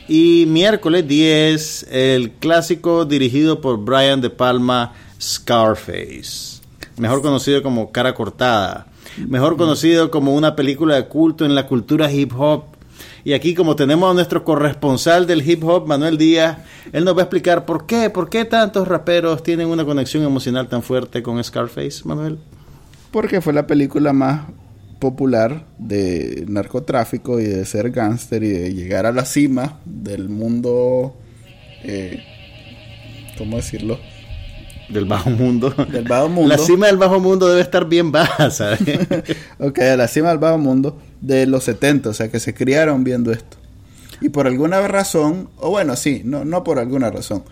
y 0.06 0.44
miércoles 0.46 1.08
10, 1.08 1.86
el 1.90 2.32
clásico 2.32 3.06
dirigido 3.06 3.62
por 3.62 3.78
Brian 3.78 4.20
De 4.20 4.28
Palma, 4.28 4.92
Scarface. 5.18 6.60
Mejor 6.98 7.22
conocido 7.22 7.62
como 7.62 7.90
Cara 7.90 8.14
Cortada. 8.14 8.88
Mejor 9.16 9.56
conocido 9.56 10.10
como 10.10 10.34
una 10.34 10.54
película 10.54 10.96
de 10.96 11.06
culto 11.06 11.46
en 11.46 11.54
la 11.54 11.66
cultura 11.66 12.12
hip 12.12 12.32
hop. 12.38 12.64
Y 13.24 13.32
aquí 13.32 13.54
como 13.54 13.74
tenemos 13.74 14.10
a 14.10 14.14
nuestro 14.14 14.44
corresponsal 14.44 15.26
del 15.26 15.48
hip 15.48 15.64
hop, 15.64 15.86
Manuel 15.86 16.18
Díaz, 16.18 16.58
él 16.92 17.06
nos 17.06 17.16
va 17.16 17.20
a 17.20 17.24
explicar 17.24 17.64
por 17.64 17.86
qué, 17.86 18.10
por 18.10 18.28
qué 18.28 18.44
tantos 18.44 18.86
raperos 18.86 19.42
tienen 19.42 19.68
una 19.68 19.86
conexión 19.86 20.22
emocional 20.24 20.68
tan 20.68 20.82
fuerte 20.82 21.22
con 21.22 21.42
Scarface, 21.42 22.02
Manuel. 22.04 22.38
Porque 23.10 23.40
fue 23.40 23.54
la 23.54 23.66
película 23.66 24.12
más 24.12 24.42
popular 24.98 25.64
de 25.78 26.44
narcotráfico 26.48 27.40
y 27.40 27.44
de 27.44 27.64
ser 27.64 27.90
gángster 27.90 28.42
y 28.42 28.48
de 28.48 28.74
llegar 28.74 29.06
a 29.06 29.12
la 29.12 29.24
cima 29.24 29.80
del 29.86 30.28
mundo, 30.28 31.16
eh, 31.82 32.22
¿cómo 33.38 33.56
decirlo? 33.56 33.98
Del 34.90 35.06
bajo 35.06 35.30
mundo. 35.30 35.70
Del 35.70 36.04
bajo 36.04 36.28
mundo. 36.28 36.48
La 36.50 36.58
cima 36.58 36.88
del 36.88 36.98
bajo 36.98 37.18
mundo 37.20 37.48
debe 37.48 37.62
estar 37.62 37.88
bien 37.88 38.12
baja, 38.12 38.50
¿sabes? 38.50 38.80
ok, 39.58 39.78
a 39.78 39.96
la 39.96 40.08
cima 40.08 40.28
del 40.28 40.38
bajo 40.38 40.58
mundo 40.58 40.98
de 41.26 41.46
los 41.46 41.64
70, 41.64 42.10
o 42.10 42.14
sea, 42.14 42.30
que 42.30 42.38
se 42.38 42.54
criaron 42.54 43.02
viendo 43.02 43.32
esto. 43.32 43.56
Y 44.20 44.28
por 44.28 44.46
alguna 44.46 44.86
razón, 44.86 45.48
o 45.58 45.70
bueno, 45.70 45.96
sí, 45.96 46.22
no, 46.24 46.44
no 46.44 46.64
por 46.64 46.78
alguna 46.78 47.10
razón, 47.10 47.42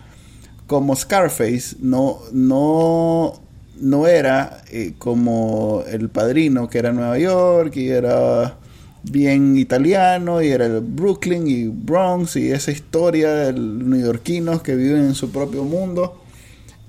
como 0.67 0.95
Scarface 0.95 1.75
no, 1.79 2.19
no, 2.31 3.41
no 3.79 4.07
era 4.07 4.63
eh, 4.71 4.93
como 4.97 5.83
el 5.87 6.09
padrino 6.09 6.69
que 6.69 6.79
era 6.79 6.93
Nueva 6.93 7.17
York 7.17 7.75
y 7.75 7.89
era 7.89 8.57
bien 9.03 9.57
italiano 9.57 10.41
y 10.41 10.47
era 10.49 10.65
el 10.65 10.79
Brooklyn 10.79 11.47
y 11.47 11.67
Bronx 11.67 12.37
y 12.37 12.51
esa 12.51 12.71
historia 12.71 13.33
de 13.33 13.53
los 13.53 13.83
neoyorquinos 13.83 14.61
que 14.61 14.75
viven 14.75 15.03
en 15.03 15.15
su 15.15 15.31
propio 15.31 15.63
mundo. 15.63 16.21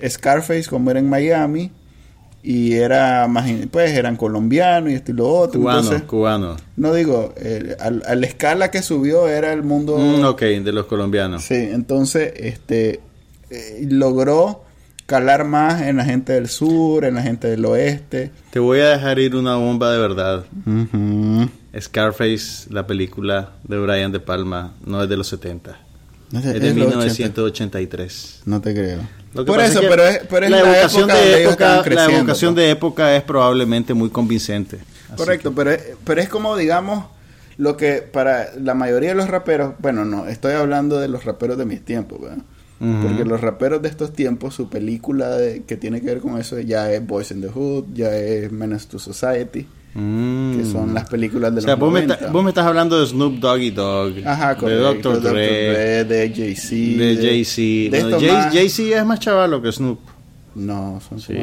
Scarface 0.07 0.67
como 0.69 0.91
era 0.91 1.01
en 1.01 1.09
Miami 1.09 1.71
y 2.47 2.75
era 2.75 3.27
más 3.27 3.51
pues 3.71 3.93
eran 3.93 4.17
colombianos 4.17 4.93
y 4.93 4.95
esto 4.95 5.13
y 5.13 5.15
lo 5.15 5.29
otro 5.29 5.61
cubanos 5.61 6.03
cubanos 6.03 6.61
no 6.77 6.93
digo 6.93 7.33
eh, 7.39 7.75
a, 7.81 7.91
la 7.91 8.27
escala 8.27 8.71
que 8.71 8.83
subió 8.83 9.27
era 9.29 9.51
el 9.55 9.63
mundo 9.63 9.97
mm, 9.97 10.25
ok 10.25 10.43
de 10.43 10.73
los 10.73 10.85
colombianos. 10.85 11.43
Sí 11.43 11.55
entonces 11.55 12.35
este 12.37 13.01
eh, 13.49 13.87
logró 13.89 14.63
calar 15.07 15.47
más 15.47 15.83
en 15.83 15.97
la 15.97 16.05
gente 16.05 16.35
del 16.35 16.49
sur 16.49 17.07
en 17.07 17.15
la 17.15 17.23
gente 17.23 17.49
del 17.49 17.65
oeste. 17.65 18.31
Te 18.51 18.59
voy 18.59 18.81
a 18.81 18.91
dejar 18.91 19.19
ir 19.19 19.37
una 19.37 19.57
bomba 19.57 19.91
de 19.93 19.99
verdad. 19.99 20.45
Scarface 21.79 22.71
la 22.71 22.87
película 22.87 23.53
de 23.65 23.79
Brian 23.79 24.13
de 24.13 24.21
Palma 24.21 24.75
no 24.85 25.03
es 25.03 25.09
de 25.09 25.17
los 25.17 25.29
70 25.29 25.84
es 26.39 26.45
de, 26.45 26.57
es 26.57 26.63
de 26.63 26.75
1983 26.75 28.43
no 28.47 28.61
te 28.61 28.73
creo. 28.73 29.01
Por 29.35 29.61
eso, 29.61 29.81
pero 29.81 30.07
es, 30.07 30.21
pero 30.29 30.47
es 30.47 30.51
la, 30.51 30.61
evocación 30.61 31.09
de 31.09 31.45
época, 31.45 31.83
la 31.89 32.05
evocación 32.05 32.55
de 32.55 32.71
época 32.71 33.17
es 33.17 33.23
probablemente 33.23 33.93
muy 33.93 34.11
convincente. 34.11 34.79
Correcto, 35.17 35.53
pero 35.55 35.73
es, 35.73 35.83
pero 36.05 36.21
es 36.21 36.29
como 36.29 36.57
digamos 36.57 37.07
lo 37.57 37.77
que 37.77 38.03
para 38.03 38.55
la 38.57 38.75
mayoría 38.75 39.11
de 39.11 39.15
los 39.17 39.29
raperos, 39.29 39.75
bueno, 39.79 40.05
no, 40.05 40.27
estoy 40.27 40.53
hablando 40.53 41.01
de 41.01 41.09
los 41.09 41.25
raperos 41.25 41.59
de 41.59 41.65
mis 41.65 41.85
tiempos, 41.85 42.21
Porque 42.79 43.25
los 43.25 43.41
raperos 43.41 43.81
de 43.83 43.89
estos 43.89 44.13
tiempos, 44.13 44.55
su 44.55 44.69
película 44.69 45.39
que 45.67 45.77
tiene 45.77 46.01
que 46.01 46.07
ver 46.07 46.21
con 46.21 46.39
eso 46.39 46.59
ya 46.61 46.93
es 46.93 47.05
Boys 47.07 47.31
in 47.31 47.41
the 47.41 47.49
Hood, 47.49 47.87
ya 47.95 48.15
es 48.15 48.51
Menace 48.53 48.89
to 48.89 48.99
Society. 48.99 49.67
Mm. 49.95 50.57
que 50.57 50.65
son 50.65 50.93
las 50.93 51.09
películas 51.09 51.55
de 51.55 51.61
o 51.61 51.63
sea, 51.63 51.77
vos, 51.77 51.93
Me 51.93 52.05
vos 52.33 52.43
me 52.43 52.51
estás 52.51 52.67
hablando 52.67 52.99
de 52.99 53.07
Snoop 53.07 53.39
Doggy 53.39 53.71
Dogg, 53.71 54.27
Ajá, 54.27 54.55
de 54.57 54.75
Dr. 54.75 55.21
Dre, 55.21 56.05
de 56.05 56.33
Jay-Z. 56.35 56.99
De 56.99 57.17
Jay-Z. 57.17 58.51
Jay-Z 58.51 58.99
es 58.99 59.07
más 59.07 59.21
chavalo 59.21 59.63
que 59.63 59.71
Snoop. 59.71 60.01
No, 60.57 61.01
son 61.09 61.21
sí. 61.21 61.35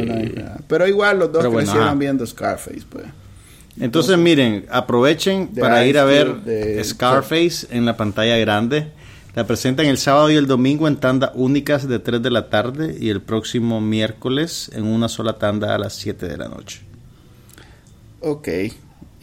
Pero 0.68 0.88
igual 0.88 1.20
los 1.20 1.32
dos 1.32 1.46
crecieron 1.48 1.98
viendo 1.98 2.26
Scarface, 2.26 2.84
pues. 2.90 3.06
Entonces, 3.80 4.18
miren, 4.18 4.66
aprovechen 4.70 5.48
para 5.48 5.86
ir 5.86 5.98
a 5.98 6.04
ver 6.04 6.84
Scarface 6.84 7.68
en 7.72 7.86
la 7.86 7.96
pantalla 7.96 8.38
grande. 8.38 8.88
La 9.34 9.48
presentan 9.48 9.86
el 9.86 9.98
sábado 9.98 10.30
y 10.30 10.36
el 10.36 10.46
domingo 10.46 10.90
en 10.90 10.98
tanda 10.98 11.32
únicas 11.36 11.88
de 11.88 12.00
3 12.00 12.22
de 12.22 12.32
la 12.32 12.50
tarde 12.50 12.98
y 13.00 13.10
el 13.10 13.22
próximo 13.22 13.80
miércoles 13.80 14.70
en 14.74 14.84
una 14.84 15.08
sola 15.08 15.38
tanda 15.38 15.74
a 15.74 15.78
las 15.78 15.94
7 15.94 16.28
de 16.28 16.38
la 16.38 16.50
noche. 16.50 16.82
Ok. 18.22 18.48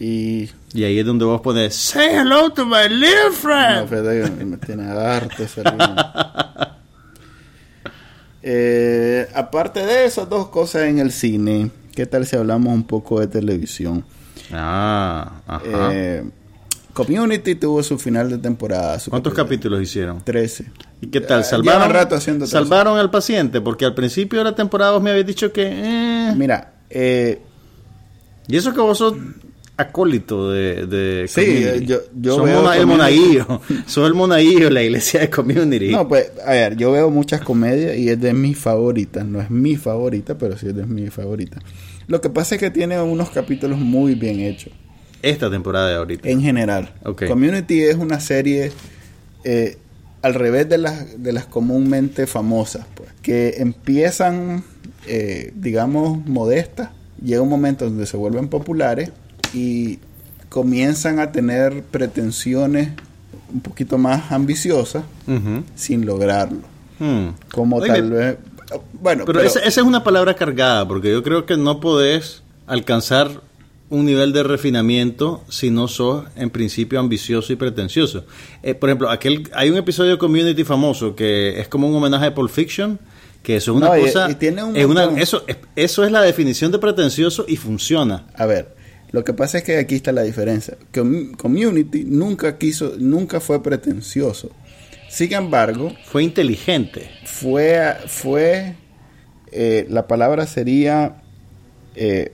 Y... 0.01 0.49
y 0.73 0.85
ahí 0.85 0.99
es 1.01 1.07
donde 1.07 1.25
vos 1.25 1.41
pones 1.41 1.75
Say 1.75 2.11
hello 2.15 2.51
to 2.51 2.65
my 2.65 2.89
little 2.89 3.33
friend. 3.33 3.83
No, 3.83 3.89
Fede, 3.89 4.31
me 4.45 4.57
tiene 4.59 4.89
arte 4.91 5.49
eh, 8.43 9.29
aparte 9.35 9.85
de 9.85 10.05
esas 10.05 10.29
dos 10.29 10.49
cosas 10.49 10.83
en 10.83 11.01
el 11.01 11.11
cine, 11.11 11.71
¿qué 11.97 12.07
tal 12.07 12.27
si 12.27 12.37
hablamos 12.37 12.73
un 12.73 12.85
poco 12.85 13.19
de 13.19 13.27
televisión? 13.27 14.05
Ah, 14.53 15.41
ajá. 15.47 15.91
Eh, 15.93 16.25
Community 16.93 17.55
tuvo 17.55 17.83
su 17.83 17.97
final 17.99 18.29
de 18.29 18.39
temporada. 18.39 18.99
¿Cuántos 19.09 19.33
capítulos 19.33 19.81
hicieron? 19.81 20.21
Trece. 20.25 20.65
¿Y 21.01 21.07
qué 21.07 21.21
tal? 21.21 21.45
¿Salvaron, 21.45 21.91
rato 21.91 22.17
haciendo 22.17 22.45
¿Salvaron 22.47 22.99
al 22.99 23.11
paciente? 23.11 23.61
Porque 23.61 23.85
al 23.85 23.95
principio 23.95 24.41
de 24.41 24.47
la 24.47 24.55
temporada 24.55 24.93
vos 24.93 25.03
me 25.03 25.11
habías 25.11 25.27
dicho 25.27 25.53
que... 25.53 25.63
Eh. 25.65 26.35
Mira, 26.37 26.73
eh, 26.91 27.41
y 28.49 28.57
eso 28.57 28.73
que 28.73 28.81
vos 28.81 28.99
sos 28.99 29.15
acólito 29.79 30.51
de, 30.51 30.87
de 30.87 31.29
sí, 31.29 31.87
yo, 31.87 31.99
yo 32.13 32.43
veo 32.43 32.73
el 32.73 32.87
monaguillo, 32.87 33.61
soy 33.87 34.07
el 34.07 34.15
monaguillo 34.15 34.65
de 34.65 34.71
la 34.73 34.83
iglesia 34.83 35.21
de 35.21 35.31
community. 35.31 35.91
No, 35.91 36.09
pues, 36.09 36.33
a 36.45 36.51
ver, 36.51 36.77
yo 36.77 36.91
veo 36.91 37.11
muchas 37.11 37.43
comedias 37.43 37.97
y 37.97 38.09
es 38.09 38.21
de 38.21 38.33
mis 38.33 38.59
favoritas, 38.59 39.25
no 39.25 39.41
es 39.41 39.51
mi 39.51 39.77
favorita, 39.77 40.37
pero 40.37 40.59
sí 40.59 40.67
es 40.67 40.75
de 40.75 40.85
mis 40.85 41.15
favoritas. 41.15 41.63
Lo 42.09 42.21
que 42.21 42.29
pasa 42.29 42.57
es 42.57 42.61
que 42.61 42.71
tiene 42.71 43.01
unos 43.01 43.31
capítulos 43.31 43.79
muy 43.79 44.17
bien 44.17 44.41
hechos. 44.41 44.73
Esta 45.23 45.49
temporada 45.49 45.89
de 45.89 45.95
ahorita. 45.95 46.29
En 46.29 46.43
general. 46.43 46.93
Community 47.29 47.83
es 47.83 47.97
una 47.97 48.19
serie 48.19 48.73
eh, 49.45 49.77
al 50.23 50.35
revés 50.35 50.69
de 50.69 50.79
las, 50.79 51.23
de 51.23 51.33
las 51.33 51.47
comúnmente 51.47 52.27
famosas, 52.27 52.85
pues, 52.97 53.11
que 53.23 53.55
empiezan, 53.59 54.65
eh, 55.07 55.53
digamos, 55.55 56.27
modestas 56.27 56.98
llega 57.22 57.42
un 57.42 57.48
momento 57.48 57.85
donde 57.85 58.07
se 58.07 58.16
vuelven 58.16 58.48
populares 58.48 59.11
y 59.52 59.98
comienzan 60.48 61.18
a 61.18 61.33
tener 61.33 61.83
pretensiones 61.83 62.90
un 63.52 63.61
poquito 63.61 63.98
más 63.98 64.33
ambiciosas 64.33 65.04
sin 65.74 66.07
lograrlo. 66.07 66.61
Hmm. 66.98 67.28
Como 67.52 67.81
tal 67.81 68.11
vez... 68.11 68.38
Bueno, 69.00 69.24
pero, 69.24 69.40
Esa, 69.40 69.61
es 69.61 69.78
una 69.78 70.04
palabra 70.04 70.35
cargada, 70.35 70.87
porque 70.87 71.11
yo 71.11 71.22
creo 71.22 71.46
que 71.46 71.57
no 71.57 71.81
podés 71.81 72.42
alcanzar 72.66 73.40
un 73.88 74.04
nivel 74.04 74.35
de 74.35 74.42
refinamiento 74.42 75.42
si 75.48 75.70
no 75.70 75.88
sos 75.88 76.26
en 76.37 76.50
principio 76.50 77.00
ambicioso 77.00 77.52
y 77.52 77.57
pretencioso. 77.57 78.24
Eh, 78.62 78.74
por 78.74 78.90
ejemplo, 78.90 79.09
aquel 79.09 79.48
hay 79.54 79.70
un 79.70 79.78
episodio 79.78 80.12
de 80.12 80.18
Community 80.18 80.64
famoso 80.64 81.16
que 81.16 81.59
es 81.59 81.68
como 81.68 81.88
un 81.88 81.96
homenaje 81.96 82.26
a 82.26 82.35
Pulp 82.35 82.50
Fiction, 82.50 82.98
que 83.42 83.57
eso 83.57 83.72
es 83.72 83.77
una 83.77 83.88
cosa. 83.88 84.29
eso, 85.16 85.44
eso 85.77 86.05
es 86.05 86.12
la 86.12 86.22
definición 86.22 86.72
de 86.72 86.79
pretencioso 86.79 87.44
y 87.48 87.57
funciona. 87.57 88.27
A 88.35 88.46
ver, 88.46 88.74
lo 89.11 89.24
que 89.24 89.33
pasa 89.33 89.59
es 89.59 89.64
que 89.64 89.79
aquí 89.79 89.94
está 89.94 90.12
la 90.12 90.22
diferencia. 90.22 90.77
Community 90.92 92.05
nunca 92.05 92.59
quiso, 92.59 92.94
nunca 92.98 93.40
fue 93.40 93.62
pretencioso. 93.62 94.51
Sin 95.09 95.33
embargo, 95.33 95.94
fue 96.05 96.22
inteligente. 96.22 97.11
Fue, 97.24 97.96
fue, 98.07 98.74
eh, 99.51 99.87
la 99.88 100.07
palabra 100.07 100.46
sería, 100.46 101.22
eh, 101.94 102.33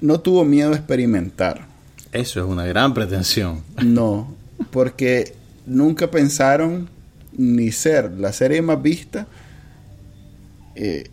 no 0.00 0.20
tuvo 0.20 0.44
miedo 0.44 0.72
a 0.72 0.76
experimentar. 0.76 1.66
Eso 2.12 2.40
es 2.40 2.46
una 2.46 2.66
gran 2.66 2.92
pretensión. 2.92 3.62
No, 3.82 4.34
porque 4.70 5.32
nunca 5.64 6.10
pensaron 6.10 6.90
ni 7.32 7.72
ser 7.72 8.12
la 8.12 8.32
serie 8.32 8.60
más 8.60 8.82
vista 8.82 9.26
eh, 10.78 11.10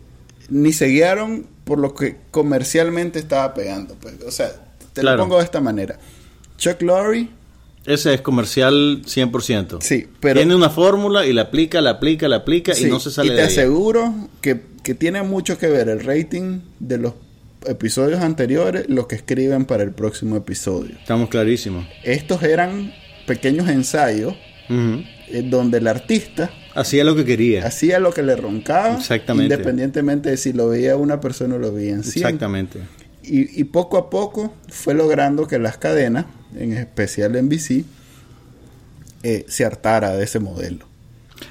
ni 0.48 0.72
se 0.72 0.86
guiaron 0.86 1.46
por 1.64 1.78
lo 1.78 1.94
que 1.94 2.16
comercialmente 2.30 3.18
estaba 3.18 3.52
pegando. 3.52 3.96
Pues. 3.96 4.14
O 4.26 4.30
sea, 4.30 4.52
te 4.92 5.02
lo 5.02 5.16
pongo 5.16 5.38
de 5.38 5.44
esta 5.44 5.60
manera. 5.60 5.98
Chuck 6.56 6.80
Lorre. 6.82 7.28
Ese 7.84 8.14
es 8.14 8.20
comercial 8.20 9.02
100%. 9.04 9.78
Sí, 9.80 10.08
pero. 10.20 10.40
Tiene 10.40 10.54
una 10.54 10.70
fórmula 10.70 11.26
y 11.26 11.32
la 11.32 11.42
aplica, 11.42 11.80
la 11.80 11.90
aplica, 11.90 12.28
la 12.28 12.36
aplica 12.36 12.78
y 12.78 12.84
no 12.84 13.00
se 13.00 13.10
sale 13.10 13.30
de 13.30 13.34
Y 13.34 13.38
te 13.38 13.42
aseguro 13.44 14.14
que, 14.40 14.60
que 14.82 14.94
tiene 14.94 15.22
mucho 15.22 15.58
que 15.58 15.66
ver 15.68 15.88
el 15.88 16.04
rating 16.04 16.60
de 16.78 16.98
los 16.98 17.14
episodios 17.66 18.20
anteriores, 18.20 18.88
lo 18.88 19.08
que 19.08 19.16
escriben 19.16 19.64
para 19.64 19.82
el 19.82 19.92
próximo 19.92 20.36
episodio. 20.36 20.94
Estamos 21.00 21.28
clarísimos. 21.28 21.86
Estos 22.04 22.42
eran 22.42 22.92
pequeños 23.26 23.68
ensayos 23.68 24.34
eh, 24.68 25.42
donde 25.44 25.78
el 25.78 25.88
artista 25.88 26.50
hacía 26.76 27.04
lo 27.04 27.16
que 27.16 27.24
quería. 27.24 27.66
Hacía 27.66 27.98
lo 27.98 28.12
que 28.12 28.22
le 28.22 28.36
roncaba. 28.36 28.96
Exactamente. 28.96 29.54
Independientemente 29.54 30.30
de 30.30 30.36
si 30.36 30.52
lo 30.52 30.68
veía 30.68 30.96
una 30.96 31.20
persona 31.20 31.56
o 31.56 31.58
lo 31.58 31.72
veía 31.72 31.94
en 31.94 32.00
Exactamente. 32.00 32.80
Y, 33.22 33.60
y, 33.60 33.64
poco 33.64 33.98
a 33.98 34.08
poco 34.08 34.54
fue 34.68 34.94
logrando 34.94 35.48
que 35.48 35.58
las 35.58 35.78
cadenas, 35.78 36.26
en 36.56 36.74
especial 36.74 37.32
NBC, 37.32 37.84
eh, 39.24 39.44
se 39.48 39.64
hartara 39.64 40.12
de 40.16 40.22
ese 40.22 40.38
modelo. 40.38 40.86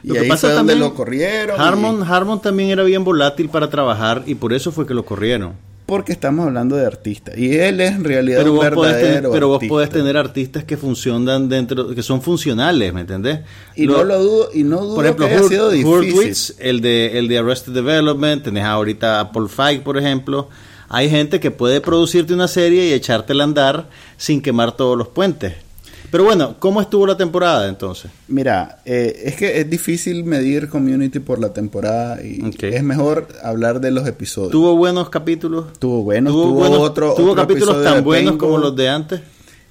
Lo 0.04 0.16
y 0.16 0.20
que 0.20 0.24
pasa 0.26 0.56
también, 0.56 0.80
lo 0.80 0.94
corrieron. 0.94 1.60
Harmon, 1.60 2.04
Harmon 2.04 2.42
también 2.42 2.70
era 2.70 2.84
bien 2.84 3.04
volátil 3.04 3.50
para 3.50 3.70
trabajar 3.70 4.24
y 4.26 4.36
por 4.36 4.54
eso 4.54 4.72
fue 4.72 4.88
que 4.88 4.94
lo 4.94 5.06
corrieron 5.06 5.54
porque 5.86 6.12
estamos 6.12 6.48
hablando 6.48 6.76
de 6.76 6.86
artistas 6.86 7.38
y 7.38 7.56
él 7.56 7.80
es 7.80 7.92
en 7.92 8.04
realidad 8.04 8.40
pero 8.40 8.54
un 8.54 8.60
verdadero 8.60 9.32
pero 9.32 9.48
vos 9.50 9.64
podés 9.68 9.90
tener 9.90 10.18
artistas 10.18 10.64
que 10.64 10.78
funcionan 10.78 11.48
dentro 11.48 11.94
que 11.94 12.02
son 12.02 12.22
funcionales 12.22 12.94
¿me 12.94 13.02
entendés? 13.02 13.42
y 13.76 13.86
no 13.86 14.04
lo 14.04 14.20
dudo 14.20 14.50
y 14.54 14.64
no 14.64 14.82
dudo 14.82 14.96
por 14.96 15.06
ejemplo 15.06 15.28
que 15.28 15.34
haya 15.36 15.48
sido 15.48 15.70
difícil. 15.70 16.56
el 16.60 16.82
de 16.82 17.20
el 17.20 17.28
de 17.28 17.38
Arrested 17.38 17.74
Development 17.74 18.44
tenés 18.44 18.64
ahorita 18.64 19.20
a 19.20 19.32
Paul 19.32 19.50
Feig 19.50 19.84
por 19.84 19.98
ejemplo 19.98 20.50
hay 20.90 21.10
gente 21.10 21.40
que 21.40 21.52
puede 21.52 21.82
producirte 21.82 22.34
una 22.34 22.48
serie 22.48 22.88
y 22.88 22.94
echártela 22.94 23.44
a 23.44 23.48
andar 23.48 23.90
sin 24.18 24.42
quemar 24.42 24.72
todos 24.72 24.98
los 24.98 25.08
puentes 25.10 25.65
Pero 26.12 26.24
bueno, 26.24 26.56
¿cómo 26.60 26.82
estuvo 26.82 27.06
la 27.06 27.18
temporada 27.18 27.68
entonces? 27.68 28.12
Mira, 28.28 28.80
eh, 28.86 29.24
es 29.26 29.36
que 29.36 29.60
es 29.60 29.70
difícil 29.70 30.24
medir 30.24 30.70
Community 30.70 31.20
por 31.20 31.40
la 31.40 31.54
temporada 31.54 32.22
y 32.24 32.42
es 32.62 32.84
mejor 32.84 33.28
hablar 33.44 33.82
de 33.82 33.92
los 33.92 34.08
episodios. 34.08 34.52
¿Tuvo 34.52 34.76
buenos 34.76 35.10
capítulos? 35.10 35.74
Tuvo 35.80 36.04
buenos, 36.04 36.34
tuvo, 36.34 36.80
otro, 36.80 37.14
¿tuvo 37.16 37.36
capítulos 37.36 37.84
tan 37.84 38.04
buenos 38.04 38.38
como 38.38 38.58
los 38.58 38.76
de 38.76 38.90
antes. 38.90 39.22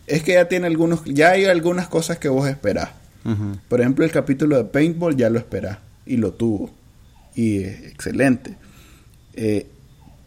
Es 0.06 0.22
que 0.22 0.34
ya 0.34 0.48
tiene 0.48 0.66
algunos, 0.66 1.00
ya 1.06 1.30
hay 1.30 1.46
algunas 1.46 1.88
cosas 1.88 2.18
que 2.18 2.28
vos 2.28 2.48
esperás. 2.48 2.90
Por 3.68 3.80
ejemplo, 3.80 4.04
el 4.04 4.10
capítulo 4.10 4.56
de 4.58 4.64
Paintball 4.64 5.16
ya 5.16 5.30
lo 5.30 5.38
esperás 5.38 5.78
y 6.04 6.18
lo 6.18 6.32
tuvo. 6.32 6.70
Y 7.34 7.62
es 7.62 7.86
excelente. 7.86 8.56
Eh, 9.32 9.66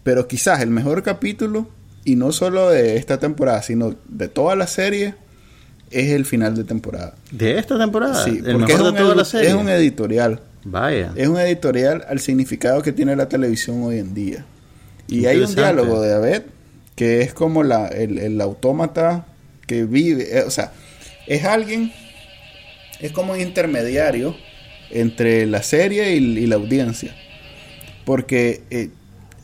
pero 0.03 0.27
quizás 0.27 0.61
el 0.61 0.69
mejor 0.69 1.03
capítulo, 1.03 1.67
y 2.05 2.15
no 2.15 2.31
solo 2.31 2.69
de 2.69 2.95
esta 2.97 3.19
temporada, 3.19 3.61
sino 3.61 3.95
de 4.07 4.29
toda 4.29 4.55
la 4.55 4.65
serie, 4.65 5.15
es 5.91 6.11
el 6.11 6.25
final 6.25 6.55
de 6.55 6.63
temporada. 6.63 7.15
¿De 7.31 7.57
esta 7.57 7.77
temporada? 7.77 8.23
Sí, 8.23 8.41
porque 8.51 8.73
es, 8.73 8.79
un 8.79 8.95
toda 8.95 9.15
la 9.15 9.25
serie? 9.25 9.49
es 9.49 9.55
un 9.55 9.69
editorial. 9.69 10.41
Vaya. 10.63 11.13
Es 11.15 11.27
un 11.27 11.39
editorial 11.39 12.05
al 12.09 12.19
significado 12.19 12.81
que 12.81 12.91
tiene 12.91 13.15
la 13.15 13.29
televisión 13.29 13.83
hoy 13.83 13.99
en 13.99 14.13
día. 14.13 14.45
Y 15.07 15.25
hay 15.25 15.39
un 15.39 15.53
diálogo 15.55 16.01
de 16.01 16.13
Abed 16.13 16.43
que 16.97 17.21
es 17.21 17.31
como 17.31 17.63
la, 17.63 17.87
el, 17.87 18.41
autómata 18.41 19.27
que 19.67 19.85
vive, 19.85 20.39
eh, 20.39 20.43
o 20.43 20.49
sea, 20.49 20.71
es 21.27 21.45
alguien, 21.45 21.93
es 22.99 23.11
como 23.11 23.33
un 23.33 23.39
intermediario 23.39 24.35
entre 24.89 25.45
la 25.45 25.61
serie 25.61 26.15
y, 26.15 26.47
la 26.47 26.55
audiencia. 26.55 27.15
Porque 28.03 28.63
eh, 28.71 28.89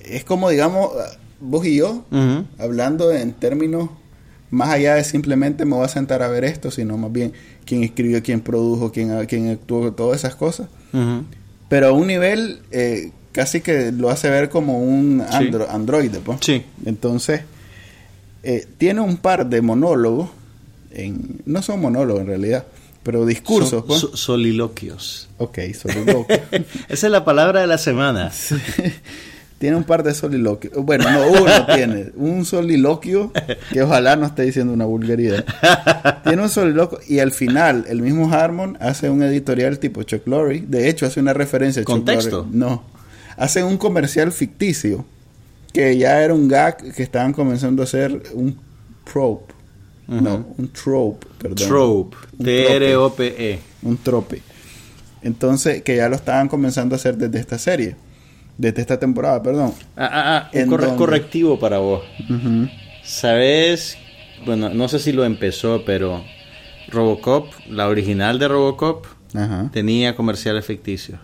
es 0.04 0.24
como, 0.24 0.50
digamos, 0.50 0.90
vos 1.40 1.64
y 1.68 1.76
yo, 1.78 2.06
hablando 2.58 3.12
en 3.12 3.34
términos 3.34 3.92
más 4.54 4.70
allá 4.70 4.94
de 4.94 5.04
simplemente 5.04 5.66
me 5.66 5.76
voy 5.76 5.84
a 5.84 5.88
sentar 5.88 6.22
a 6.22 6.28
ver 6.28 6.44
esto, 6.44 6.70
sino 6.70 6.96
más 6.96 7.12
bien 7.12 7.34
quién 7.66 7.84
escribió, 7.84 8.22
quién 8.22 8.40
produjo, 8.40 8.92
quién, 8.92 9.26
quién 9.26 9.50
actuó, 9.50 9.92
todas 9.94 10.20
esas 10.20 10.36
cosas. 10.36 10.68
Pero 11.70 11.88
a 11.88 11.92
un 11.92 12.06
nivel 12.06 12.60
eh, 12.70 13.12
casi 13.32 13.62
que 13.62 13.92
lo 13.92 14.12
hace 14.12 14.30
ver 14.30 14.50
como 14.50 14.78
un 14.78 15.26
androide. 15.28 16.20
Pues. 16.20 16.38
Sí. 16.42 16.64
Entonces, 16.86 17.42
eh, 18.44 18.68
tiene 18.78 19.02
un 19.02 19.18
par 19.18 19.48
de 19.48 19.64
monólogos, 19.64 20.30
en, 20.92 21.42
no 21.46 21.64
son 21.64 21.82
monólogos 21.82 22.22
en 22.22 22.28
realidad, 22.28 22.68
pero 23.02 23.26
discursos. 23.26 23.84
pues. 23.88 24.08
soliloquios. 24.14 25.30
Ok, 25.40 25.58
soliloquios. 25.74 26.42
Esa 26.90 27.08
es 27.08 27.12
la 27.12 27.26
palabra 27.26 27.62
de 27.62 27.68
la 27.68 27.80
semana. 27.80 28.32
Tiene 29.64 29.78
un 29.78 29.86
par 29.86 30.04
de 30.04 30.14
soliloquios. 30.14 30.74
Bueno, 30.84 31.10
no, 31.10 31.26
uno 31.26 31.66
tiene 31.74 32.12
un 32.18 32.44
soliloquio 32.44 33.32
que 33.72 33.82
ojalá 33.82 34.18
no 34.18 34.26
esté 34.26 34.44
diciendo 34.44 34.74
una 34.74 34.84
vulgaridad. 34.84 35.46
Tiene 36.26 36.42
un 36.42 36.50
soliloquio 36.50 37.00
y 37.08 37.20
al 37.20 37.32
final 37.32 37.86
el 37.88 38.02
mismo 38.02 38.30
Harmon 38.30 38.78
hace 38.82 39.10
un 39.10 39.24
editorial 39.24 39.80
tipo 39.80 40.04
Chuck 40.04 40.28
Lorre. 40.28 40.66
De 40.68 40.90
hecho, 40.90 41.06
hace 41.06 41.22
una 41.22 41.32
referencia 41.32 41.82
a 41.82 41.86
Chuck 41.86 41.96
¿Contexto? 41.96 42.46
No. 42.52 42.84
Hace 43.38 43.64
un 43.64 43.78
comercial 43.78 44.34
ficticio 44.34 45.06
que 45.72 45.96
ya 45.96 46.22
era 46.22 46.34
un 46.34 46.50
gag 46.50 46.92
que 46.94 47.02
estaban 47.02 47.32
comenzando 47.32 47.84
a 47.84 47.86
hacer 47.86 48.22
un 48.34 48.60
trope. 49.10 49.54
No, 50.10 50.46
un 50.58 50.74
trope, 50.74 51.26
perdón. 51.40 51.68
Trope. 51.70 52.18
T-R-O-P-E. 52.44 53.60
Un 53.84 53.96
trope. 53.96 54.42
Entonces, 55.22 55.84
que 55.84 55.96
ya 55.96 56.10
lo 56.10 56.18
estaban 56.18 56.50
comenzando 56.50 56.96
a 56.96 56.98
hacer 56.98 57.16
desde 57.16 57.40
esta 57.40 57.58
serie 57.58 57.96
desde 58.58 58.82
esta 58.82 59.00
temporada, 59.00 59.42
perdón. 59.42 59.74
Ah, 59.96 60.10
ah, 60.12 60.50
ah 60.54 60.58
un 60.66 60.96
correctivo 60.96 61.60
para 61.60 61.80
vos. 61.80 62.04
¿Sabes? 63.04 63.98
Bueno, 64.46 64.70
no 64.70 64.88
sé 64.88 65.00
si 65.00 65.12
lo 65.12 65.24
empezó, 65.24 65.84
pero 65.86 66.24
Robocop, 66.90 67.48
la 67.70 67.88
original 67.88 68.40
de 68.40 68.48
Robocop, 68.48 69.06
tenía 69.72 70.16
comerciales 70.16 70.66
ficticios. 70.66 71.20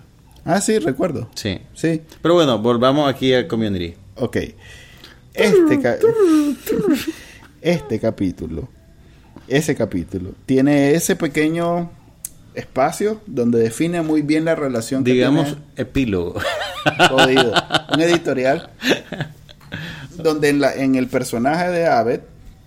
Ah, 0.45 0.61
sí, 0.61 0.79
recuerdo. 0.79 1.29
Sí. 1.35 1.59
Sí. 1.73 2.01
Pero 2.21 2.33
bueno, 2.33 2.57
volvamos 2.59 3.09
aquí 3.09 3.33
al 3.33 3.47
Community. 3.47 3.93
Ok. 4.15 4.37
Este, 5.33 5.79
este 7.61 7.99
capítulo, 7.99 8.67
ese 9.47 9.75
capítulo, 9.75 10.31
tiene 10.45 10.95
ese 10.95 11.15
pequeño 11.15 11.91
espacio 12.55 13.21
donde 13.25 13.59
define 13.59 14.01
muy 14.01 14.21
bien 14.21 14.43
la 14.43 14.55
relación 14.55 15.03
digamos 15.03 15.55
epílogo 15.77 16.33
jodido. 17.09 17.53
Un 17.93 18.01
editorial 18.01 18.69
donde 20.17 20.49
en, 20.49 20.59
la, 20.61 20.73
en 20.73 20.95
el 20.95 21.07
personaje 21.07 21.69
de 21.69 21.87
Abed 21.87 22.21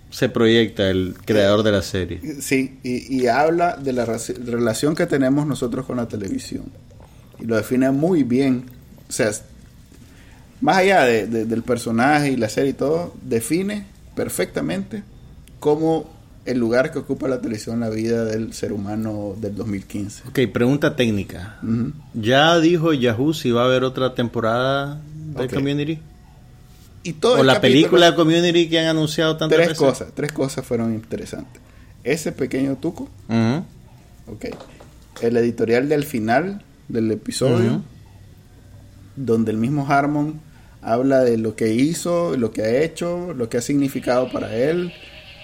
se 0.09 0.29
proyecta 0.29 0.89
el 0.89 1.15
creador 1.25 1.63
de 1.63 1.71
la 1.71 1.81
serie. 1.81 2.21
Sí 2.39 2.79
y, 2.83 3.25
habla 3.27 3.77
de 3.77 3.93
la 3.93 4.05
relación 4.05 4.95
que 4.95 5.07
tenemos 5.07 5.47
nosotros 5.47 5.85
con 5.85 5.97
la 5.97 6.07
televisión. 6.07 6.65
Y 7.39 7.45
lo 7.45 7.55
define 7.55 7.89
muy 7.89 8.23
bien. 8.23 8.65
O 9.09 9.11
sea 9.11 9.31
más 10.61 10.77
allá 10.77 11.03
del 11.03 11.61
personaje 11.63 12.31
y 12.31 12.37
la 12.37 12.47
serie 12.47 12.69
y 12.69 12.73
todo 12.73 13.13
define 13.21 13.85
perfectamente 14.15 15.03
cómo 15.59 16.09
el 16.45 16.59
lugar 16.59 16.91
que 16.91 16.99
ocupa 16.99 17.27
la 17.27 17.39
televisión 17.39 17.75
en 17.75 17.79
la 17.81 17.89
vida 17.89 18.25
del 18.25 18.53
ser 18.53 18.73
humano 18.73 19.35
del 19.39 19.55
2015. 19.55 20.23
Ok, 20.27 20.39
pregunta 20.51 20.95
técnica. 20.95 21.59
¿Ya 22.13 22.59
dijo 22.59 22.93
Yahoo 22.93 23.33
si 23.33 23.51
va 23.51 23.63
a 23.63 23.65
haber 23.65 23.83
otra 23.83 24.13
temporada 24.13 25.01
de 25.37 25.47
Community? 25.47 25.99
Y 27.03 27.13
todo 27.13 27.39
o 27.39 27.43
la 27.43 27.61
película 27.61 28.11
de 28.11 28.15
Community 28.15 28.69
que 28.69 28.79
han 28.79 28.87
anunciado 28.87 29.35
tantas 29.37 29.57
tres 29.57 29.77
cosas 29.77 30.09
tres 30.13 30.31
cosas 30.31 30.65
fueron 30.65 30.93
interesantes. 30.93 31.61
Ese 32.03 32.31
pequeño 32.31 32.75
tuco. 32.77 33.09
Ok. 34.27 34.45
El 35.21 35.37
editorial 35.37 35.87
del 35.87 36.03
final 36.03 36.61
del 36.89 37.11
episodio 37.11 37.81
donde 39.15 39.51
el 39.51 39.57
mismo 39.57 39.87
Harmon 39.87 40.41
habla 40.81 41.21
de 41.21 41.37
lo 41.37 41.55
que 41.55 41.73
hizo 41.73 42.35
lo 42.35 42.51
que 42.51 42.63
ha 42.63 42.83
hecho 42.83 43.33
lo 43.33 43.47
que 43.47 43.57
ha 43.57 43.61
significado 43.61 44.29
para 44.31 44.55
él 44.55 44.91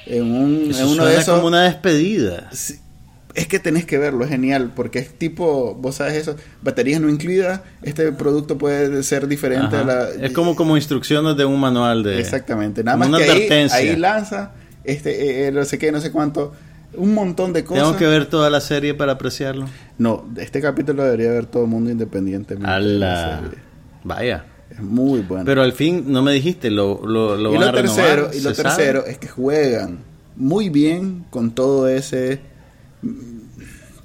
en, 0.05 0.23
un, 0.23 0.71
en 0.73 0.85
uno 0.87 1.05
de 1.05 1.17
esos. 1.17 1.35
como 1.35 1.47
una 1.47 1.63
despedida. 1.63 2.49
es 2.51 3.47
que 3.47 3.59
tenés 3.59 3.85
que 3.85 3.97
verlo, 3.97 4.23
es 4.23 4.29
genial, 4.29 4.71
porque 4.75 4.99
es 4.99 5.17
tipo, 5.17 5.75
vos 5.75 5.95
sabes 5.95 6.15
eso, 6.15 6.35
baterías 6.61 6.99
no 6.99 7.09
incluidas, 7.09 7.61
este 7.83 8.11
producto 8.11 8.57
puede 8.57 9.03
ser 9.03 9.27
diferente 9.27 9.75
a 9.75 9.83
la... 9.83 10.09
Es 10.09 10.31
como, 10.31 10.55
como 10.55 10.75
instrucciones 10.75 11.37
de 11.37 11.45
un 11.45 11.59
manual 11.59 12.03
de... 12.03 12.19
Exactamente, 12.19 12.83
nada 12.83 12.97
más 12.97 13.09
que 13.21 13.69
ahí, 13.71 13.95
lanza, 13.95 14.51
este, 14.83 15.11
eh, 15.11 15.47
eh, 15.47 15.51
no 15.51 15.63
sé 15.65 15.77
qué, 15.77 15.91
no 15.91 16.01
sé 16.01 16.11
cuánto, 16.11 16.53
un 16.95 17.13
montón 17.13 17.53
de 17.53 17.63
cosas. 17.63 17.83
¿Tengo 17.83 17.97
que 17.97 18.07
ver 18.07 18.25
toda 18.25 18.49
la 18.49 18.61
serie 18.61 18.93
para 18.93 19.13
apreciarlo? 19.13 19.67
No, 19.97 20.27
este 20.37 20.61
capítulo 20.61 21.03
debería 21.03 21.31
ver 21.31 21.45
todo 21.45 21.63
el 21.63 21.69
mundo 21.69 21.91
independientemente 21.91 22.71
de 22.71 22.79
la 22.79 23.39
serie. 23.41 23.57
Vaya. 24.03 24.45
Muy 24.81 25.21
bueno. 25.21 25.45
Pero 25.45 25.61
al 25.61 25.73
fin, 25.73 26.05
no 26.07 26.21
me 26.21 26.31
dijiste, 26.33 26.69
lo, 26.71 27.05
lo, 27.05 27.37
lo 27.37 27.53
y 27.53 27.57
van 27.57 27.67
lo 27.67 27.73
tercero, 27.73 28.29
Y 28.33 28.41
lo 28.41 28.53
tercero 28.53 29.05
es 29.05 29.17
que 29.17 29.27
juegan 29.27 29.99
muy 30.35 30.69
bien 30.69 31.25
con 31.29 31.51
todo 31.51 31.87
ese... 31.87 32.39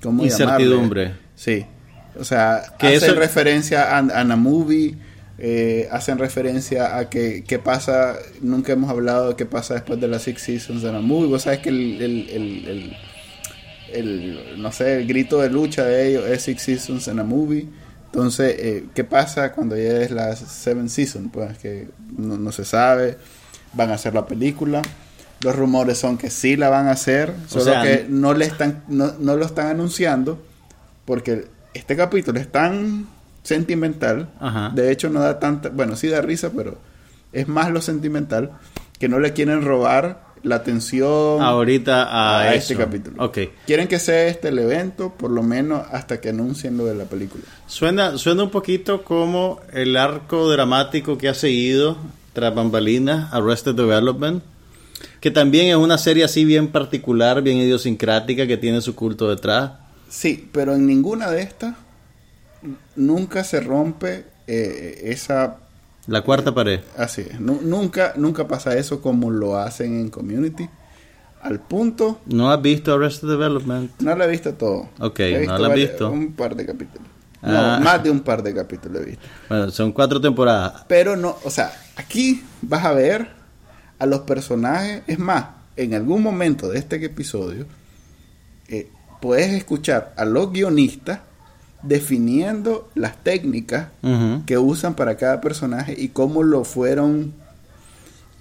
¿cómo 0.03 0.25
Incertidumbre. 0.25 1.15
Sí. 1.35 1.65
O 2.19 2.25
sea, 2.25 2.63
que 2.79 2.89
hacen 2.89 3.17
referencia 3.17 3.97
a, 3.97 3.99
a 3.99 4.25
la 4.25 4.37
movie, 4.37 4.97
eh, 5.39 5.89
hacen 5.91 6.19
referencia 6.19 6.97
a 6.97 7.11
que 7.11 7.43
qué 7.43 7.59
pasa, 7.59 8.17
nunca 8.41 8.73
hemos 8.73 8.91
hablado 8.91 9.31
de 9.31 9.37
qué 9.37 9.47
pasa 9.47 9.75
después 9.75 10.01
de 10.01 10.07
las 10.07 10.23
Six 10.23 10.43
Seasons 10.43 10.83
de 10.83 10.93
la 10.93 11.01
movie. 11.01 11.29
Vos 11.29 11.43
sabes 11.43 11.61
que 11.61 11.71
el, 11.71 12.01
el, 12.01 12.29
el, 12.31 12.97
el, 13.93 14.63
no 14.63 14.71
sé, 14.71 14.99
el 15.01 15.07
grito 15.07 15.41
de 15.41 15.51
lucha 15.51 15.85
de 15.85 16.09
ellos 16.09 16.25
es 16.29 16.43
Six 16.43 16.63
Seasons 16.63 17.09
en 17.09 17.19
a 17.19 17.25
movie. 17.25 17.67
Entonces, 18.15 18.55
eh, 18.61 18.87
¿qué 18.95 19.03
pasa 19.03 19.51
cuando 19.51 19.77
ya 19.77 20.03
es 20.03 20.13
la 20.13 20.37
Seven 20.37 20.89
Season? 20.89 21.31
Pues 21.31 21.59
que 21.59 21.89
no, 22.17 22.53
se 22.53 22.65
sabe, 22.65 23.19
van 23.73 23.91
a 23.91 23.95
hacer 23.95 24.15
la 24.15 24.25
película. 24.25 24.83
Los 25.41 25.57
rumores 25.57 25.99
son 25.99 26.17
que 26.17 26.31
sí 26.31 26.55
la 26.55 26.69
van 26.69 26.87
a 26.87 26.93
hacer, 26.93 27.35
solo 27.49 27.73
que 27.83 28.07
no, 28.09 28.33
le 28.33 28.45
están, 28.45 28.85
no, 28.87 29.17
lo 29.19 29.45
están 29.45 29.67
anunciando 29.67 30.41
porque 31.05 31.49
este 31.75 31.97
capítulo 31.97 32.39
es 32.39 32.53
tan 32.53 33.09
sentimental, 33.43 34.31
de 34.75 34.93
hecho 34.93 35.11
no 35.11 35.19
da 35.19 35.41
tanta, 35.41 35.71
bueno, 35.71 35.97
sí 35.97 36.07
da 36.07 36.23
risa, 36.23 36.53
pero 36.57 36.79
es 37.33 37.49
más 37.49 37.73
lo 37.73 37.83
sentimental, 37.83 38.53
que 39.01 39.09
no 39.09 39.19
le 39.19 39.33
quieren 39.33 39.63
robar 39.65 40.24
la 40.45 40.57
atención 40.57 41.43
ahorita 41.43 42.39
a, 42.39 42.55
este 42.55 42.77
capítulo. 42.77 43.33
Quieren 43.67 43.89
que 43.89 43.99
sea 43.99 44.27
este 44.29 44.49
el 44.49 44.59
evento, 44.59 45.13
por 45.17 45.31
lo 45.31 45.43
menos 45.43 45.87
hasta 45.91 46.21
que 46.21 46.29
anuncien 46.29 46.77
lo 46.77 46.85
de 46.85 46.95
la 46.95 47.05
película. 47.05 47.43
Suena, 47.67 48.19
suena 48.19 48.45
un 48.45 48.51
poquito 48.51 49.03
como 49.03 49.61
el 49.73 49.97
arco 49.97 50.49
dramático 50.51 51.19
que 51.19 51.29
ha 51.29 51.35
seguido 51.35 51.97
tras 52.35 52.55
bambalinas 52.55 53.33
Arrested 53.33 53.75
Development, 53.75 54.43
que 55.21 55.31
también 55.31 55.69
es 55.69 55.77
una 55.77 55.97
serie 55.97 56.25
así 56.25 56.45
bien 56.45 56.69
particular, 56.69 57.41
bien 57.41 57.57
idiosincrática, 57.57 58.47
que 58.47 58.59
tiene 58.59 58.83
su 58.83 58.95
culto 58.95 59.31
detrás. 59.31 59.73
Sí, 60.11 60.49
pero 60.53 60.75
en 60.75 60.87
ninguna 60.87 61.31
de 61.31 61.41
estas 61.43 61.75
nunca 62.97 63.45
se 63.45 63.61
rompe 63.61 64.27
eh, 64.47 65.01
esa 65.05 65.57
la 66.07 66.23
cuarta 66.23 66.55
pared. 66.55 66.81
Así 66.97 67.23
es. 67.23 67.41
nunca, 67.41 68.13
nunca 68.17 68.47
pasa 68.47 68.77
eso 68.77 69.01
como 69.01 69.31
lo 69.31 69.57
hacen 69.59 69.99
en 70.01 70.09
Community. 70.11 70.69
al 71.43 71.61
punto. 71.61 72.21
¿No 72.27 72.51
has 72.51 72.61
visto 72.63 72.95
Arrested 72.95 73.29
Development? 73.29 73.91
No 74.01 74.15
lo 74.17 74.25
he 74.25 74.29
visto 74.29 74.55
todo. 74.55 74.89
Ok, 75.01 75.21
He 75.21 75.33
no 75.33 75.39
visto 75.41 75.59
lo 75.59 75.65
has 75.67 75.75
visto. 75.75 76.11
Un 76.11 76.33
par 76.33 76.55
de 76.57 76.67
capítulos. 76.67 77.09
Ah. 77.43 77.77
No, 77.79 77.85
más 77.85 78.03
de 78.03 78.11
un 78.11 78.21
par 78.21 78.43
de 78.43 78.55
capítulos 78.55 79.03
he 79.03 79.05
visto. 79.07 79.23
Bueno, 79.49 79.71
son 79.71 79.93
cuatro 79.93 80.21
temporadas. 80.21 80.85
Pero 80.89 81.17
no, 81.17 81.37
o 81.45 81.51
sea, 81.51 81.73
aquí 81.97 82.43
vas 82.63 82.85
a 82.85 82.93
ver 82.93 83.29
a 83.99 84.07
los 84.07 84.21
personajes. 84.21 85.03
Es 85.07 85.19
más, 85.19 85.47
en 85.77 85.93
algún 85.95 86.23
momento 86.23 86.69
de 86.71 86.79
este 86.79 87.05
episodio, 87.05 87.67
eh, 88.69 88.89
puedes 89.21 89.53
escuchar 89.53 90.15
a 90.17 90.25
los 90.25 90.51
guionistas 90.53 91.21
definiendo 91.87 92.89
las 92.95 93.23
técnicas 93.23 93.89
que 94.47 94.59
usan 94.59 94.95
para 94.95 95.17
cada 95.17 95.41
personaje 95.41 95.95
y 95.97 96.09
cómo 96.09 96.43
lo 96.43 96.65
fueron. 96.65 97.33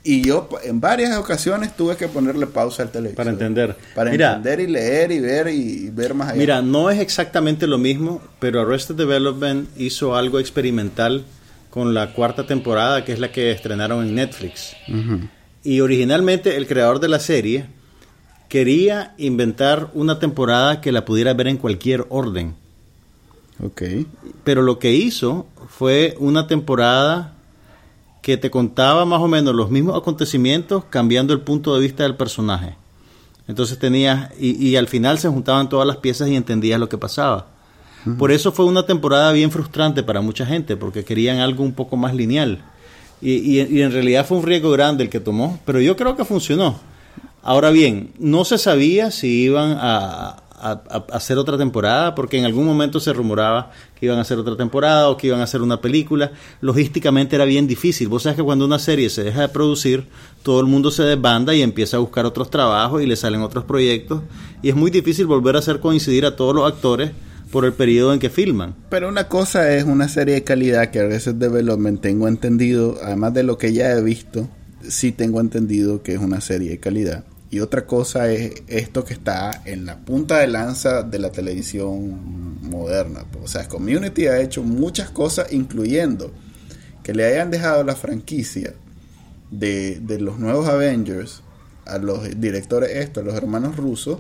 Y 0.05 0.21
yo 0.21 0.49
en 0.63 0.81
varias 0.81 1.17
ocasiones 1.17 1.75
tuve 1.77 1.95
que 1.95 2.09
ponerle 2.09 2.45
pausa 2.45 2.83
al 2.83 2.91
televisor. 2.91 3.15
Para 3.15 3.29
entender. 3.29 3.77
Para 3.95 4.11
Mira, 4.11 4.35
entender 4.35 4.59
y 4.59 4.67
leer 4.67 5.11
y 5.13 5.19
ver 5.19 5.47
y, 5.47 5.85
y 5.85 5.89
ver 5.89 6.13
más 6.13 6.29
allá. 6.29 6.39
Mira, 6.39 6.61
no 6.61 6.89
es 6.89 6.99
exactamente 6.99 7.67
lo 7.67 7.77
mismo, 7.77 8.21
pero 8.39 8.59
Arrested 8.61 8.95
Development 8.95 9.69
hizo 9.77 10.15
algo 10.15 10.39
experimental 10.39 11.23
con 11.73 11.95
la 11.95 12.13
cuarta 12.13 12.45
temporada, 12.45 13.03
que 13.03 13.13
es 13.13 13.19
la 13.19 13.31
que 13.31 13.49
estrenaron 13.49 14.05
en 14.05 14.13
Netflix. 14.13 14.75
Y 15.63 15.79
originalmente 15.79 16.55
el 16.55 16.67
creador 16.67 16.99
de 16.99 17.07
la 17.07 17.19
serie 17.19 17.65
quería 18.47 19.15
inventar 19.17 19.89
una 19.95 20.19
temporada 20.19 20.81
que 20.81 20.91
la 20.91 21.03
pudiera 21.03 21.33
ver 21.33 21.47
en 21.47 21.57
cualquier 21.57 22.05
orden. 22.09 22.53
Ok. 23.61 23.81
Pero 24.43 24.61
lo 24.61 24.79
que 24.79 24.93
hizo 24.93 25.47
fue 25.67 26.15
una 26.19 26.47
temporada 26.47 27.33
que 28.21 28.37
te 28.37 28.49
contaba 28.49 29.05
más 29.05 29.19
o 29.21 29.27
menos 29.27 29.53
los 29.53 29.69
mismos 29.69 29.97
acontecimientos 29.97 30.85
cambiando 30.89 31.33
el 31.33 31.41
punto 31.41 31.75
de 31.75 31.81
vista 31.81 32.03
del 32.03 32.15
personaje. 32.15 32.75
Entonces 33.47 33.77
tenías, 33.77 34.31
y, 34.39 34.51
y 34.69 34.75
al 34.77 34.87
final 34.87 35.19
se 35.19 35.27
juntaban 35.27 35.67
todas 35.67 35.85
las 35.85 35.97
piezas 35.97 36.29
y 36.29 36.35
entendías 36.35 36.79
lo 36.79 36.87
que 36.89 36.97
pasaba. 36.97 37.47
Por 38.17 38.31
eso 38.33 38.51
fue 38.51 38.65
una 38.65 38.85
temporada 38.85 39.31
bien 39.31 39.49
frustrante 39.49 40.03
para 40.03 40.19
mucha 40.19 40.45
gente, 40.45 40.75
porque 40.75 41.05
querían 41.05 41.39
algo 41.39 41.63
un 41.63 41.71
poco 41.73 41.95
más 41.95 42.13
lineal. 42.13 42.61
Y, 43.21 43.31
y- 43.35 43.61
y 43.77 43.81
en 43.81 43.93
realidad 43.93 44.25
fue 44.25 44.37
un 44.37 44.43
riesgo 44.45 44.71
grande 44.71 45.05
el 45.05 45.09
que 45.09 45.21
tomó, 45.21 45.59
pero 45.65 45.79
yo 45.79 45.95
creo 45.95 46.15
que 46.17 46.25
funcionó. 46.25 46.79
Ahora 47.41 47.71
bien, 47.71 48.11
no 48.19 48.43
se 48.43 48.57
sabía 48.57 49.09
si 49.11 49.27
iban 49.43 49.77
a, 49.79 50.42
a- 50.71 51.05
hacer 51.11 51.37
otra 51.37 51.57
temporada, 51.57 52.15
porque 52.15 52.37
en 52.37 52.45
algún 52.45 52.65
momento 52.65 52.99
se 52.99 53.11
rumoraba 53.13 53.71
que 53.99 54.05
iban 54.05 54.17
a 54.17 54.21
hacer 54.21 54.37
otra 54.37 54.55
temporada 54.55 55.09
o 55.09 55.17
que 55.17 55.27
iban 55.27 55.39
a 55.41 55.43
hacer 55.43 55.61
una 55.61 55.81
película. 55.81 56.31
Logísticamente 56.61 57.35
era 57.35 57.45
bien 57.45 57.67
difícil. 57.67 58.07
Vos 58.07 58.23
sabes 58.23 58.37
que 58.37 58.43
cuando 58.43 58.65
una 58.65 58.79
serie 58.79 59.09
se 59.09 59.23
deja 59.23 59.41
de 59.41 59.49
producir, 59.49 60.05
todo 60.43 60.59
el 60.61 60.67
mundo 60.67 60.89
se 60.91 61.03
desbanda 61.03 61.53
y 61.53 61.61
empieza 61.61 61.97
a 61.97 61.99
buscar 61.99 62.25
otros 62.25 62.49
trabajos 62.49 63.01
y 63.01 63.05
le 63.05 63.15
salen 63.15 63.41
otros 63.41 63.65
proyectos. 63.65 64.21
Y 64.61 64.69
es 64.69 64.75
muy 64.75 64.89
difícil 64.91 65.25
volver 65.25 65.55
a 65.55 65.59
hacer 65.59 65.79
coincidir 65.79 66.25
a 66.25 66.35
todos 66.35 66.55
los 66.55 66.65
actores 66.71 67.11
por 67.51 67.65
el 67.65 67.73
periodo 67.73 68.13
en 68.13 68.19
que 68.19 68.29
filman. 68.31 68.73
Pero 68.89 69.09
una 69.09 69.27
cosa 69.27 69.75
es 69.75 69.83
una 69.83 70.07
serie 70.07 70.33
de 70.35 70.43
calidad 70.43 70.89
que 70.89 70.99
a 70.99 71.03
veces 71.05 71.37
Development 71.37 72.01
tengo 72.01 72.27
entendido, 72.27 72.97
además 73.03 73.33
de 73.35 73.43
lo 73.43 73.57
que 73.59 73.73
ya 73.73 73.91
he 73.91 74.01
visto, 74.01 74.47
sí 74.87 75.11
tengo 75.11 75.39
entendido 75.39 76.01
que 76.01 76.13
es 76.13 76.19
una 76.19 76.41
serie 76.41 76.71
de 76.71 76.79
calidad. 76.79 77.23
Y 77.53 77.59
otra 77.59 77.85
cosa 77.85 78.31
es 78.31 78.63
esto 78.67 79.05
que 79.05 79.13
está 79.13 79.61
en 79.65 79.85
la 79.85 79.97
punta 79.99 80.39
de 80.39 80.47
lanza 80.47 81.03
de 81.03 81.19
la 81.19 81.31
televisión 81.31 82.57
moderna. 82.67 83.25
O 83.43 83.47
sea, 83.47 83.67
Community 83.67 84.25
ha 84.25 84.39
hecho 84.39 84.63
muchas 84.63 85.11
cosas, 85.11 85.53
incluyendo 85.53 86.31
que 87.03 87.13
le 87.13 87.25
hayan 87.27 87.51
dejado 87.51 87.83
la 87.83 87.95
franquicia 87.95 88.73
de, 89.51 89.99
de 89.99 90.19
los 90.19 90.39
nuevos 90.39 90.67
Avengers 90.67 91.41
a 91.85 91.99
los 91.99 92.27
directores 92.41 92.89
estos, 92.89 93.21
a 93.21 93.25
los 93.27 93.35
hermanos 93.35 93.75
rusos, 93.77 94.19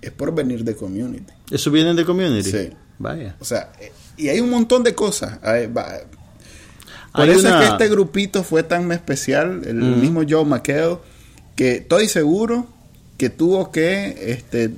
es 0.00 0.12
por 0.12 0.32
venir 0.32 0.62
de 0.62 0.76
Community. 0.76 1.32
¿Eso 1.50 1.72
viene 1.72 1.94
de 1.94 2.04
Community? 2.04 2.48
Sí. 2.48 2.70
Vaya. 3.00 3.34
O 3.40 3.44
sea, 3.44 3.72
y 4.16 4.28
hay 4.28 4.38
un 4.38 4.50
montón 4.50 4.84
de 4.84 4.94
cosas. 4.94 5.40
Hay- 5.42 5.66
va- 5.66 5.98
Por 7.12 7.24
Hay 7.24 7.30
eso 7.30 7.40
una- 7.40 7.60
es 7.60 7.66
que 7.66 7.72
este 7.72 7.88
grupito 7.88 8.44
fue 8.44 8.62
tan 8.62 8.92
especial, 8.92 9.62
el 9.66 9.74
mismo 9.76 10.22
Joe 10.28 10.44
McHale, 10.44 10.98
que 11.58 11.72
estoy 11.78 12.06
seguro 12.08 12.68
que 13.16 13.30
tuvo 13.30 13.72
que, 13.72 14.16
este, 14.32 14.70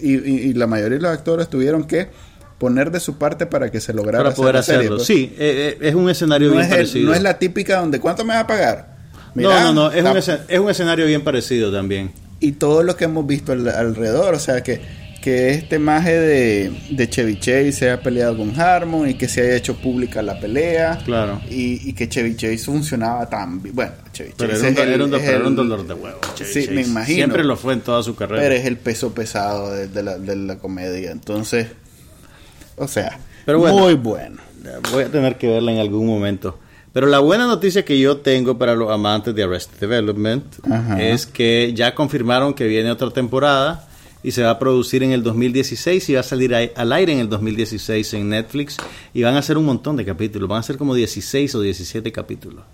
y, 0.00 0.14
y- 0.14 0.40
y 0.48 0.52
la 0.54 0.66
mayoría 0.66 0.96
de 0.96 1.02
los 1.02 1.12
actores 1.12 1.48
tuvieron 1.50 1.84
que 1.84 2.08
poner 2.58 2.90
de 2.90 2.98
su 2.98 3.18
parte 3.18 3.44
para 3.44 3.70
que 3.70 3.78
se 3.80 3.92
lograra 3.92 4.18
Para 4.20 4.28
hacer 4.30 4.42
poder 4.42 4.62
serie, 4.64 4.78
hacerlo. 4.80 4.96
pues. 4.96 5.06
Sí, 5.06 5.34
eh, 5.38 5.76
eh, 5.78 5.88
es 5.88 5.94
un 5.94 6.08
escenario 6.08 6.48
no, 6.48 6.54
bien 6.54 6.64
es 6.64 6.70
el- 6.70 6.76
parecido. 6.78 7.10
no 7.10 7.14
es 7.14 7.22
la 7.22 7.38
típica 7.38 7.78
donde 7.80 8.00
¿cuánto 8.00 8.24
me 8.24 8.32
va 8.32 8.40
a 8.40 8.46
pagar? 8.46 8.96
no, 9.34 9.50
no, 9.50 9.72
no, 9.74 9.90
es 9.92 9.98
un, 9.98 10.04
la- 10.14 10.44
es 10.48 10.58
un 10.58 10.70
escenario 10.70 11.04
bien 11.04 11.22
parecido 11.22 11.70
también. 11.70 12.10
y 12.40 12.52
todo 12.52 12.82
lo 12.82 12.96
que 12.96 13.04
hemos 13.04 13.26
visto 13.26 13.52
al- 13.52 13.68
alrededor, 13.68 14.32
o 14.34 14.38
sea 14.38 14.62
que, 14.62 14.80
que 15.26 15.50
este 15.50 15.80
maje 15.80 16.12
de, 16.16 16.72
de 16.88 17.10
Chevy 17.10 17.34
Chase 17.40 17.72
se 17.72 17.90
haya 17.90 18.00
peleado 18.00 18.36
con 18.36 18.58
Harmon 18.60 19.10
y 19.10 19.14
que 19.14 19.26
se 19.26 19.40
haya 19.42 19.56
hecho 19.56 19.74
pública 19.74 20.22
la 20.22 20.38
pelea 20.38 21.00
Claro. 21.04 21.40
y, 21.50 21.88
y 21.90 21.94
que 21.94 22.08
Chevy 22.08 22.36
Chase 22.36 22.58
funcionaba 22.58 23.28
tan 23.28 23.60
bien. 23.60 23.74
Bueno, 23.74 23.90
Chevy 24.12 24.30
Pero 24.36 24.52
Chase 24.52 24.68
era 24.68 24.70
un, 24.70 24.76
es 24.76 24.78
el- 24.86 24.92
era 24.94 25.04
un- 25.04 25.14
es 25.14 25.20
pero 25.22 25.36
era 25.38 25.48
un 25.48 25.56
dolor 25.56 25.84
de 25.84 25.94
huevo. 25.94 26.20
Chevy 26.36 26.52
Sí, 26.52 26.60
Chase. 26.60 26.74
me 26.76 26.82
imagino. 26.82 27.16
Siempre 27.16 27.42
lo 27.42 27.56
fue 27.56 27.72
en 27.72 27.80
toda 27.80 28.04
su 28.04 28.14
carrera. 28.14 28.40
pero 28.40 28.54
es 28.54 28.66
el 28.66 28.76
peso 28.76 29.12
pesado 29.14 29.72
de, 29.72 29.88
de 29.88 30.02
la, 30.04 30.16
de 30.16 30.36
la 30.36 30.58
comedia. 30.58 31.10
Entonces, 31.10 31.66
o 32.76 32.86
sea, 32.86 33.18
Pero 33.44 33.58
bueno. 33.58 33.78
muy 33.78 33.94
bueno. 33.94 34.36
Voy 34.92 35.02
a 35.02 35.08
tener 35.08 35.36
que 35.38 35.48
verla 35.48 35.72
en 35.72 35.78
algún 35.80 36.06
momento. 36.06 36.56
Pero 36.92 37.08
la 37.08 37.18
buena 37.18 37.46
noticia 37.46 37.84
que 37.84 37.98
yo 37.98 38.18
tengo 38.18 38.56
para 38.58 38.76
los 38.76 38.92
amantes 38.92 39.34
de 39.34 39.42
Arrested 39.42 39.78
Development 39.80 40.44
Ajá. 40.70 41.02
es 41.02 41.26
que 41.26 41.72
ya 41.74 41.96
confirmaron 41.96 42.54
que 42.54 42.66
viene 42.68 42.92
otra 42.92 43.10
temporada 43.10 43.88
y 44.22 44.32
se 44.32 44.42
va 44.42 44.50
a 44.50 44.58
producir 44.58 45.02
en 45.02 45.12
el 45.12 45.22
2016 45.22 46.08
y 46.08 46.14
va 46.14 46.20
a 46.20 46.24
salir 46.24 46.54
al 46.54 46.92
aire 46.92 47.12
en 47.12 47.20
el 47.20 47.28
2016 47.28 48.14
en 48.14 48.28
Netflix 48.30 48.76
y 49.14 49.22
van 49.22 49.36
a 49.36 49.42
ser 49.42 49.58
un 49.58 49.64
montón 49.64 49.96
de 49.96 50.04
capítulos, 50.04 50.48
van 50.48 50.60
a 50.60 50.62
ser 50.62 50.78
como 50.78 50.94
16 50.94 51.54
o 51.54 51.60
17 51.60 52.10
capítulos, 52.12 52.64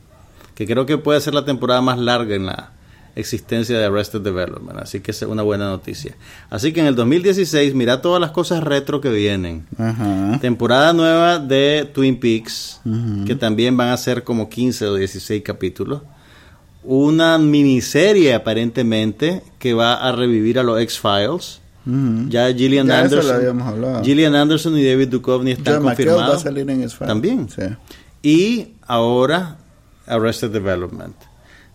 que 0.55 0.67
creo 0.67 0.87
que 0.87 0.99
puede 0.99 1.21
ser 1.21 1.35
la 1.35 1.45
temporada 1.45 1.81
más 1.81 1.99
larga 1.99 2.35
en 2.35 2.47
la 2.47 2.73
existencia 3.15 3.79
de 3.79 3.85
Arrested 3.85 4.21
Development, 4.21 4.79
así 4.79 5.01
que 5.01 5.11
es 5.11 5.23
una 5.23 5.43
buena 5.43 5.67
noticia. 5.67 6.17
Así 6.49 6.73
que 6.73 6.81
en 6.81 6.87
el 6.87 6.95
2016 6.95 7.75
mira 7.75 8.01
todas 8.01 8.21
las 8.21 8.31
cosas 8.31 8.63
retro 8.63 9.01
que 9.01 9.11
vienen. 9.11 9.67
Ajá. 9.77 10.39
Temporada 10.41 10.93
nueva 10.93 11.39
de 11.39 11.89
Twin 11.93 12.19
Peaks, 12.19 12.81
que 13.27 13.35
también 13.35 13.77
van 13.77 13.89
a 13.89 13.97
ser 13.97 14.25
como 14.25 14.49
15 14.49 14.87
o 14.87 14.95
16 14.95 15.43
capítulos. 15.43 16.03
Una 16.85 17.39
miniserie 17.39 18.35
aparentemente 18.35 19.43
que 19.59 19.75
va 19.75 19.95
a 19.95 20.13
revivir 20.13 20.59
a 20.59 20.63
los 20.63 20.81
X-Files. 20.81 21.61
Ujú. 21.87 22.29
Ya 22.29 22.53
Gillian 22.53 22.87
Ya 22.87 23.01
Anderson. 23.01 24.05
Gillian 24.05 24.35
Anderson 24.35 24.77
y 24.79 24.85
David 24.85 25.09
Duchovny 25.09 25.53
están 25.53 25.83
confirmados. 25.83 26.31
va 26.31 26.37
a 26.37 26.39
salir 26.39 26.69
en 26.69 26.83
X-Files. 26.83 27.09
También. 27.09 27.49
Sí. 27.49 27.63
Y 28.23 28.75
ahora 28.87 29.59
Arrested 30.07 30.51
Development. 30.51 31.17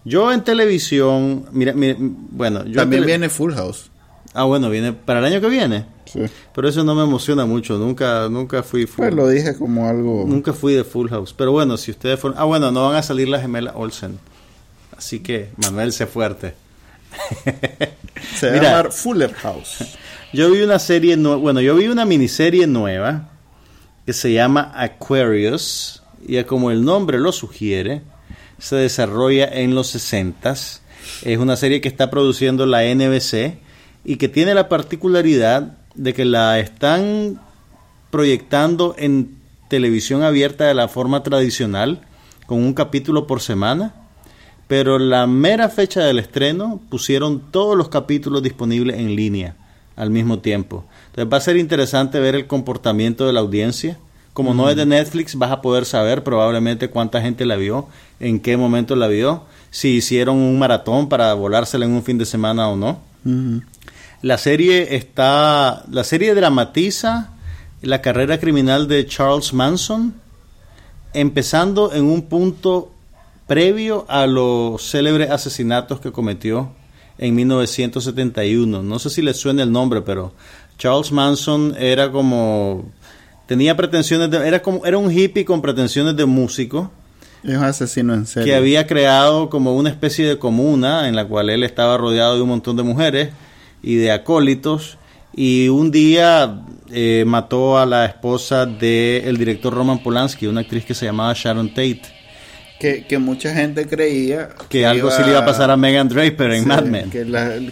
Yo 0.03 0.31
en 0.31 0.43
televisión, 0.43 1.45
mira, 1.51 1.73
mira, 1.73 1.97
bueno, 1.99 2.65
yo 2.65 2.75
También 2.75 3.05
viene 3.05 3.29
Full 3.29 3.53
House. 3.53 3.91
Ah, 4.33 4.43
bueno, 4.43 4.69
viene 4.69 4.93
para 4.93 5.19
el 5.19 5.25
año 5.25 5.41
que 5.41 5.49
viene. 5.49 5.85
Sí. 6.05 6.21
Pero 6.53 6.69
eso 6.69 6.83
no 6.83 6.95
me 6.95 7.03
emociona 7.03 7.45
mucho, 7.45 7.77
nunca 7.77 8.29
nunca 8.29 8.63
fui 8.63 8.85
full. 8.85 9.03
Pues 9.03 9.13
lo 9.13 9.27
dije 9.27 9.55
como 9.57 9.87
algo... 9.87 10.25
Nunca 10.27 10.53
fui 10.53 10.73
de 10.73 10.83
Full 10.83 11.09
House. 11.09 11.33
Pero 11.33 11.51
bueno, 11.51 11.75
si 11.75 11.91
ustedes 11.91 12.19
fueron. 12.19 12.39
Ah, 12.39 12.45
bueno, 12.45 12.71
no 12.71 12.87
van 12.87 12.95
a 12.95 13.03
salir 13.03 13.27
las 13.27 13.41
gemelas 13.41 13.73
Olsen. 13.75 14.19
Así 14.97 15.19
que 15.19 15.49
Manuel 15.57 15.93
se 15.93 16.07
fuerte. 16.07 16.55
Se 18.35 18.47
va 18.47 18.51
a 18.51 18.55
Mira. 18.55 18.69
llamar 18.71 18.91
Fuller 18.91 19.33
House. 19.33 19.97
Yo 20.33 20.51
vi 20.51 20.61
una 20.61 20.79
serie. 20.79 21.15
Bueno, 21.15 21.61
yo 21.61 21.75
vi 21.75 21.87
una 21.87 22.05
miniserie 22.05 22.67
nueva 22.67 23.29
que 24.05 24.13
se 24.13 24.33
llama 24.33 24.71
Aquarius. 24.75 26.03
Y 26.27 26.43
como 26.43 26.71
el 26.71 26.83
nombre 26.83 27.19
lo 27.19 27.31
sugiere, 27.31 28.01
se 28.57 28.75
desarrolla 28.75 29.45
en 29.45 29.75
los 29.75 29.95
60s. 29.95 30.79
Es 31.23 31.37
una 31.37 31.55
serie 31.55 31.79
que 31.79 31.87
está 31.87 32.09
produciendo 32.09 32.65
la 32.65 32.83
NBC 32.83 33.59
y 34.03 34.17
que 34.17 34.27
tiene 34.27 34.53
la 34.53 34.67
particularidad 34.67 35.77
de 35.95 36.13
que 36.13 36.25
la 36.25 36.59
están 36.59 37.39
proyectando 38.09 38.95
en 38.97 39.37
televisión 39.69 40.23
abierta 40.23 40.65
de 40.65 40.73
la 40.73 40.87
forma 40.87 41.23
tradicional, 41.23 42.01
con 42.45 42.59
un 42.63 42.73
capítulo 42.73 43.27
por 43.27 43.41
semana, 43.41 43.93
pero 44.67 44.99
la 44.99 45.27
mera 45.27 45.69
fecha 45.69 46.01
del 46.01 46.19
estreno 46.19 46.81
pusieron 46.89 47.41
todos 47.51 47.77
los 47.77 47.89
capítulos 47.89 48.43
disponibles 48.43 48.97
en 48.99 49.15
línea 49.15 49.55
al 49.95 50.09
mismo 50.09 50.39
tiempo. 50.39 50.85
Entonces 51.07 51.33
va 51.33 51.37
a 51.37 51.41
ser 51.41 51.57
interesante 51.57 52.19
ver 52.19 52.35
el 52.35 52.47
comportamiento 52.47 53.25
de 53.25 53.33
la 53.33 53.39
audiencia. 53.39 53.97
Como 54.33 54.53
no 54.53 54.69
es 54.69 54.75
de 54.75 54.85
Netflix, 54.85 55.33
vas 55.35 55.49
a 55.49 55.61
poder 55.61 55.85
saber 55.85 56.23
probablemente 56.23 56.89
cuánta 56.89 57.21
gente 57.21 57.43
la 57.43 57.55
vio, 57.55 57.87
en 58.19 58.39
qué 58.39 58.55
momento 58.55 58.95
la 58.95 59.07
vio, 59.07 59.45
si 59.71 59.95
hicieron 59.95 60.37
un 60.37 60.59
maratón 60.59 61.09
para 61.09 61.33
volársela 61.33 61.85
en 61.85 61.91
un 61.91 62.03
fin 62.03 62.19
de 62.19 62.25
semana 62.25 62.69
o 62.69 62.75
no. 62.75 62.99
Ujú. 63.25 63.63
La 64.21 64.37
serie 64.37 64.95
está, 64.95 65.83
la 65.89 66.03
serie 66.03 66.35
dramatiza 66.35 67.31
la 67.81 68.01
carrera 68.01 68.39
criminal 68.39 68.87
de 68.87 69.05
Charles 69.05 69.53
Manson, 69.53 70.13
empezando 71.13 71.93
en 71.93 72.05
un 72.05 72.23
punto 72.23 72.91
previo 73.47 74.05
a 74.09 74.27
los 74.27 74.83
célebres 74.83 75.31
asesinatos 75.31 75.99
que 75.99 76.11
cometió 76.11 76.69
en 77.17 77.33
1971. 77.33 78.83
No 78.83 78.99
sé 78.99 79.09
si 79.09 79.21
les 79.21 79.37
suena 79.37 79.63
el 79.63 79.71
nombre, 79.71 80.01
pero 80.01 80.33
Charles 80.77 81.11
Manson 81.11 81.75
era 81.79 82.11
como 82.11 82.85
tenía 83.47 83.75
pretensiones 83.75 84.29
de, 84.29 84.47
era 84.47 84.61
como 84.61 84.85
era 84.85 84.97
un 84.97 85.11
hippie 85.11 85.45
con 85.45 85.61
pretensiones 85.61 86.15
de 86.15 86.25
músico. 86.25 86.91
Es 87.43 87.55
un 87.55 87.63
asesino 87.63 88.13
en 88.13 88.25
serio. 88.25 88.45
Que 88.45 88.55
había 88.55 88.85
creado 88.85 89.49
como 89.49 89.75
una 89.75 89.89
especie 89.89 90.27
de 90.27 90.37
comuna 90.37 91.07
en 91.07 91.15
la 91.15 91.25
cual 91.25 91.49
él 91.49 91.63
estaba 91.63 91.97
rodeado 91.97 92.35
de 92.35 92.41
un 92.41 92.49
montón 92.49 92.75
de 92.75 92.83
mujeres 92.83 93.29
y 93.81 93.95
de 93.95 94.11
acólitos. 94.11 94.97
Y 95.33 95.69
un 95.69 95.91
día 95.91 96.61
eh, 96.89 97.23
mató 97.25 97.77
a 97.77 97.85
la 97.85 98.05
esposa 98.05 98.65
del 98.65 99.37
director 99.37 99.73
Roman 99.73 100.01
Polanski, 100.01 100.47
una 100.47 100.61
actriz 100.61 100.83
que 100.83 100.95
se 100.95 101.05
llamaba 101.05 101.33
Sharon 101.35 101.69
Tate. 101.69 102.16
Que, 102.79 103.07
que 103.07 103.17
mucha 103.17 103.53
gente 103.55 103.87
creía 103.87 104.49
que, 104.69 104.85
algo 104.85 105.09
se 105.09 105.23
le 105.23 105.29
iba 105.29 105.39
a 105.39 105.45
pasar 105.45 105.71
a 105.71 105.77
Megan 105.77 106.07
Draper 106.07 106.51
en 106.51 106.67
Mad 106.67 106.83
Men. 106.83 107.09
Que, 107.09 107.25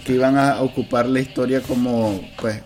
que 0.03 0.13
iban 0.13 0.35
a 0.35 0.61
ocupar 0.61 1.07
la 1.07 1.19
historia 1.19 1.61
como, 1.61 2.27
pues, 2.41 2.59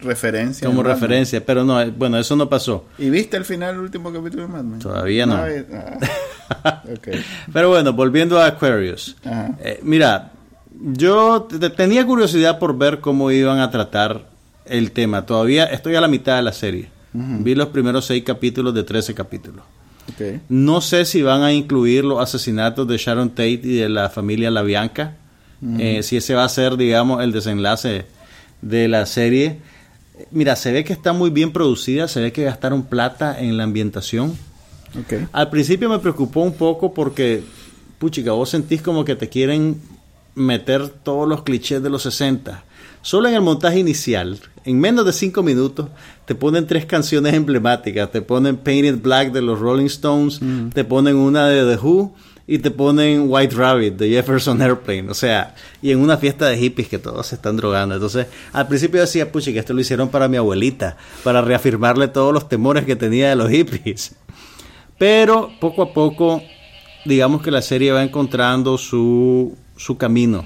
referencia. 0.00 0.66
Como 0.66 0.82
referencia, 0.82 1.44
pero 1.44 1.64
no, 1.64 1.90
bueno, 1.92 2.18
eso 2.18 2.36
no 2.36 2.48
pasó. 2.48 2.86
¿Y 2.98 3.10
viste 3.10 3.36
el 3.36 3.44
final 3.44 3.74
del 3.74 3.84
último 3.84 4.12
capítulo 4.12 4.42
de 4.42 4.48
Mad 4.48 4.64
Men? 4.64 4.78
Todavía 4.80 5.26
no. 5.26 5.36
Ah, 6.64 6.82
pero 7.52 7.68
bueno, 7.70 7.92
volviendo 7.92 8.40
a 8.40 8.46
Aquarius. 8.46 9.16
Eh, 9.60 9.80
mira, 9.82 10.32
yo 10.80 11.48
tenía 11.76 12.06
curiosidad 12.06 12.58
por 12.58 12.76
ver 12.76 13.00
cómo 13.00 13.30
iban 13.30 13.60
a 13.60 13.70
tratar 13.70 14.28
el 14.64 14.92
tema. 14.92 15.26
Todavía 15.26 15.64
estoy 15.64 15.94
a 15.96 16.00
la 16.00 16.08
mitad 16.08 16.36
de 16.36 16.42
la 16.42 16.52
serie. 16.52 16.90
Vi 17.12 17.54
los 17.54 17.68
primeros 17.68 18.04
seis 18.04 18.22
capítulos 18.22 18.74
de 18.74 18.84
13 18.84 19.14
capítulos. 19.14 19.64
No 20.48 20.80
sé 20.80 21.04
si 21.04 21.22
van 21.22 21.42
a 21.42 21.52
incluir 21.52 22.04
los 22.04 22.20
asesinatos 22.20 22.86
de 22.88 22.96
Sharon 22.96 23.30
Tate 23.30 23.60
y 23.62 23.76
de 23.76 23.88
la 23.88 24.08
familia 24.08 24.50
La 24.50 24.62
Bianca. 24.62 25.16
Eh, 25.78 26.02
si 26.04 26.16
ese 26.16 26.34
va 26.34 26.44
a 26.44 26.48
ser, 26.48 26.76
digamos, 26.76 27.22
el 27.22 27.32
desenlace 27.32 28.06
de 28.62 28.88
la 28.88 29.06
serie. 29.06 29.58
Mira, 30.30 30.56
se 30.56 30.72
ve 30.72 30.84
que 30.84 30.92
está 30.92 31.12
muy 31.12 31.30
bien 31.30 31.52
producida, 31.52 32.08
se 32.08 32.20
ve 32.20 32.32
que 32.32 32.44
gastaron 32.44 32.84
plata 32.84 33.38
en 33.38 33.56
la 33.56 33.64
ambientación. 33.64 34.36
Al 35.32 35.50
principio 35.50 35.88
me 35.88 35.98
preocupó 35.98 36.42
un 36.42 36.54
poco 36.54 36.94
porque, 36.94 37.42
puchica, 37.98 38.32
vos 38.32 38.50
sentís 38.50 38.82
como 38.82 39.04
que 39.04 39.16
te 39.16 39.28
quieren 39.28 39.80
meter 40.34 40.88
todos 40.88 41.28
los 41.28 41.42
clichés 41.42 41.82
de 41.82 41.90
los 41.90 42.02
60. 42.02 42.64
Solo 43.08 43.26
en 43.28 43.34
el 43.36 43.40
montaje 43.40 43.78
inicial, 43.78 44.38
en 44.66 44.78
menos 44.78 45.06
de 45.06 45.14
cinco 45.14 45.42
minutos, 45.42 45.88
te 46.26 46.34
ponen 46.34 46.66
tres 46.66 46.84
canciones 46.84 47.32
emblemáticas. 47.32 48.12
Te 48.12 48.20
ponen 48.20 48.58
Painted 48.58 48.98
Black 49.00 49.32
de 49.32 49.40
los 49.40 49.58
Rolling 49.58 49.86
Stones, 49.86 50.42
mm. 50.42 50.68
te 50.74 50.84
ponen 50.84 51.16
una 51.16 51.48
de 51.48 51.74
The 51.74 51.82
Who 51.82 52.14
y 52.46 52.58
te 52.58 52.70
ponen 52.70 53.24
White 53.26 53.54
Rabbit 53.56 53.94
de 53.94 54.10
Jefferson 54.10 54.60
Airplane. 54.60 55.08
O 55.08 55.14
sea, 55.14 55.54
y 55.80 55.90
en 55.90 56.00
una 56.00 56.18
fiesta 56.18 56.48
de 56.48 56.58
hippies 56.58 56.88
que 56.88 56.98
todos 56.98 57.28
se 57.28 57.36
están 57.36 57.56
drogando. 57.56 57.94
Entonces, 57.94 58.26
al 58.52 58.68
principio 58.68 59.00
decía, 59.00 59.32
puchi, 59.32 59.54
que 59.54 59.60
esto 59.60 59.72
lo 59.72 59.80
hicieron 59.80 60.10
para 60.10 60.28
mi 60.28 60.36
abuelita, 60.36 60.98
para 61.24 61.40
reafirmarle 61.40 62.08
todos 62.08 62.34
los 62.34 62.46
temores 62.46 62.84
que 62.84 62.94
tenía 62.94 63.30
de 63.30 63.36
los 63.36 63.48
hippies. 63.48 64.16
Pero 64.98 65.48
poco 65.62 65.80
a 65.80 65.94
poco, 65.94 66.42
digamos 67.06 67.40
que 67.40 67.50
la 67.50 67.62
serie 67.62 67.90
va 67.90 68.02
encontrando 68.02 68.76
su, 68.76 69.56
su 69.78 69.96
camino 69.96 70.44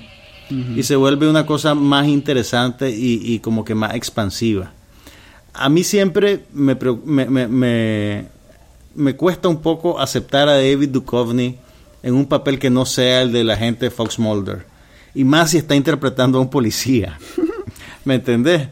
y 0.76 0.82
se 0.82 0.96
vuelve 0.96 1.28
una 1.28 1.46
cosa 1.46 1.74
más 1.74 2.07
interesante 2.07 2.90
y, 2.90 3.38
como 3.40 3.64
que 3.64 3.74
más 3.74 3.94
expansiva. 3.94 4.72
A 5.55 5.68
mí 5.68 5.84
siempre 5.84 6.44
me, 6.53 6.74
me, 7.05 8.26
me, 8.94 9.16
cuesta 9.16 9.48
un 9.48 9.61
poco 9.61 10.00
aceptar 10.00 10.48
a 10.48 10.55
David 10.55 10.88
Duchovny 10.88 11.59
en 12.03 12.14
un 12.14 12.26
papel 12.26 12.59
que 12.59 12.70
no 12.70 12.86
sea 12.86 13.22
el 13.22 13.32
de 13.32 13.44
la 13.44 13.57
gente 13.57 13.90
Fox 13.90 14.18
Mulder. 14.18 14.64
Y 15.14 15.24
más 15.24 15.50
si 15.50 15.59
está 15.59 15.74
interpretando 15.74 16.38
a 16.38 16.40
un 16.40 16.48
policía. 16.48 17.18
¿Me 18.05 18.14
entendés? 18.14 18.68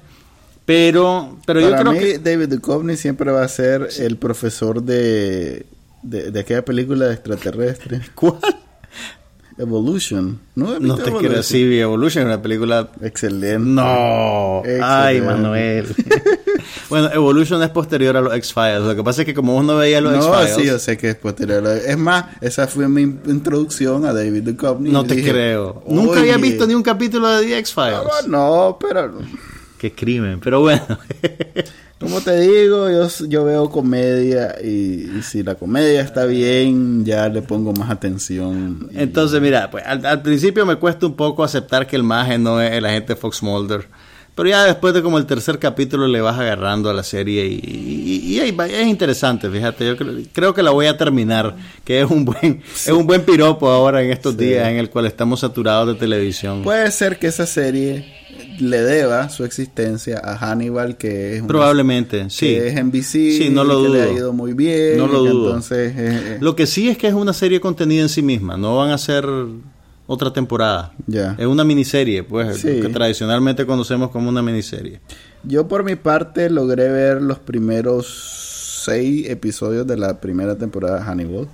Pero, 0.65 1.39
pero 1.47 1.61
yo 1.61 1.77
creo 1.77 1.93
que 1.93 2.19
David 2.19 2.49
Duchovny 2.49 2.97
siempre 2.97 3.31
va 3.31 3.45
a 3.45 3.49
ser 3.49 3.89
el 3.99 4.17
profesor 4.17 4.83
de, 4.83 5.67
de, 6.03 6.31
de 6.31 6.41
aquella 6.41 6.65
película 6.65 7.07
de 7.07 7.15
extraterrestre. 7.15 8.01
¿Cuál? 8.15 8.41
Evolution. 9.61 10.41
No, 10.55 10.81
no 10.81 10.97
te 10.97 11.13
quiero 11.13 11.43
sí, 11.43 11.79
Evolution, 11.79 12.27
una 12.27 12.41
película 12.41 12.91
excelente. 13.03 13.59
No. 13.59 14.63
Ay, 14.83 15.21
Manuel. 15.21 15.87
bueno, 16.89 17.11
Evolution 17.13 17.63
es 17.63 17.69
posterior 17.71 18.17
a 18.17 18.21
los 18.23 18.35
X-Files. 18.35 18.83
Lo 18.83 18.97
que 18.97 19.05
pasa 19.05 19.23
es 19.23 19.27
que 19.27 19.35
como 19.35 19.53
vos 19.53 19.65
no 19.65 19.77
veías 19.77 20.03
los 20.03 20.15
X-Files. 20.15 20.51
No, 20.51 20.57
sí, 20.57 20.67
yo 20.67 20.79
sé 20.79 20.97
que 20.97 21.11
es 21.11 21.17
posterior. 21.17 21.67
Es 21.67 21.99
más, 21.99 22.27
esa 22.41 22.67
fue 22.67 22.89
mi 22.89 23.03
introducción 23.03 24.07
a 24.07 24.13
David 24.13 24.43
Duchovny. 24.45 24.91
No 24.91 25.05
te 25.05 25.23
creo. 25.23 25.83
Nunca 25.87 26.21
había 26.21 26.39
visto 26.39 26.67
ni 26.67 26.75
un 26.75 26.83
capítulo 26.83 27.29
de 27.29 27.47
The 27.47 27.59
X-Files. 27.59 28.29
No, 28.29 28.79
pero. 28.81 29.13
Qué 29.81 29.91
crimen, 29.95 30.41
pero 30.41 30.61
bueno. 30.61 30.83
Como 31.99 32.21
te 32.21 32.39
digo, 32.39 32.91
yo, 32.91 33.09
yo 33.27 33.45
veo 33.47 33.71
comedia 33.71 34.57
y, 34.63 35.23
si 35.23 35.43
la 35.43 35.55
comedia 35.55 36.03
está 36.03 36.27
bien, 36.27 37.03
ya 37.07 37.31
le 37.31 37.41
pongo 37.41 37.73
más 37.73 37.89
atención. 37.89 38.91
Entonces, 38.93 39.41
mira, 39.41 39.71
pues 39.71 39.85
al, 39.87 40.21
principio 40.21 40.67
me 40.67 40.77
cuesta 40.77 41.07
un 41.07 41.17
poco 41.17 41.43
aceptar 41.43 41.87
que 41.87 41.97
el 41.97 42.03
maje 42.03 42.37
no 42.37 42.61
es 42.61 42.73
el 42.73 42.85
agente 42.85 43.17
Fox 43.17 43.43
Mulder. 43.43 43.89
Pero 44.35 44.51
ya 44.51 44.65
después 44.65 44.93
de 44.93 45.01
como 45.01 45.17
el 45.17 45.25
tercer 45.25 45.59
capítulo 45.59 46.07
le 46.09 46.21
vas 46.21 46.39
agarrando 46.39 46.91
a 46.91 46.95
la 46.95 47.03
serie 47.03 47.47
y, 47.47 48.39
es 48.39 48.87
interesante, 48.87 49.49
fíjate, 49.49 49.87
yo 49.87 49.97
creo, 50.33 50.53
que 50.53 50.63
la 50.63 50.73
voy 50.73 50.87
a 50.87 50.99
terminar, 50.99 51.57
que 51.85 52.03
es 52.03 52.11
un 52.11 52.27
buen 52.27 52.63
es 52.75 52.89
un 52.89 53.07
buen 53.07 53.23
piropo 53.23 53.71
ahora 53.71 54.03
en 54.03 54.11
estos 54.11 54.37
días 54.37 54.69
en 54.69 54.77
el 54.77 54.91
cual 54.91 55.07
estamos 55.07 55.41
saturados 55.41 55.89
de 55.89 55.95
televisión. 55.95 56.63
Puede 56.63 56.91
ser 56.91 57.19
que 57.19 57.27
esa 57.27 57.47
serie 57.47 58.20
le 58.61 58.83
deba 58.83 59.29
su 59.29 59.45
existencia 59.45 60.21
a 60.23 60.37
Hannibal, 60.37 60.97
que 60.97 61.37
es 61.37 61.43
probablemente, 61.43 62.31
sí, 62.31 62.47
que 62.47 62.69
es 62.69 62.85
NBC, 62.85 63.13
sí, 63.13 63.49
no 63.51 63.65
lo 63.65 63.83
que 63.83 63.89
le 63.89 64.03
ha 64.03 64.13
ido 64.13 64.33
muy 64.33 64.53
bien. 64.53 64.97
No 64.97 65.07
lo 65.07 65.21
dudo. 65.21 65.47
Entonces, 65.49 65.93
eh, 65.97 66.35
eh. 66.35 66.39
lo 66.41 66.55
que 66.55 66.67
sí 66.67 66.89
es 66.89 66.99
que 66.99 67.09
es 67.09 67.15
una 67.15 67.33
serie 67.33 67.61
contenida 67.61 68.03
en 68.03 68.09
sí 68.09 68.23
misma. 68.23 68.57
No 68.57 68.77
van 68.77 68.91
a 68.91 68.99
ser 68.99 69.27
otra 70.07 70.33
temporada. 70.33 70.93
Ya. 71.07 71.37
Es 71.39 71.47
una 71.47 71.65
miniserie, 71.65 72.23
pues, 72.23 72.63
que 72.63 72.89
tradicionalmente 72.89 73.65
conocemos 73.67 74.11
como 74.11 74.29
una 74.29 74.43
miniserie. 74.43 75.01
Yo 75.45 75.69
por 75.69 75.85
mi 75.85 75.97
parte 75.97 76.51
logré 76.51 76.91
ver 76.91 77.23
los 77.23 77.39
primeros 77.39 78.81
seis 78.85 79.29
episodios 79.29 79.87
de 79.87 79.97
la 79.97 80.21
primera 80.21 80.57
temporada 80.57 80.99
de 80.99 81.05
Hannibal. 81.05 81.49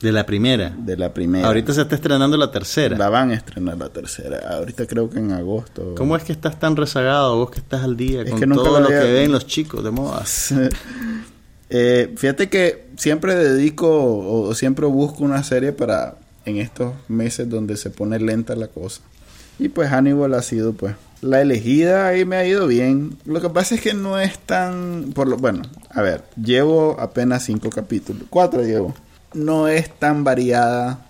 De 0.00 0.12
la 0.12 0.26
primera. 0.26 0.74
De 0.76 0.96
la 0.96 1.14
primera. 1.14 1.46
Ahorita 1.46 1.72
se 1.72 1.82
está 1.82 1.94
estrenando 1.94 2.36
la 2.36 2.50
tercera. 2.50 2.98
La 2.98 3.08
van 3.08 3.30
a 3.30 3.34
estrenar 3.34 3.78
la 3.78 3.88
tercera. 3.88 4.56
Ahorita 4.56 4.86
creo 4.86 5.08
que 5.08 5.18
en 5.18 5.32
agosto. 5.32 5.94
¿Cómo 5.96 6.16
es 6.16 6.22
que 6.22 6.32
estás 6.32 6.58
tan 6.58 6.76
rezagado? 6.76 7.36
Vos 7.36 7.50
que 7.50 7.60
estás 7.60 7.82
al 7.82 7.96
día 7.96 8.24
con 8.28 8.40
todo 8.52 8.80
lo, 8.80 8.88
que 8.88 8.94
ven 8.94 9.32
los 9.32 9.46
chicos 9.46 9.82
de 9.82 9.90
moda. 9.90 10.22
eh, 11.70 12.12
fíjate 12.16 12.48
que 12.48 12.88
siempre 12.96 13.34
dedico 13.34 13.88
o, 13.88 14.54
siempre 14.54 14.84
busco 14.86 15.24
una 15.24 15.42
serie 15.42 15.72
para 15.72 16.16
en 16.44 16.58
estos 16.58 16.94
meses 17.08 17.48
donde 17.48 17.76
se 17.76 17.90
pone 17.90 18.20
lenta 18.20 18.54
la 18.54 18.68
cosa. 18.68 19.00
Y 19.58 19.70
pues 19.70 19.88
Hannibal 19.88 20.34
ha 20.34 20.42
sido 20.42 20.74
pues 20.74 20.94
la 21.22 21.40
elegida 21.40 22.14
y 22.18 22.26
me 22.26 22.36
ha 22.36 22.46
ido 22.46 22.66
bien. 22.66 23.16
Lo 23.24 23.40
que 23.40 23.48
pasa 23.48 23.74
es 23.74 23.80
que 23.80 23.94
no 23.94 24.20
es 24.20 24.38
tan... 24.38 25.12
Por 25.14 25.26
lo, 25.26 25.38
bueno, 25.38 25.62
a 25.88 26.02
ver, 26.02 26.24
llevo 26.36 27.00
apenas 27.00 27.44
cinco 27.44 27.70
capítulos. 27.70 28.24
Cuatro 28.28 28.62
llevo 28.62 28.94
no 29.36 29.68
es 29.68 29.90
tan 29.98 30.24
variada 30.24 31.06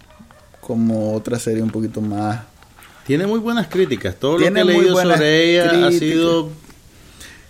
como 0.61 1.15
otra 1.15 1.39
serie 1.39 1.63
un 1.63 1.71
poquito 1.71 2.01
más. 2.01 2.41
Tiene 3.07 3.27
muy 3.27 3.39
buenas 3.39 3.69
críticas. 3.69 4.17
Todo 4.17 4.33
lo 4.33 4.39
que 4.39 4.47
he 4.49 4.65
leído 4.65 5.01
sobre 5.01 5.53
ella 5.53 5.87
ha 5.87 5.93
sido. 5.93 6.51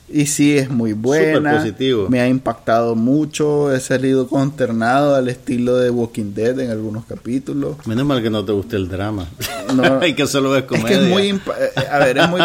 Y 0.09 0.27
sí, 0.27 0.57
es 0.57 0.71
muy 0.71 0.93
buena. 0.93 1.57
Positivo. 1.57 2.09
Me 2.09 2.21
ha 2.21 2.29
impactado 2.29 2.95
mucho. 2.95 3.75
He 3.75 3.81
salido 3.81 4.29
consternado 4.29 5.15
al 5.17 5.29
estilo 5.29 5.77
de 5.77 5.91
Walking 5.91 6.35
Dead 6.35 6.61
en 6.61 6.71
algunos 6.71 7.07
capítulos. 7.07 7.77
Menos 7.87 8.07
mal 8.07 8.23
que 8.23 8.31
no 8.31 8.45
te 8.45 8.53
guste 8.53 8.77
el 8.77 8.89
drama. 8.89 9.27
No, 9.75 9.83
Hay 10.01 10.15
que 10.15 10.27
solo 10.27 10.51
ves 10.51 10.65
comedia. 10.65 10.91
Es 10.91 10.99
que 10.99 11.05
es 11.05 11.11
muy. 11.11 11.29
Eh, 11.31 11.89
a 11.91 11.99
ver, 11.99 12.19
es 12.19 12.29
muy 12.29 12.43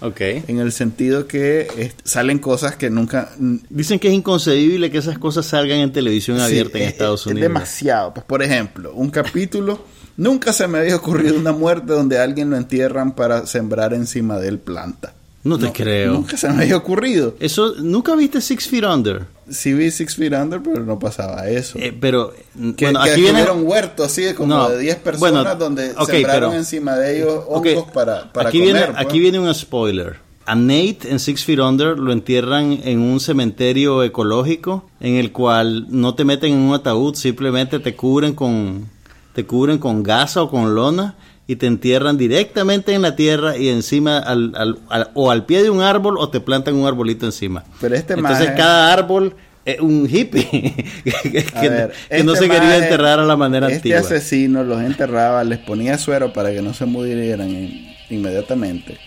Ok. 0.00 0.20
En 0.20 0.58
el 0.58 0.72
sentido 0.72 1.26
que 1.26 1.92
salen 2.04 2.38
cosas 2.38 2.76
que 2.76 2.90
nunca... 2.90 3.30
Dicen 3.68 3.98
que 3.98 4.08
es 4.08 4.14
inconcebible 4.14 4.90
que 4.90 4.98
esas 4.98 5.18
cosas 5.18 5.46
salgan 5.46 5.78
en 5.78 5.92
televisión 5.92 6.40
abierta 6.40 6.78
en 6.78 6.84
Estados 6.84 7.26
Unidos. 7.26 7.42
Es 7.42 7.48
demasiado. 7.48 8.14
Pues, 8.14 8.26
por 8.26 8.42
ejemplo, 8.42 8.94
un 8.94 9.10
capítulo... 9.10 9.84
nunca 10.16 10.52
se 10.52 10.68
me 10.68 10.78
había 10.78 10.96
ocurrido 10.96 11.36
una 11.36 11.52
muerte 11.52 11.92
donde 11.92 12.18
alguien 12.18 12.50
lo 12.50 12.56
entierran 12.56 13.12
para 13.12 13.46
sembrar 13.46 13.94
encima 13.94 14.38
de 14.38 14.48
él 14.48 14.58
planta. 14.58 15.14
No 15.44 15.58
te 15.58 15.72
creo. 15.72 16.12
Nunca 16.12 16.36
se 16.36 16.48
me 16.48 16.62
había 16.62 16.76
ocurrido. 16.76 17.34
Eso, 17.40 17.74
¿Nunca 17.80 18.14
viste 18.14 18.40
Six 18.40 18.68
Feet 18.68 18.84
Under? 18.84 19.26
Sí 19.50 19.72
vi 19.72 19.90
Six 19.90 20.14
Feet 20.14 20.32
Under, 20.32 20.62
pero 20.62 20.84
no 20.84 20.98
pasaba 20.98 21.48
eso. 21.48 21.78
Eh, 21.78 21.96
pero, 21.98 22.32
que, 22.76 22.86
bueno, 22.86 23.00
aquí 23.00 23.22
viene 23.22 23.50
un 23.50 23.66
huerto 23.66 24.04
así 24.04 24.32
como 24.34 24.68
de 24.68 24.78
10 24.78 24.96
personas 24.98 25.58
donde 25.58 25.94
sembraron 26.06 26.54
encima 26.54 26.96
de 26.96 27.16
ellos 27.18 27.44
hongos 27.48 27.90
para, 27.92 28.32
para 28.32 28.48
aquí 28.48 28.60
comer. 28.60 28.74
Viene, 28.74 28.92
Aquí 28.96 29.18
viene 29.18 29.40
un 29.40 29.52
spoiler. 29.52 30.16
A 30.44 30.54
Nate 30.54 31.10
en 31.10 31.18
Six 31.18 31.44
Feet 31.44 31.60
Under 31.60 31.98
lo 31.98 32.12
entierran 32.12 32.80
en 32.84 33.00
un 33.00 33.20
cementerio 33.20 34.02
ecológico 34.02 34.88
en 35.00 35.16
el 35.16 35.32
cual 35.32 35.86
no 35.88 36.14
te 36.14 36.24
meten 36.24 36.52
en 36.52 36.58
un 36.58 36.74
ataúd, 36.74 37.14
simplemente 37.14 37.78
te 37.78 37.94
cubren 37.94 38.34
con 38.34 38.90
te 39.34 39.46
cubren 39.46 39.78
con 39.78 40.02
gasa 40.02 40.42
o 40.42 40.50
con 40.50 40.74
lona 40.74 41.16
y 41.46 41.56
te 41.56 41.66
entierran 41.66 42.16
directamente 42.18 42.94
en 42.94 43.02
la 43.02 43.16
tierra 43.16 43.56
y 43.56 43.68
encima 43.68 44.18
al, 44.18 44.52
al- 44.56 44.78
al- 44.88 45.10
o 45.14 45.30
al 45.30 45.44
pie 45.44 45.62
de 45.62 45.70
un 45.70 45.80
árbol 45.82 46.16
o 46.18 46.28
te 46.30 46.40
plantan 46.40 46.74
un 46.76 46.86
arbolito 46.86 47.26
encima. 47.26 47.64
Pero 47.80 47.94
este 47.96 48.14
Entonces 48.14 48.46
maje- 48.48 48.56
cada 48.56 48.92
árbol 48.92 49.34
es 49.64 49.80
un 49.80 50.08
hippie 50.10 50.44
que, 51.04 51.44
A 51.54 51.60
que- 51.60 51.68
ver, 51.68 51.92
que 52.08 52.24
no 52.24 52.32
este 52.34 52.46
se 52.46 52.50
quería 52.50 52.76
enterrar 52.78 53.18
a 53.20 53.24
la 53.24 53.36
manera 53.36 53.66
este 53.68 53.94
antigua. 53.94 53.98
asesino 54.18 54.64
los 54.64 54.80
enterraba, 54.82 55.42
les 55.44 55.58
ponía 55.58 55.98
suero 55.98 56.32
para 56.32 56.52
que 56.52 56.62
no 56.62 56.74
se 56.74 56.84
murieran 56.86 57.50
in- 57.50 57.92
inmediatamente. 58.10 58.98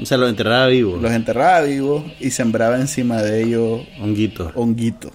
O 0.00 0.06
sea, 0.06 0.16
lo 0.18 0.26
enterraba 0.28 0.66
vivo. 0.66 0.96
Los 1.00 1.12
enterraba 1.12 1.60
vivos 1.62 2.02
y 2.18 2.30
sembraba 2.30 2.76
encima 2.80 3.22
de 3.22 3.42
ellos 3.44 3.82
Honguito. 4.00 4.50
honguito. 4.56 5.12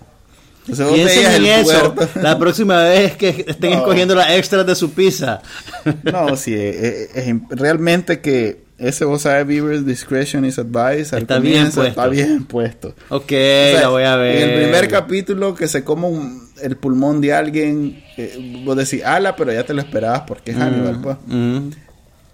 Entonces 0.71 0.93
Piensen 0.93 1.35
en 1.35 1.45
eso 1.45 1.95
la 2.21 2.37
próxima 2.37 2.83
vez 2.83 3.15
que 3.17 3.45
estén 3.47 3.71
No. 3.71 3.77
escogiendo 3.77 4.15
las 4.15 4.31
extras 4.31 4.65
de 4.65 4.75
su 4.75 4.91
pizza. 4.91 5.41
No, 6.03 6.35
sí, 6.37 6.53
es, 6.53 6.75
es- 6.75 7.15
es- 7.27 7.35
realmente 7.49 8.19
que 8.21 8.61
ese 8.77 9.03
vos 9.03 9.23
sabes, 9.23 9.45
Beaver's 9.45 9.85
Discretion 9.85 10.45
is 10.45 10.57
Advice. 10.57 11.13
al 11.15 11.23
Está 11.23 11.35
comienzo. 11.35 11.83
Está 11.83 12.07
bien 12.07 12.45
puesto. 12.45 12.95
Ok, 13.09 13.23
O 13.23 13.27
sea, 13.27 13.81
la 13.81 13.87
voy 13.89 14.03
a 14.03 14.15
ver. 14.15 14.37
En 14.37 14.49
el 14.51 14.61
primer 14.63 14.87
capítulo 14.87 15.53
que 15.55 15.67
se 15.67 15.83
come 15.83 16.07
un- 16.07 16.49
el 16.61 16.77
pulmón 16.77 17.19
de 17.19 17.33
alguien, 17.33 18.01
eh, 18.17 18.61
vos 18.65 18.77
decís, 18.77 19.03
ala, 19.03 19.35
pero 19.35 19.51
ya 19.51 19.65
te 19.65 19.73
lo 19.73 19.81
esperabas 19.81 20.21
porque 20.27 20.51
es 20.51 20.57
Hannibal, 20.57 20.99
pues. 21.01 21.17
Mm. 21.27 21.69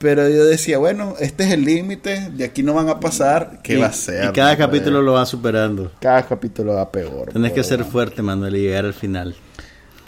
Pero 0.06 0.30
yo 0.30 0.46
decía, 0.46 0.78
bueno, 0.78 1.16
este 1.20 1.46
es 1.46 1.52
el 1.52 1.66
límite, 1.66 2.30
de 2.30 2.44
aquí 2.44 2.62
no 2.62 2.76
van 2.76 2.90
a 2.90 3.00
pasar, 3.00 3.60
¿qué 3.64 3.74
y, 3.74 3.78
va 3.78 3.88
a 3.88 3.92
ser? 3.92 4.30
y 4.30 4.34
cada 4.34 4.52
no, 4.52 4.58
capítulo 4.60 4.98
pues? 4.98 5.06
lo 5.06 5.14
va 5.14 5.26
superando. 5.26 5.92
Cada 6.00 6.22
capítulo 6.28 6.76
va 6.76 6.92
peor. 6.92 7.34
Tenés 7.34 7.54
que 7.54 7.64
ser 7.64 7.84
fuerte, 7.84 8.22
Manuel, 8.22 8.56
y 8.56 8.62
llegar 8.62 8.86
al 8.86 8.94
final. 8.94 9.36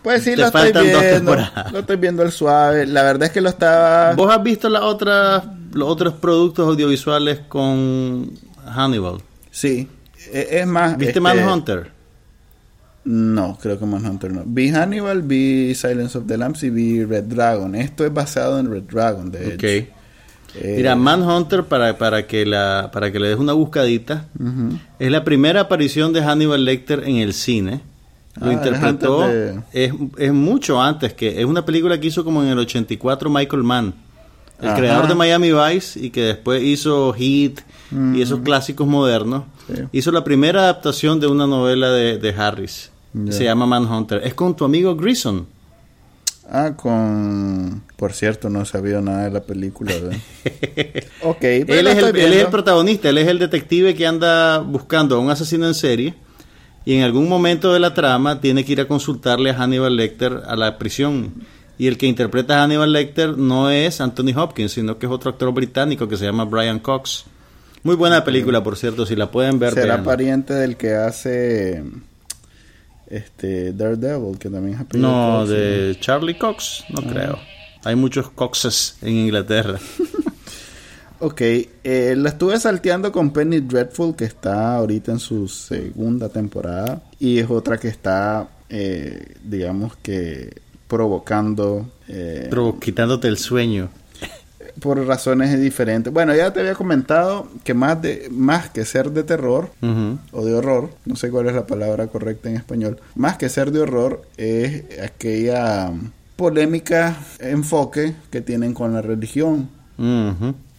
Pues 0.03 0.23
sí, 0.23 0.35
Te 0.35 0.37
lo 0.37 0.45
estoy 0.45 0.71
viendo. 0.71 1.35
Lo 1.71 1.79
estoy 1.79 1.95
viendo 1.95 2.21
al 2.21 2.31
suave. 2.31 2.85
La 2.85 3.01
verdad 3.01 3.23
es 3.23 3.31
que 3.31 3.41
lo 3.41 3.49
estaba... 3.49 4.13
¿Vos 4.13 4.31
has 4.31 4.43
visto 4.43 4.69
las 4.69 4.83
otras, 4.83 5.45
los 5.73 5.89
otros 5.89 6.13
productos 6.13 6.67
audiovisuales 6.67 7.39
con 7.47 8.33
Hannibal? 8.67 9.23
Sí. 9.49 9.87
E- 10.31 10.59
Es 10.59 10.67
más... 10.67 10.91
¿Viste 10.95 11.09
este, 11.09 11.21
Manhunter? 11.21 11.91
No, 13.09 13.57
creo 13.61 13.79
que 13.79 13.85
Manhunter 13.85 14.33
no. 14.33 14.43
Vi 14.45 14.69
Hannibal, 14.69 15.21
vi 15.21 15.73
Silence 15.75 16.17
of 16.17 16.25
the 16.27 16.37
Lambs 16.37 16.61
y 16.63 16.69
vi 16.69 17.05
Red 17.05 17.23
Dragon. 17.23 17.73
Esto 17.73 18.05
es 18.05 18.13
basado 18.13 18.59
en 18.59 18.69
Red 18.69 18.83
Dragon, 18.83 19.31
de 19.31 19.53
hecho. 19.53 19.65
Eh, 19.67 20.73
Mira, 20.75 20.95
Manhunter, 20.97 21.63
para, 21.63 21.97
para, 21.97 22.27
que 22.27 22.45
la, 22.45 22.89
para 22.91 23.09
que 23.11 23.19
le 23.19 23.29
des 23.29 23.37
una 23.37 23.53
buscadita, 23.53 24.25
es 24.99 25.09
la 25.09 25.23
primera 25.23 25.61
aparición 25.61 26.11
de 26.11 26.21
Hannibal 26.21 26.65
Lecter 26.65 27.03
en 27.05 27.15
el 27.17 27.33
cine. 27.33 27.79
Lo 28.41 28.49
Ah, 28.49 28.53
interpretó, 28.53 29.25
es 29.29 29.55
es, 29.71 29.93
es 30.17 30.33
mucho 30.33 30.81
antes 30.81 31.13
que, 31.13 31.39
es 31.39 31.45
una 31.45 31.63
película 31.65 31.97
que 31.99 32.07
hizo 32.07 32.25
como 32.25 32.43
en 32.43 32.49
el 32.49 32.59
84 32.59 33.29
Michael 33.29 33.63
Mann, 33.63 33.93
el 34.61 34.67
Ajá. 34.67 34.77
creador 34.77 35.07
de 35.07 35.15
Miami 35.15 35.51
Vice 35.53 35.97
y 36.03 36.09
que 36.09 36.21
después 36.23 36.61
hizo 36.61 37.13
Heat 37.13 37.61
y 38.15 38.21
esos 38.21 38.41
clásicos 38.41 38.85
modernos. 38.85 39.43
Sí. 39.73 39.81
Hizo 39.93 40.11
la 40.11 40.23
primera 40.25 40.61
adaptación 40.63 41.19
de 41.21 41.27
una 41.27 41.47
novela 41.47 41.89
de, 41.89 42.17
de 42.17 42.29
Harris. 42.31 42.91
Se 43.29 43.43
llama 43.43 43.65
Manhunter. 43.65 44.21
Es 44.23 44.33
con 44.33 44.55
tu 44.55 44.65
amigo 44.65 44.95
Grison. 44.95 45.47
Ah, 46.49 46.73
con... 46.75 47.83
Por 47.95 48.13
cierto, 48.13 48.49
no 48.49 48.63
sabía 48.63 49.01
nada 49.01 49.25
de 49.25 49.31
la 49.31 49.41
película. 49.41 49.91
¿verdad? 49.93 50.17
ok, 51.23 51.39
pero 51.39 51.73
Él 51.73 51.87
es, 51.87 51.97
el, 51.97 52.15
él 52.15 52.33
es 52.33 52.43
el 52.43 52.47
protagonista, 52.47 53.09
él 53.09 53.17
es 53.17 53.27
el 53.27 53.39
detective 53.39 53.95
que 53.95 54.07
anda 54.07 54.59
buscando 54.59 55.15
a 55.15 55.19
un 55.19 55.29
asesino 55.29 55.67
en 55.67 55.73
serie 55.73 56.15
y 56.87 56.93
en 56.93 57.03
algún 57.03 57.27
momento 57.27 57.73
de 57.73 57.81
la 57.81 57.93
trama 57.93 58.39
tiene 58.39 58.63
que 58.63 58.71
ir 58.71 58.79
a 58.79 58.87
consultarle 58.87 59.49
a 59.49 59.55
Hannibal 59.55 59.93
Lecter 59.93 60.43
a 60.47 60.55
la 60.55 60.77
prisión. 60.77 61.33
Y 61.77 61.87
el 61.87 61.97
que 61.97 62.05
interpreta 62.05 62.59
a 62.59 62.63
Hannibal 62.63 62.93
Lecter 62.93 63.37
no 63.37 63.69
es 63.69 63.99
Anthony 63.99 64.31
Hopkins, 64.33 64.71
sino 64.71 64.97
que 64.97 65.05
es 65.05 65.11
otro 65.11 65.31
actor 65.31 65.53
británico 65.53 66.07
que 66.07 66.15
se 66.15 66.23
llama 66.23 66.45
Brian 66.45 66.79
Cox. 66.79 67.25
Muy 67.83 67.97
buena 67.97 68.23
película, 68.23 68.63
por 68.63 68.77
cierto, 68.77 69.05
si 69.05 69.17
la 69.17 69.29
pueden 69.29 69.59
ver. 69.59 69.73
Será 69.73 70.01
pariente 70.01 70.53
del 70.53 70.77
que 70.77 70.93
hace... 70.93 71.83
Este... 73.09 73.73
Daredevil, 73.73 74.37
que 74.37 74.49
también 74.49 74.75
es 74.75 74.81
apellido 74.81 75.09
No, 75.09 75.39
Cox, 75.39 75.49
de 75.49 75.97
Charlie 75.99 76.37
Cox, 76.37 76.83
no 76.89 77.01
creo. 77.01 77.39
Hay 77.83 77.95
muchos 77.95 78.29
Coxes 78.31 78.97
en 79.01 79.13
Inglaterra. 79.15 79.79
Ok, 81.19 81.41
eh, 81.41 82.13
la 82.15 82.29
estuve 82.29 82.59
salteando 82.59 83.11
con 83.11 83.31
Penny 83.31 83.61
Dreadful, 83.61 84.15
que 84.15 84.25
está 84.25 84.75
ahorita 84.75 85.13
en 85.13 85.19
su 85.19 85.47
segunda 85.47 86.29
temporada. 86.29 87.01
Y 87.19 87.39
es 87.39 87.49
otra 87.49 87.79
que 87.79 87.87
está, 87.87 88.47
eh, 88.69 89.33
digamos 89.43 89.95
que, 89.97 90.61
provocando 90.87 91.89
eh, 92.07 92.49
quitándote 92.79 93.27
el 93.27 93.37
sueño. 93.37 93.89
Por 94.79 95.05
razones 95.05 95.59
diferentes. 95.59 96.11
Bueno, 96.13 96.35
ya 96.35 96.51
te 96.53 96.59
había 96.61 96.75
comentado 96.75 97.47
que 97.63 97.73
más, 97.73 98.01
de, 98.01 98.27
más 98.31 98.69
que 98.69 98.85
ser 98.85 99.11
de 99.11 99.23
terror 99.23 99.69
o 100.31 100.45
de 100.45 100.53
horror, 100.53 100.89
no 101.05 101.15
sé 101.15 101.29
cuál 101.29 101.47
es 101.47 101.55
la 101.55 101.65
palabra 101.67 102.07
correcta 102.07 102.49
en 102.49 102.55
español, 102.55 102.99
más 103.15 103.37
que 103.37 103.49
ser 103.49 103.71
de 103.71 103.79
horror 103.81 104.21
es 104.37 104.83
aquella 105.01 105.91
polémica 106.35 107.17
enfoque 107.39 108.13
que 108.29 108.41
tienen 108.41 108.73
con 108.73 108.93
la 108.93 109.01
religión. 109.01 109.69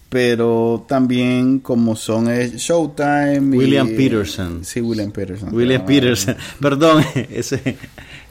Pero 0.08 0.86
también 0.88 1.58
como 1.58 1.94
son 1.94 2.28
Showtime 2.28 3.54
y- 3.54 3.58
William 3.58 3.88
Peterson. 3.88 4.64
sí 4.64 4.80
William 4.80 5.10
Peterson 5.10 5.54
William 5.54 5.84
Peterson, 5.84 6.34
perdón, 6.60 7.04
ese 7.30 7.76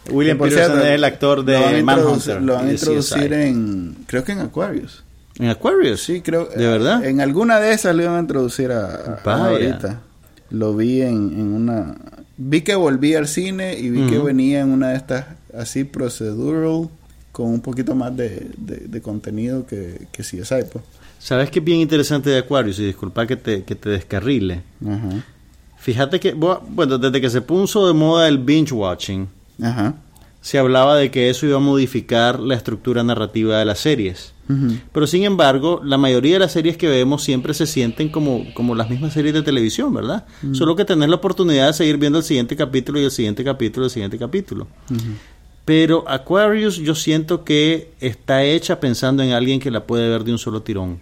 William 0.09 0.39
Peterson 0.39 0.72
cierto, 0.72 0.88
es 0.88 0.93
el 0.95 1.03
actor 1.03 1.38
lo 1.39 1.43
de 1.43 1.57
introducir- 1.59 1.84
Manhunter. 1.84 2.41
lo 2.41 2.53
van 2.55 2.68
a 2.68 2.72
introducir 2.72 3.32
en 3.34 3.95
creo 4.07 4.24
que 4.24 4.32
en 4.32 4.39
Aquarius 4.39 5.03
en 5.40 5.50
Aquarius. 5.50 6.02
sí 6.04 6.22
creo 6.22 6.46
¿De 6.46 6.66
verdad? 6.68 7.04
en 7.06 7.22
alguna 7.22 7.60
de 7.60 7.72
esas 7.74 7.96
lo 7.96 8.04
iban 8.04 8.16
a 8.16 8.20
introducir 8.20 8.72
a, 8.72 9.20
a- 9.24 9.48
ahorita 9.50 10.02
lo 10.50 10.76
vi 10.76 11.02
en, 11.02 11.32
en 11.34 11.54
una 11.54 11.96
vi 12.38 12.62
que 12.62 12.76
volví 12.76 13.16
al 13.16 13.28
cine 13.28 13.78
y 13.78 13.90
vi 13.90 14.08
que 14.08 14.18
Ujú. 14.18 14.28
venía 14.28 14.62
en 14.62 14.70
una 14.70 14.90
de 14.90 14.98
estas 14.98 15.26
así 15.58 15.84
procedural 15.84 16.90
con 17.32 17.48
un 17.48 17.62
poquito 17.62 17.94
más 17.96 18.16
de, 18.16 18.50
de, 18.58 18.78
de 18.88 19.02
contenido 19.02 19.66
que, 19.68 20.08
que 20.12 20.24
CSI 20.24 20.64
pues 20.72 20.84
¿Sabes 21.20 21.50
qué 21.50 21.60
es 21.60 21.66
bien 21.66 21.80
interesante 21.80 22.30
de 22.30 22.38
Aquarius? 22.38 22.78
Y 22.80 22.86
disculpa 22.86 23.26
que 23.26 23.36
te, 23.36 23.64
que 23.64 23.74
te 23.76 23.90
descarrile. 23.90 24.62
ajá 24.88 25.24
Fíjate 25.80 26.20
que, 26.20 26.36
bu- 26.36 26.60
bueno, 26.70 26.98
desde 26.98 27.20
que 27.22 27.30
se 27.30 27.42
puso 27.42 27.88
de 27.88 27.94
moda 27.94 28.28
el 28.28 28.38
binge 28.40 28.74
watching, 28.74 29.28
ajá 29.62 29.96
se 30.42 30.58
hablaba 30.58 30.96
de 30.96 31.12
que 31.12 31.30
eso 31.30 31.46
iba 31.46 31.58
a 31.58 31.60
modificar 31.60 32.40
la 32.40 32.56
estructura 32.56 33.04
narrativa 33.04 33.58
de 33.60 33.66
las 33.66 33.80
series. 33.80 34.34
Pero 34.94 35.08
sin 35.08 35.24
embargo, 35.26 35.82
la 35.84 35.98
mayoría 35.98 36.34
de 36.34 36.40
las 36.40 36.54
series 36.54 36.78
que 36.78 36.88
vemos 36.88 37.22
siempre 37.24 37.54
se 37.54 37.66
sienten 37.68 38.08
como, 38.10 38.46
como 38.54 38.76
las 38.76 38.90
mismas 38.90 39.12
series 39.12 39.34
de 39.34 39.42
televisión, 39.42 39.94
¿verdad? 39.94 40.26
Solo 40.54 40.76
que 40.78 40.86
tenés 40.86 41.10
la 41.10 41.16
oportunidad 41.18 41.68
de 41.68 41.74
seguir 41.74 41.98
viendo 41.98 42.20
el 42.20 42.24
siguiente 42.24 42.56
capítulo 42.56 43.00
y 43.02 43.04
el 43.04 43.12
siguiente 43.12 43.44
capítulo 43.44 43.86
y 43.86 43.88
el 43.88 43.92
siguiente 43.92 44.18
capítulo. 44.18 44.68
Pero 45.66 46.06
Aquarius 46.08 46.78
yo 46.78 46.96
siento 46.96 47.44
que 47.44 47.92
está 48.00 48.44
hecha 48.46 48.80
pensando 48.80 49.22
en 49.22 49.32
alguien 49.34 49.60
que 49.60 49.70
la 49.70 49.86
puede 49.86 50.08
ver 50.08 50.24
de 50.24 50.32
un 50.32 50.38
solo 50.38 50.62
tirón. 50.62 51.00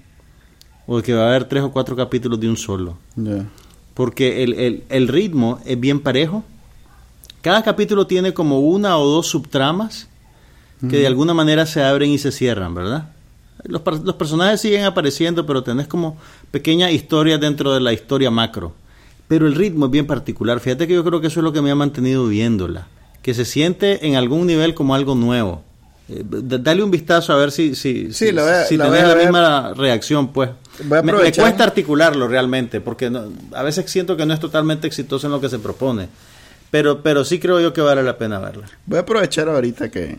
O 0.88 1.02
que 1.02 1.14
va 1.14 1.28
a 1.28 1.32
ver 1.32 1.46
tres 1.46 1.62
o 1.64 1.72
cuatro 1.72 1.96
capítulos 1.96 2.40
de 2.40 2.50
un 2.50 2.58
solo. 2.58 2.98
Porque 3.94 4.44
el, 4.44 4.54
el- 4.54 4.84
el 4.90 5.08
ritmo 5.08 5.60
es 5.66 5.80
bien 5.80 6.00
parejo. 6.00 6.44
Cada 7.46 7.62
capítulo 7.62 8.08
tiene 8.08 8.34
como 8.34 8.60
una 8.62 8.98
o 8.98 9.06
dos 9.08 9.28
subtramas 9.28 10.08
que 10.90 10.98
de 10.98 11.06
alguna 11.06 11.36
manera 11.36 11.68
se 11.68 11.84
abren 11.84 12.10
y 12.10 12.18
se 12.18 12.32
cierran, 12.32 12.74
¿verdad? 12.74 13.10
Los, 13.66 13.84
los 14.04 14.16
personajes 14.16 14.62
siguen 14.62 14.84
apareciendo, 14.84 15.46
pero 15.46 15.62
tenés 15.62 15.86
como 15.88 16.18
pequeñas 16.50 16.92
historias 16.92 17.40
dentro 17.40 17.72
de 17.72 17.82
la 17.82 17.94
historia 17.94 18.32
macro. 18.32 18.74
Pero 19.28 19.46
el 19.46 19.54
ritmo 19.54 19.86
es 19.86 19.92
bien 19.92 20.08
particular. 20.08 20.60
Fíjate 20.60 20.88
que 20.88 20.96
yo 20.96 21.04
creo 21.04 21.22
que 21.22 21.28
eso 21.28 21.40
es 21.40 21.44
lo 21.44 21.54
que 21.54 21.62
me 21.62 21.70
ha 21.70 21.76
mantenido 21.76 22.26
viéndola. 22.28 22.88
Que 23.22 23.36
se 23.36 23.46
siente 23.46 24.08
en 24.08 24.16
algún 24.16 24.48
nivel 24.48 24.74
como 24.74 24.96
algo 24.96 25.14
nuevo. 25.14 25.62
Eh, 26.10 26.24
dale 26.26 26.82
un 26.84 26.90
vistazo 26.90 27.32
a 27.32 27.38
ver 27.38 27.52
si, 27.52 27.76
si, 27.76 28.08
Sí, 28.12 28.28
si, 28.28 28.32
lo 28.32 28.42
voy 28.44 28.52
a- 28.54 28.64
si 28.66 28.76
lo 28.78 28.86
tenés 28.86 29.02
voy 29.04 29.12
a 29.12 29.16
la 29.16 29.22
misma 29.22 29.74
reacción, 29.76 30.34
pues. 30.34 30.50
Voy 30.84 30.98
a 30.98 31.02
Me- 31.04 31.12
cuesta 31.32 31.64
articularlo 31.64 32.28
realmente, 32.28 32.82
porque 32.82 33.12
no- 33.12 33.26
a 33.54 33.62
veces 33.62 33.90
siento 33.90 34.18
que 34.18 34.26
no 34.26 34.34
es 34.34 34.40
totalmente 34.40 34.88
exitoso 34.88 35.28
en 35.28 35.32
lo 35.34 35.40
que 35.40 35.50
se 35.50 35.60
propone. 35.60 36.08
Pero, 36.76 37.02
pero 37.02 37.24
sí 37.24 37.40
creo 37.40 37.62
yo 37.62 37.72
que 37.72 37.80
vale 37.80 38.04
la 38.04 38.18
pena 38.18 38.38
verla. 38.38 38.66
Voy 38.86 38.98
a 38.98 39.04
aprovechar 39.04 39.48
ahorita 39.48 39.88
que, 39.88 40.18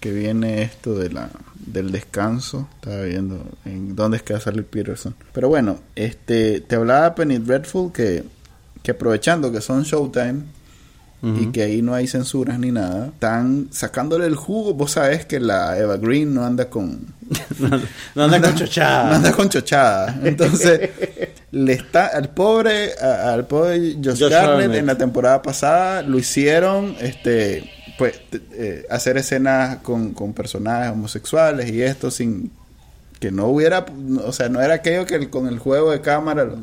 que 0.00 0.10
viene 0.10 0.62
esto 0.62 0.96
de 0.96 1.10
la 1.10 1.30
del 1.64 1.92
descanso. 1.92 2.68
Estaba 2.74 3.02
viendo 3.02 3.40
en 3.64 3.94
dónde 3.94 4.16
es 4.16 4.24
que 4.24 4.32
va 4.32 4.40
a 4.40 4.42
salir 4.42 4.64
Peterson. 4.64 5.14
Pero 5.32 5.48
bueno, 5.48 5.78
este 5.94 6.60
te 6.60 6.74
hablaba 6.74 7.14
Penny 7.14 7.38
Dreadful 7.38 7.92
que, 7.92 8.24
que 8.82 8.90
aprovechando 8.90 9.52
que 9.52 9.60
son 9.60 9.84
Showtime 9.84 10.42
y 11.24 11.52
que 11.52 11.62
ahí 11.62 11.82
no 11.82 11.94
hay 11.94 12.08
censuras 12.08 12.58
ni 12.58 12.72
nada, 12.72 13.06
están 13.14 13.68
sacándole 13.70 14.26
el 14.26 14.34
jugo. 14.34 14.74
Vos 14.74 14.90
sabés 14.90 15.24
que 15.24 15.38
la 15.38 15.78
Eva 15.78 15.98
Green 15.98 16.34
no 16.34 16.44
anda 16.44 16.68
con 16.68 17.14
no, 17.60 17.80
no 18.16 18.24
anda 18.24 18.40
con 18.40 18.50
no 18.54 18.58
chochada. 18.58 19.14
anda 19.14 19.30
con 19.30 19.48
chochada. 19.48 20.18
Entonces, 20.24 20.90
le 21.52 21.72
está 21.74 22.06
al 22.06 22.30
pobre, 22.30 22.90
a- 23.00 23.32
al 23.32 23.46
pobre 23.46 23.94
Josh, 24.02 24.18
Josh 24.20 24.30
Garnett 24.30 24.60
Hartnett. 24.62 24.78
en 24.80 24.86
la 24.86 24.98
temporada 24.98 25.40
pasada 25.42 26.02
lo 26.02 26.18
hicieron, 26.18 26.96
este, 27.00 27.70
pues, 27.98 28.20
eh, 28.52 28.84
hacer 28.90 29.16
escenas 29.18 29.76
con, 29.78 30.12
con 30.14 30.32
personajes 30.32 30.92
homosexuales 30.92 31.70
y 31.70 31.82
esto 31.82 32.10
sin 32.10 32.50
Que 33.20 33.30
no 33.30 33.46
hubiera, 33.46 33.86
o 34.24 34.32
sea, 34.32 34.48
no 34.48 34.60
era 34.60 34.74
aquello 34.74 35.06
que 35.06 35.14
el- 35.14 35.30
con 35.30 35.46
el 35.46 35.60
juego 35.60 35.92
de 35.92 36.00
cámara 36.00 36.42
lo, 36.44 36.56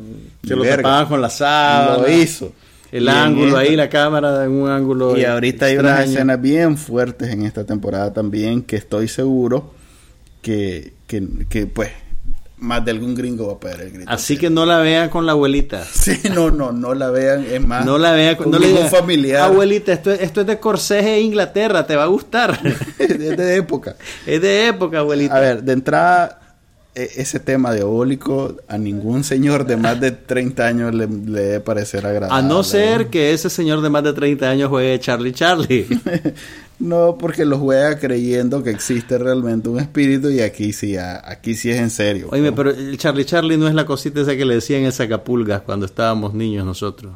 Que 0.46 0.56
lo 0.58 0.66
tapaban 0.66 1.06
con 1.08 1.22
la 1.22 1.30
sábana. 1.30 2.00
lo 2.04 2.12
hizo. 2.12 2.52
El 2.92 3.04
Y 3.06 3.08
ángulo 3.08 3.56
ahí, 3.56 3.78
la 3.78 3.88
cámara 3.88 4.44
en 4.44 4.52
un 4.52 4.70
ángulo. 4.70 5.16
Y 5.18 5.24
ahorita 5.24 5.68
hay 5.68 5.78
unas 5.78 6.10
escenas 6.10 6.42
bien 6.42 6.76
fuertes 6.78 7.30
en 7.30 7.46
esta 7.46 7.64
temporada 7.64 8.12
también 8.12 8.62
que 8.64 8.76
estoy 8.76 9.08
seguro 9.08 9.74
que, 10.42 10.92
que, 11.08 11.26
que, 11.48 11.66
pues 11.68 11.92
más 12.60 12.84
de 12.86 12.92
algún 12.92 13.16
gringo 13.16 13.48
va 13.48 13.54
a 13.54 13.60
pegar 13.60 13.82
el 13.82 13.92
grito. 13.92 14.10
Así 14.12 14.38
que 14.38 14.50
no 14.50 14.66
la 14.66 14.80
vean 14.80 15.10
con 15.10 15.26
la 15.26 15.32
abuelita. 15.34 15.84
Sí, 15.94 16.20
no, 16.34 16.50
no, 16.52 16.72
no 16.72 16.94
la 16.94 17.10
vean, 17.10 17.46
es 17.50 17.66
más. 17.66 17.86
No 17.86 17.98
la 17.98 18.12
vean 18.14 18.36
con 18.36 18.52
no 18.52 18.60
le 18.60 18.68
ningún 18.68 18.84
digan, 18.86 19.00
familiar. 19.00 19.42
Abuelita, 19.44 19.94
esto, 19.94 20.12
es- 20.12 20.22
esto 20.22 20.42
es 20.42 20.48
de 20.48 20.60
Corsege 20.60 21.20
Inglaterra, 21.20 21.86
te 21.88 21.96
va 21.96 22.04
a 22.04 22.08
gustar. 22.08 22.60
es 23.00 23.18
de 23.38 23.56
época. 23.56 23.96
es 24.26 24.42
de 24.42 24.68
época, 24.68 25.00
abuelita. 25.00 25.36
A 25.36 25.40
ver, 25.40 25.64
de 25.64 25.74
entrada, 25.74 26.40
ese 26.96 27.40
tema 27.40 27.74
diabólico 27.74 28.56
a 28.68 28.78
ningún 28.78 29.24
señor 29.24 29.66
de 29.66 29.78
más 29.78 30.00
de 30.02 30.12
30 30.12 30.66
años 30.66 30.94
le, 30.94 31.08
le 31.08 31.42
debe 31.42 31.60
parecer 31.60 32.06
agradable. 32.06 32.38
A 32.38 32.42
no 32.42 32.64
ser 32.64 33.08
que 33.08 33.34
ese 33.34 33.50
señor 33.50 33.82
de 33.82 33.90
más 33.90 34.04
de 34.04 34.14
30 34.14 34.50
años 34.50 34.70
juegue 34.70 35.00
Charlie 35.00 35.34
Charlie. 35.34 35.88
No, 36.80 37.18
porque 37.20 37.44
lo 37.44 37.60
juega 37.60 38.00
creyendo 38.00 38.64
que 38.64 38.70
existe 38.70 39.18
realmente 39.18 39.68
un 39.68 39.80
espíritu 39.80 40.30
y 40.30 40.40
aquí 40.40 40.72
sí, 40.72 40.96
aquí 40.96 41.54
sí 41.54 41.70
es 41.70 41.78
en 41.78 41.90
serio. 41.90 42.30
¿no? 42.32 42.56
pero 42.56 42.70
el 42.70 42.98
Charlie 42.98 43.26
Charlie 43.26 43.58
no 43.58 43.68
es 43.68 43.74
la 43.74 43.86
cosita 43.86 44.22
esa 44.22 44.38
que 44.38 44.46
le 44.46 44.56
decían 44.56 44.84
en 44.84 44.94
Sacapulgas 44.94 45.62
cuando 45.62 45.86
estábamos 45.86 46.34
niños 46.34 46.66
nosotros. 46.66 47.14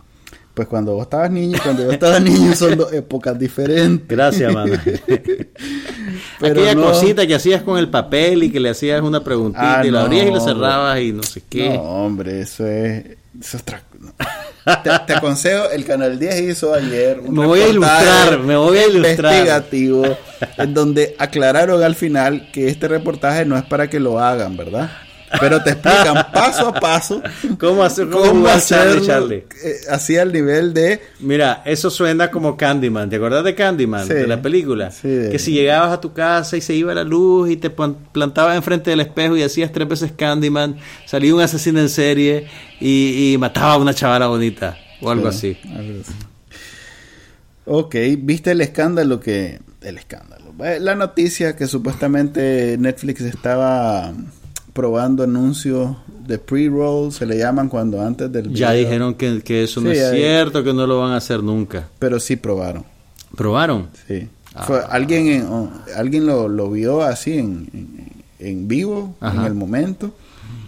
Pues 0.53 0.67
cuando 0.67 0.93
vos 0.93 1.03
estabas 1.03 1.31
niño 1.31 1.57
y 1.57 1.59
cuando 1.61 1.83
yo 1.83 1.91
estaba 1.91 2.19
niño 2.19 2.53
son 2.55 2.77
dos 2.77 2.91
épocas 2.91 3.39
diferentes. 3.39 4.05
Gracias, 4.07 4.53
mano. 4.53 4.73
Pero 6.39 6.53
Aquella 6.53 6.75
no- 6.75 6.83
cosita 6.91 7.25
que 7.27 7.35
hacías 7.35 7.61
con 7.61 7.77
el 7.77 7.89
papel 7.89 8.43
y 8.43 8.51
que 8.51 8.59
le 8.59 8.69
hacías 8.69 9.01
una 9.01 9.23
preguntita 9.23 9.79
Ah, 9.81 9.85
y 9.85 9.91
la 9.91 9.99
no, 9.99 10.05
abrías 10.05 10.27
y 10.27 10.31
la 10.31 10.39
cerrabas 10.39 10.99
y 10.99 11.11
no 11.13 11.23
sé 11.23 11.41
qué. 11.49 11.69
No, 11.69 11.81
hombre, 11.81 12.41
eso 12.41 12.65
es, 12.67 13.05
eso 13.39 13.57
es 13.57 13.61
otra 13.61 13.81
no. 13.99 14.13
te, 14.83 14.89
te 15.07 15.13
aconsejo, 15.13 15.69
el 15.71 15.85
Canal 15.85 16.17
10 16.19 16.41
hizo 16.41 16.73
ayer 16.73 17.19
un 17.19 17.33
Me 17.35 17.45
voy 17.45 17.61
a 17.61 17.67
ilustrar, 17.67 18.39
me 18.39 18.55
voy 18.55 18.77
a 18.77 18.87
ilustrar. 18.87 19.33
investigativo 19.33 20.17
en 20.57 20.73
donde 20.73 21.15
aclararon 21.19 21.83
al 21.83 21.95
final 21.95 22.49
que 22.51 22.67
este 22.69 22.87
reportaje 22.87 23.45
no 23.45 23.57
es 23.57 23.63
para 23.63 23.89
que 23.89 23.99
lo 23.99 24.19
hagan, 24.19 24.55
¿verdad? 24.57 24.89
Pero 25.39 25.63
te 25.63 25.71
explican 25.71 26.27
paso 26.33 26.67
a 26.69 26.73
paso 26.79 27.21
¿Cómo 27.59 27.83
hacer 27.83 28.07
cómo 28.09 28.25
cómo 28.27 28.39
jugar 28.41 28.61
Charlie 28.61 28.91
hacerlo 28.97 29.05
Charlie? 29.05 29.43
eh, 29.63 29.75
así 29.89 30.15
al 30.17 30.31
nivel 30.31 30.73
de 30.73 31.01
Mira, 31.19 31.61
eso 31.65 31.89
suena 31.89 32.29
como 32.29 32.55
Candyman. 32.55 33.09
¿Te 33.09 33.15
acuerdas 33.15 33.43
de 33.43 33.55
Candyman? 33.55 34.07
Sí. 34.07 34.13
De 34.13 34.27
la 34.27 34.41
película. 34.41 34.91
Sí, 34.91 35.07
Que 35.31 35.39
si 35.39 35.51
llegabas 35.53 35.91
a 35.91 36.01
tu 36.01 36.13
casa 36.13 36.55
y 36.57 36.61
se 36.61 36.73
iba 36.75 36.93
la 36.93 37.03
luz 37.03 37.49
y 37.49 37.57
te 37.57 37.69
plantabas 37.69 38.55
enfrente 38.55 38.89
del 38.91 38.99
espejo 38.99 39.35
y 39.35 39.43
hacías 39.43 39.71
tres 39.71 39.87
veces 39.87 40.11
Candyman, 40.15 40.77
salía 41.05 41.33
un 41.33 41.41
asesino 41.41 41.79
en 41.79 41.89
serie 41.89 42.47
y, 42.79 43.33
y 43.33 43.37
mataba 43.37 43.73
a 43.73 43.77
una 43.77 43.93
chavala 43.93 44.27
bonita 44.27 44.77
o 45.01 45.09
algo 45.09 45.31
Sí, 45.31 45.57
así. 45.61 45.73
algo 45.75 46.01
así. 46.01 46.13
Ok, 47.65 47.95
¿viste 48.19 48.51
el 48.51 48.61
escándalo 48.61 49.19
que... 49.19 49.59
El 49.81 49.97
escándalo. 49.97 50.53
Eh, 50.63 50.79
La 50.79 50.95
noticia 50.95 51.55
que 51.55 51.65
supuestamente 51.67 52.77
Netflix 52.77 53.21
estaba 53.21 54.13
probando 54.73 55.23
anuncios 55.23 55.95
de 56.27 56.37
pre-roll, 56.39 57.11
se 57.11 57.25
le 57.25 57.37
llaman 57.37 57.69
cuando 57.69 58.01
antes 58.01 58.31
del 58.31 58.53
Ya 58.53 58.71
dijeron 58.71 59.13
que, 59.15 59.41
que 59.43 59.63
eso 59.63 59.81
no 59.81 59.91
es 59.91 60.11
cierto, 60.11 60.63
que 60.63 60.73
no 60.73 60.87
lo 60.87 60.99
van 60.99 61.11
a 61.11 61.17
hacer 61.17 61.43
nunca. 61.43 61.87
Pero 61.99 62.19
sí 62.19 62.35
probaron, 62.35 62.83
¿Probaron? 63.35 63.89
sí. 64.07 64.27
Ah. 64.55 64.65
Fue, 64.65 64.79
alguien 64.87 65.27
en- 65.27 65.47
alguien 65.95 66.27
lo, 66.27 66.47
lo 66.47 66.69
vio 66.69 67.01
así 67.01 67.33
en, 67.39 67.67
en, 67.73 68.07
en 68.39 68.67
vivo, 68.67 69.15
Ajá. 69.19 69.41
en 69.41 69.45
el 69.47 69.53
momento, 69.55 70.13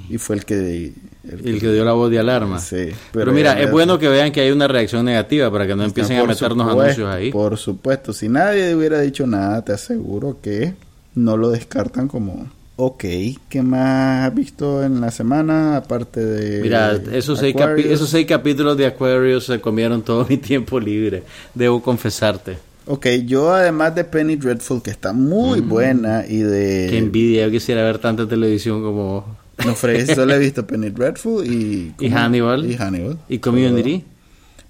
y 0.10 0.18
fue 0.18 0.38
el 0.38 0.46
que... 0.46 0.94
El 1.28 1.60
que 1.60 1.72
dio 1.72 1.84
la 1.84 1.94
voz 1.94 2.12
de 2.12 2.20
alarma. 2.20 2.60
Sí, 2.60 2.90
pero, 3.12 3.32
mira, 3.32 3.60
es 3.60 3.72
bueno 3.72 3.98
que 3.98 4.08
vean 4.08 4.32
que 4.32 4.42
hay 4.42 4.52
una 4.52 4.68
reacción 4.68 5.06
negativa 5.06 5.50
para 5.52 5.66
que 5.66 5.76
no 5.76 5.84
empiecen 5.84 6.18
a 6.18 6.24
meternos 6.24 6.68
supuesto, 6.70 6.82
anuncios 6.82 7.10
ahí. 7.10 7.32
Por 7.32 7.58
supuesto, 7.58 8.14
si 8.14 8.30
nadie 8.30 8.76
hubiera 8.76 9.00
dicho 9.02 9.26
nada, 9.26 9.64
te 9.64 9.72
aseguro 9.74 10.38
que 10.42 10.74
no 11.16 11.36
lo 11.38 11.50
descartan 11.50 12.08
como... 12.08 12.48
Ok, 12.78 13.06
¿qué 13.48 13.62
más 13.62 14.28
has 14.28 14.36
visto 14.36 14.84
en 14.84 15.00
la 15.00 15.10
semana 15.10 15.78
aparte 15.78 16.24
de... 16.24 16.62
Mira, 16.62 17.00
esos 17.14 17.40
seis, 17.40 17.56
esos 17.78 18.10
seis 18.10 18.26
capítulos 18.28 18.76
de 18.76 18.86
Aquarius 18.86 19.46
se 19.46 19.62
comieron 19.62 20.02
todo 20.02 20.26
mi 20.30 20.38
tiempo 20.38 20.80
libre, 20.80 21.24
debo 21.54 21.82
confesarte. 21.82 22.58
Ok, 22.88 23.08
yo 23.26 23.54
además 23.54 23.96
de 23.96 24.04
Penny 24.04 24.36
Dreadful, 24.36 24.82
que 24.82 24.92
está 24.92 25.14
muy 25.14 25.62
buena, 25.62 26.26
y 26.28 26.40
de... 26.40 26.88
Mm. 26.88 26.90
Qué 26.90 26.98
envidia, 26.98 27.46
yo 27.46 27.52
quisiera 27.52 27.82
ver 27.82 27.98
tanta 27.98 28.28
televisión 28.28 28.84
como. 28.84 29.38
No, 29.66 29.74
Freddy, 29.74 30.14
solo 30.14 30.34
he 30.34 30.40
visto 30.40 30.68
Penny 30.68 30.90
Dreadful 30.90 31.48
y... 31.48 31.94
Y. 31.98 32.10
Hannibal. 32.10 32.70
Y 32.70 32.76
Hannibal. 32.76 33.18
¿Y 33.30 33.40
Community? 33.40 34.04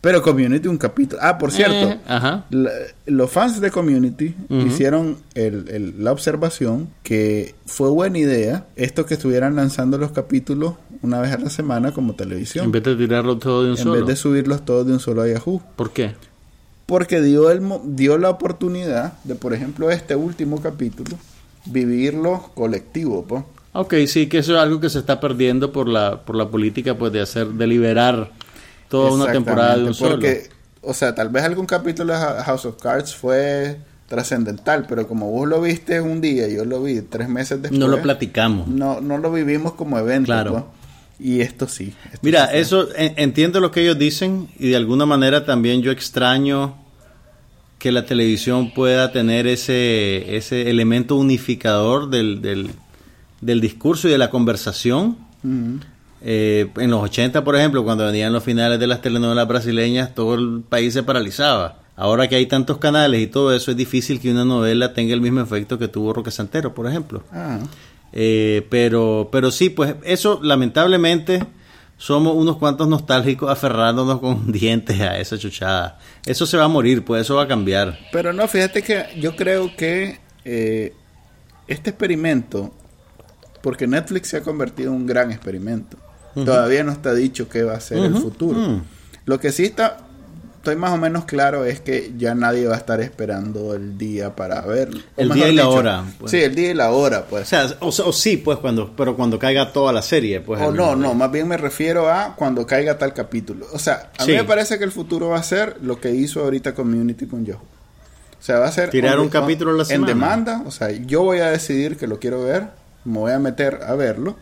Pero 0.06 0.22
Community 0.22 0.68
un 0.68 0.78
capítulo... 0.78 1.20
Ah, 1.24 1.39
por 1.39 1.51
cierto, 1.51 1.89
Eh, 1.89 1.99
ajá. 2.08 2.45
la- 2.51 2.70
los 3.08 3.32
fans 3.32 3.60
de 3.60 3.72
Community 3.72 4.36
hicieron 4.68 5.18
el- 5.34 5.68
el- 5.68 6.03
la 6.03 6.12
observación 6.12 6.89
que 7.01 7.56
fue 7.66 7.89
buena 7.89 8.20
idea 8.20 8.68
esto 8.76 9.08
que 9.08 9.16
estuvieran 9.16 9.56
lanzando 9.56 9.97
los 9.97 10.12
capítulos 10.12 10.76
una 11.01 11.20
vez 11.22 11.32
a 11.32 11.39
la 11.39 11.49
semana 11.49 11.91
como 11.91 12.14
televisión. 12.14 12.66
En 12.66 12.72
vez 12.72 12.84
de 12.84 12.95
tirarlo 12.95 13.39
todo 13.39 13.64
de 13.64 13.72
un 13.72 13.78
en 13.78 13.84
solo. 13.84 13.95
vez 13.95 14.06
de 14.06 14.16
subirlos 14.16 14.64
todos 14.64 14.86
de 14.86 14.93
un 14.93 14.99
solo 14.99 15.24
a 15.24 15.28
Yahoo. 15.28 15.60
¿Por 15.76 15.89
qué? 15.89 16.14
Porque 16.86 17.20
dio, 17.20 17.49
el, 17.49 17.62
dio 17.86 18.20
la 18.20 18.30
oportunidad 18.30 19.14
de, 19.24 19.34
por 19.34 19.56
ejemplo, 19.56 19.89
este 19.89 20.16
último 20.16 20.62
capítulo, 20.62 21.18
vivirlo 21.66 22.51
colectivo. 22.53 23.26
pues. 23.28 23.43
Ok, 23.74 23.93
sí, 24.06 24.28
que 24.28 24.38
eso 24.38 24.53
es 24.53 24.60
algo 24.62 24.80
que 24.80 24.91
se 24.91 24.99
está 24.99 25.20
perdiendo 25.20 25.72
por 25.72 25.88
la, 25.88 26.22
por 26.24 26.36
la 26.36 26.47
política 26.47 26.95
pues 26.95 27.12
de 27.12 27.22
hacer, 27.22 27.47
de 27.47 27.66
liberar 27.68 28.32
toda 28.90 29.12
una 29.12 29.32
temporada 29.32 29.76
de 29.78 29.84
un 29.84 29.90
Exactamente, 29.90 29.98
solo. 29.98 30.44
Porque, 30.44 30.50
o 30.82 30.94
sea, 30.94 31.16
tal 31.16 31.30
vez 31.30 31.44
algún 31.44 31.66
capítulo 31.66 32.14
de 32.14 32.20
House 32.44 32.66
of 32.66 32.82
Cards 32.82 33.16
fue 33.16 33.78
trascendental, 34.08 34.86
pero 34.88 35.08
como 35.08 35.32
vos 35.32 35.48
lo 35.48 35.60
viste 35.62 36.00
un 36.00 36.22
día 36.22 36.48
yo 36.48 36.64
lo 36.64 36.84
vi 36.84 37.02
tres 37.02 37.28
meses 37.28 37.62
después, 37.62 37.80
No 37.80 37.88
lo 37.88 38.02
platicamos. 38.02 38.68
no, 38.68 39.02
no 39.02 39.18
lo 39.18 39.32
vivimos 39.32 39.74
como 39.74 39.98
evento. 39.98 40.28
Claro. 40.28 40.52
pues. 40.52 40.64
Y 41.18 41.42
esto 41.42 41.68
sí. 41.68 41.94
esto 42.06 42.20
Mira, 42.22 42.48
sí 42.52 42.58
eso 42.58 42.88
en- 42.96 43.14
entiendo 43.18 43.60
lo 43.62 43.72
que 43.72 43.82
ellos 43.82 43.98
dicen 43.98 44.48
y 44.60 44.70
de 44.70 44.76
alguna 44.76 45.06
manera 45.06 45.46
también 45.46 45.82
yo 45.82 45.92
extraño 45.92 46.76
que 47.80 47.92
la 47.92 48.06
televisión 48.06 48.74
pueda 48.74 49.12
tener 49.12 49.48
ese, 49.48 50.36
ese 50.38 50.70
elemento 50.70 51.16
unificador 51.16 52.10
del, 52.10 52.42
del, 52.42 52.70
del 53.42 53.62
discurso 53.62 54.08
y 54.08 54.12
de 54.12 54.18
la 54.18 54.30
conversación. 54.30 55.18
Ujú. 55.44 55.80
Eh, 56.28 56.71
en 56.78 56.89
los 56.89 57.03
80, 57.03 57.43
por 57.43 57.55
ejemplo, 57.55 57.84
cuando 57.84 58.03
venían 58.03 58.34
los 58.34 58.43
finales 58.43 58.80
de 58.80 58.88
las 58.88 58.99
telenovelas 58.99 59.47
brasileñas, 59.47 60.15
todo 60.15 60.34
el 60.34 60.63
país 60.67 60.91
se 60.91 61.03
paralizaba. 61.03 61.82
Ahora 61.95 62.28
que 62.28 62.36
hay 62.36 62.47
tantos 62.47 62.80
canales 62.80 63.21
y 63.21 63.28
todo 63.28 63.55
eso, 63.55 63.69
es 63.69 63.78
difícil 63.78 64.19
que 64.19 64.32
una 64.32 64.43
novela 64.43 64.93
tenga 64.93 65.13
el 65.13 65.21
mismo 65.21 65.39
efecto 65.41 65.78
que 65.78 65.88
tuvo 65.88 66.13
Roque 66.13 66.32
Santero, 66.32 66.73
por 66.73 66.88
ejemplo. 66.88 67.23
Ah, 67.32 67.59
Eh, 68.11 68.65
pero, 68.71 69.30
pero 69.32 69.51
sí, 69.51 69.69
pues 69.69 69.95
eso 70.03 70.39
lamentablemente 70.41 71.45
somos 71.97 72.36
unos 72.36 72.57
cuantos 72.57 72.88
nostálgicos 72.88 73.51
aferrándonos 73.51 74.19
con 74.19 74.51
dientes 74.51 74.99
a 75.01 75.19
esa 75.19 75.38
chuchada. 75.38 75.99
Eso 76.26 76.47
se 76.47 76.57
va 76.57 76.63
a 76.63 76.69
morir, 76.69 77.05
pues 77.05 77.21
eso 77.21 77.36
va 77.36 77.43
a 77.43 77.47
cambiar. 77.47 77.99
Pero 78.11 78.34
no, 78.34 78.47
fíjate 78.47 78.82
que 78.82 79.05
yo 79.19 79.36
creo 79.36 79.76
que 79.76 80.19
eh, 80.43 80.91
este 81.67 81.91
experimento, 81.91 82.73
porque 83.61 83.86
Netflix 83.86 84.30
se 84.30 84.38
ha 84.38 84.41
convertido 84.41 84.91
en 84.91 84.97
un 84.97 85.05
gran 85.05 85.32
experimento, 85.32 85.97
todavía 86.36 86.84
no 86.84 86.92
está 86.92 87.14
dicho 87.14 87.48
qué 87.50 87.64
va 87.64 87.74
a 87.76 87.80
ser 87.80 88.00
el 88.00 88.16
futuro. 88.16 88.60
mm. 88.60 88.82
Lo 89.26 89.40
que 89.40 89.52
sí 89.52 89.66
está, 89.66 89.98
estoy 90.58 90.76
más 90.76 90.92
o 90.92 90.98
menos 90.98 91.26
claro 91.26 91.66
es 91.66 91.80
que 91.80 92.14
ya 92.18 92.36
nadie 92.36 92.68
va 92.68 92.76
a 92.76 92.78
estar 92.78 93.02
esperando 93.02 93.74
el 93.74 93.98
día 93.98 94.36
para 94.36 94.62
verlo. 94.62 95.00
O 95.16 95.22
El 95.22 95.30
día 95.32 95.50
y 95.50 95.56
la 95.56 95.68
hora, 95.68 96.04
pues. 96.20 96.32
Sí, 96.32 96.42
el 96.42 96.54
día 96.54 96.72
y 96.72 96.74
la 96.76 96.92
hora, 96.92 97.20
O 97.22 97.26
pues. 97.26 97.48
sea, 97.48 97.68
o, 97.80 97.88
o 97.88 98.14
sí, 98.14 98.38
pues 98.38 98.60
cuando, 98.60 98.96
pero 98.96 99.16
cuando 99.16 99.40
caiga 99.40 99.72
toda 99.74 99.92
la 99.94 100.02
serie, 100.02 100.42
pues. 100.42 100.62
O 100.62 100.72
no, 100.72 100.96
no, 100.96 101.14
más 101.16 101.32
bien 101.32 101.48
me 101.48 101.58
refiero 101.58 102.12
a 102.12 102.36
cuando 102.36 102.66
caiga 102.68 102.98
tal 102.98 103.14
capítulo. 103.14 103.66
O 103.74 103.80
sea, 103.80 104.12
a 104.18 104.24
Sí. 104.26 104.32
mí 104.32 104.38
me 104.38 104.44
parece 104.44 104.78
que 104.78 104.84
el 104.84 104.92
futuro 104.92 105.30
va 105.30 105.38
a 105.40 105.44
ser 105.44 105.78
lo 105.82 106.00
que 106.00 106.12
hizo 106.12 106.42
ahorita 106.44 106.76
Community 106.76 107.26
con 107.26 107.46
Yahoo. 107.46 107.62
O 107.62 108.44
sea, 108.46 108.60
va 108.60 108.68
a 108.68 108.72
ser... 108.72 108.92
Tirar 108.92 109.20
un 109.20 109.30
capítulo 109.30 109.72
a 109.72 109.74
la 109.74 109.86
En 109.92 110.06
demanda, 110.06 110.62
o 110.68 110.72
sea, 110.72 110.92
yo 110.92 111.24
voy 111.24 111.40
a 111.40 111.50
decidir 111.50 111.98
que 111.98 112.06
lo 112.06 112.20
quiero 112.20 112.44
ver, 112.44 112.68
me 113.06 113.18
voy 113.18 113.32
a 113.32 113.40
meter 113.40 113.80
a 113.88 113.96
verlo, 113.96 114.36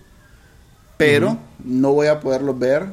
pero 0.98 1.38
no 1.64 1.94
voy 1.94 2.08
a 2.08 2.20
poderlo 2.20 2.54
ver 2.54 2.88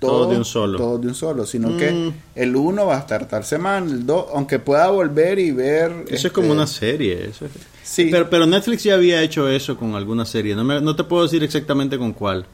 todo, 0.00 0.22
Todo 0.24 0.30
de 0.32 0.36
un 0.36 0.44
solo. 0.44 0.76
todo 0.78 0.98
de 0.98 1.08
un 1.08 1.14
solo, 1.14 1.46
sino 1.46 1.70
Mm. 1.70 1.76
que 1.78 2.12
el 2.34 2.56
uno 2.56 2.86
va 2.86 2.96
a 2.96 3.00
estar 3.00 3.26
tal 3.26 3.42
semana, 3.44 3.86
el 3.86 4.04
dos, 4.04 4.26
aunque 4.34 4.58
pueda 4.58 4.90
volver 4.90 5.38
y 5.38 5.50
ver... 5.50 5.92
Eso 6.06 6.14
este, 6.14 6.26
es 6.28 6.32
como 6.32 6.52
una 6.52 6.66
serie. 6.66 7.26
Eso 7.28 7.46
es- 7.46 7.52
Sí. 7.82 8.08
Pero, 8.10 8.28
pero 8.30 8.46
Netflix 8.46 8.82
ya 8.84 8.94
había 8.94 9.20
hecho 9.22 9.46
eso 9.48 9.76
con 9.76 9.94
alguna 9.94 10.24
serie. 10.24 10.54
No, 10.56 10.64
me- 10.64 10.80
no 10.80 10.96
te 10.96 11.04
puedo 11.04 11.22
decir 11.22 11.42
exactamente 11.44 11.98
con 11.98 12.12
cuál. 12.12 12.46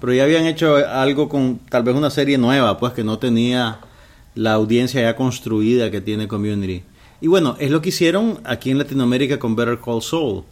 Pero 0.00 0.12
ya 0.12 0.22
habían 0.24 0.44
hecho 0.46 0.76
algo 0.76 1.28
con 1.30 1.58
tal 1.70 1.82
vez 1.82 1.94
una 1.94 2.10
serie 2.10 2.36
nueva, 2.38 2.78
pues 2.78 2.92
que 2.92 3.02
no 3.02 3.18
tenía 3.18 3.80
la 4.34 4.52
audiencia 4.52 5.00
ya 5.02 5.16
construida 5.16 5.90
que 5.90 6.02
tiene 6.02 6.28
Community. 6.28 6.82
Y 7.22 7.26
bueno, 7.26 7.56
es 7.58 7.70
lo 7.70 7.80
que 7.80 7.88
hicieron 7.88 8.38
aquí 8.44 8.70
en 8.70 8.76
Latinoamérica 8.78 9.38
con 9.38 9.56
Better 9.56 9.78
Call 9.82 10.02
Saul. 10.02 10.44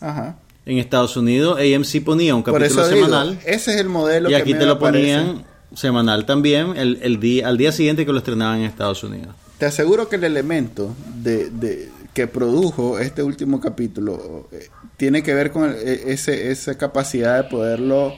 Ajá. 0.00 0.36
En 0.64 0.78
Estados 0.78 1.16
Unidos, 1.16 1.58
AMC 1.60 2.04
ponía 2.04 2.34
un 2.36 2.42
capítulo 2.42 2.88
digo, 2.88 3.04
semanal. 3.06 3.38
ese 3.44 3.72
es 3.74 3.80
el 3.80 3.88
modelo 3.88 4.28
y 4.28 4.32
que 4.32 4.36
aquí 4.38 4.54
te 4.54 4.64
lo 4.64 4.78
ponían 4.78 5.44
semanal 5.74 6.24
también, 6.26 6.76
el, 6.76 6.98
el 7.02 7.18
día, 7.18 7.48
al 7.48 7.56
día 7.58 7.72
siguiente 7.72 8.06
que 8.06 8.12
lo 8.12 8.18
estrenaban 8.18 8.58
en 8.60 8.64
Estados 8.66 9.02
Unidos. 9.02 9.34
Te 9.58 9.66
aseguro 9.66 10.08
que 10.08 10.16
el 10.16 10.24
elemento 10.24 10.94
de, 11.16 11.50
de- 11.50 11.88
que 12.14 12.26
produjo 12.26 12.98
este 12.98 13.22
último 13.22 13.58
capítulo 13.60 14.48
eh, 14.52 14.68
tiene 14.98 15.22
que 15.22 15.34
ver 15.34 15.50
con 15.50 15.70
el- 15.70 15.76
e- 15.76 16.12
ese, 16.12 16.50
esa 16.52 16.76
capacidad 16.76 17.42
de 17.42 17.48
poderlo 17.48 18.12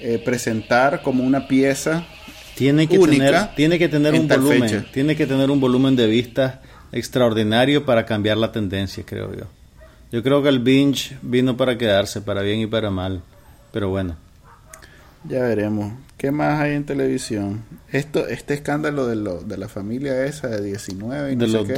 eh, 0.00 0.20
presentar 0.24 1.02
como 1.02 1.24
una 1.24 1.48
pieza. 1.48 2.06
Tiene 2.54 2.86
que 2.86 2.98
Única 2.98 3.24
tener, 3.24 3.54
tiene 3.56 3.78
que 3.78 3.88
tener 3.88 4.14
en 4.14 4.20
un 4.22 4.28
volumen, 4.28 4.62
fecha. 4.68 4.84
tiene 4.92 5.16
que 5.16 5.26
tener 5.26 5.50
un 5.50 5.58
volumen 5.60 5.96
de 5.96 6.06
vistas 6.06 6.56
extraordinario 6.92 7.84
para 7.86 8.04
cambiar 8.06 8.36
la 8.36 8.52
tendencia, 8.52 9.02
creo 9.06 9.34
yo. 9.34 9.44
Yo 10.12 10.22
creo 10.22 10.42
que 10.42 10.48
el 10.48 10.58
binge 10.58 11.16
vino 11.22 11.56
para 11.56 11.78
quedarse, 11.78 12.20
para 12.20 12.42
bien 12.42 12.60
y 12.60 12.66
para 12.66 12.90
mal. 12.90 13.22
Pero 13.72 13.88
bueno, 13.90 14.16
Ya 15.28 15.40
veremos. 15.42 15.92
¿Qué 16.16 16.30
más 16.30 16.60
hay 16.60 16.72
en 16.74 16.84
televisión? 16.84 17.62
Esto, 17.92 18.26
este 18.26 18.54
escándalo 18.54 19.06
de, 19.06 19.16
lo, 19.16 19.40
de 19.42 19.56
la 19.58 19.68
familia 19.68 20.24
esa 20.24 20.48
de 20.48 20.62
19 20.62 21.32
y 21.32 21.36
no 21.36 21.44
de 21.44 21.50
sé 21.50 21.56
los 21.58 21.66
qué. 21.68 21.74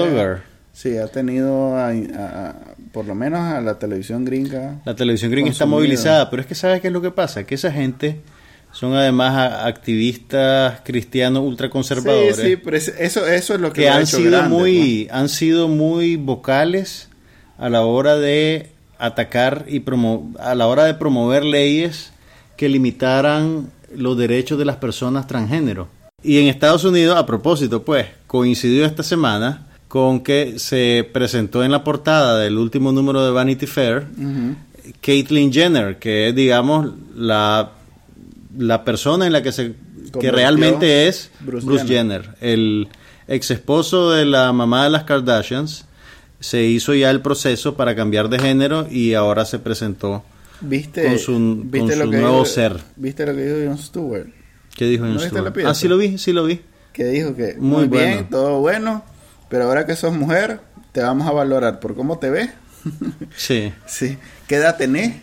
Sí, 0.72 0.96
ha 0.96 1.06
tenido 1.08 1.76
a- 1.76 1.88
a- 1.88 2.48
a- 2.48 2.56
por 2.92 3.04
lo 3.04 3.14
menos 3.14 3.40
a 3.40 3.60
la 3.60 3.78
televisión 3.78 4.24
gringa. 4.24 4.80
La 4.86 4.94
televisión 4.96 5.30
gringa 5.30 5.50
está 5.50 5.64
Consumido. 5.64 5.78
movilizada, 5.80 6.30
pero 6.30 6.40
es 6.42 6.48
que 6.48 6.54
¿sabes 6.54 6.80
qué 6.80 6.86
es 6.86 6.92
lo 6.92 7.02
que 7.02 7.10
pasa? 7.10 7.44
Que 7.44 7.54
esa 7.56 7.70
gente 7.70 8.20
son 8.72 8.94
además 8.94 9.52
activistas 9.66 10.80
cristianos 10.84 11.42
ultraconservadores. 11.44 12.36
Sí, 12.36 12.42
sí, 12.42 12.56
pero 12.56 12.76
es- 12.76 12.88
eso, 12.98 13.26
eso 13.26 13.54
es 13.54 13.60
lo 13.60 13.72
que, 13.72 13.82
que 13.82 13.88
han 13.90 14.02
hecho 14.02 14.16
sido 14.16 14.30
grande, 14.30 14.56
muy 14.56 15.08
han 15.10 15.28
sido 15.28 15.68
muy 15.68 16.16
vocales 16.16 17.08
a 17.62 17.68
la 17.68 17.82
hora 17.82 18.16
de 18.16 18.72
atacar 18.98 19.66
y 19.68 19.80
promo 19.80 20.32
a 20.40 20.56
la 20.56 20.66
hora 20.66 20.84
de 20.84 20.94
promover 20.94 21.44
leyes 21.44 22.12
que 22.56 22.68
limitaran 22.68 23.70
los 23.94 24.18
derechos 24.18 24.58
de 24.58 24.64
las 24.64 24.76
personas 24.76 25.28
transgénero. 25.28 25.86
Y 26.24 26.38
en 26.38 26.48
Estados 26.48 26.84
Unidos, 26.84 27.16
a 27.16 27.24
propósito, 27.24 27.84
pues, 27.84 28.06
coincidió 28.26 28.84
esta 28.84 29.04
semana 29.04 29.68
con 29.86 30.20
que 30.20 30.58
se 30.58 31.08
presentó 31.12 31.62
en 31.62 31.70
la 31.70 31.84
portada 31.84 32.38
del 32.38 32.58
último 32.58 32.90
número 32.90 33.24
de 33.24 33.30
Vanity 33.30 33.66
Fair. 33.66 34.08
Ujú. 34.18 34.56
Caitlyn 35.00 35.52
Jenner, 35.52 36.00
que 36.00 36.28
es, 36.28 36.34
digamos, 36.34 36.90
la, 37.14 37.70
la 38.58 38.84
persona 38.84 39.26
en 39.26 39.32
la 39.32 39.42
que 39.42 39.52
se 39.52 39.74
que 40.18 40.32
realmente 40.32 41.06
es 41.06 41.30
Bruce 41.40 41.64
Bruce, 41.64 41.86
Jenner. 41.86 42.22
Jenner. 42.22 42.36
el 42.40 42.88
ex 43.28 43.52
esposo 43.52 44.10
de 44.10 44.24
la 44.24 44.52
mamá 44.52 44.84
de 44.84 44.90
las 44.90 45.04
Kardashians. 45.04 45.86
Se 46.42 46.62
hizo 46.64 46.92
ya 46.94 47.10
el 47.10 47.22
proceso 47.22 47.76
para 47.76 47.94
cambiar 47.96 48.28
de 48.28 48.38
género 48.38 48.86
y 48.90 49.14
ahora 49.14 49.44
se 49.44 49.58
presentó. 49.58 50.24
¿Viste, 50.60 51.04
Con 51.04 51.18
su- 51.18 51.62
¿viste 51.64 51.78
con 51.90 51.98
lo 52.00 52.04
su 52.04 52.10
que 52.10 52.16
nuevo 52.18 52.32
dijo, 52.40 52.46
ser. 52.46 52.76
¿Viste 52.96 53.24
lo 53.26 53.34
que 53.34 53.44
dijo 53.44 53.68
Jon 53.68 53.78
Stewart? 53.78 54.26
¿Qué 54.76 54.84
dijo 54.86 55.04
¿No 55.04 55.10
Jon 55.10 55.14
viste 55.18 55.28
Stewart? 55.30 55.44
la 55.46 55.52
pieza? 55.52 55.70
Ah, 55.70 55.74
sí 55.74 55.88
lo 55.88 55.96
vi, 55.98 56.18
sí 56.18 56.32
lo 56.32 56.44
vi. 56.44 56.60
Que 56.92 57.04
dijo 57.06 57.34
que 57.34 57.54
Muy 57.58 57.86
muy, 57.88 57.98
bien, 57.98 58.28
todo 58.28 58.60
bueno, 58.60 59.02
pero 59.48 59.64
ahora 59.64 59.86
que 59.86 59.96
sos 59.96 60.12
mujer, 60.12 60.60
te 60.92 61.00
vamos 61.00 61.26
a 61.26 61.32
valorar 61.32 61.80
por 61.80 61.94
cómo 61.94 62.18
te 62.18 62.28
ves. 62.30 62.50
Sí. 63.36 63.72
sí. 63.86 64.18
¿Qué 64.46 64.56
edad 64.56 64.76
tenés? 64.76 65.14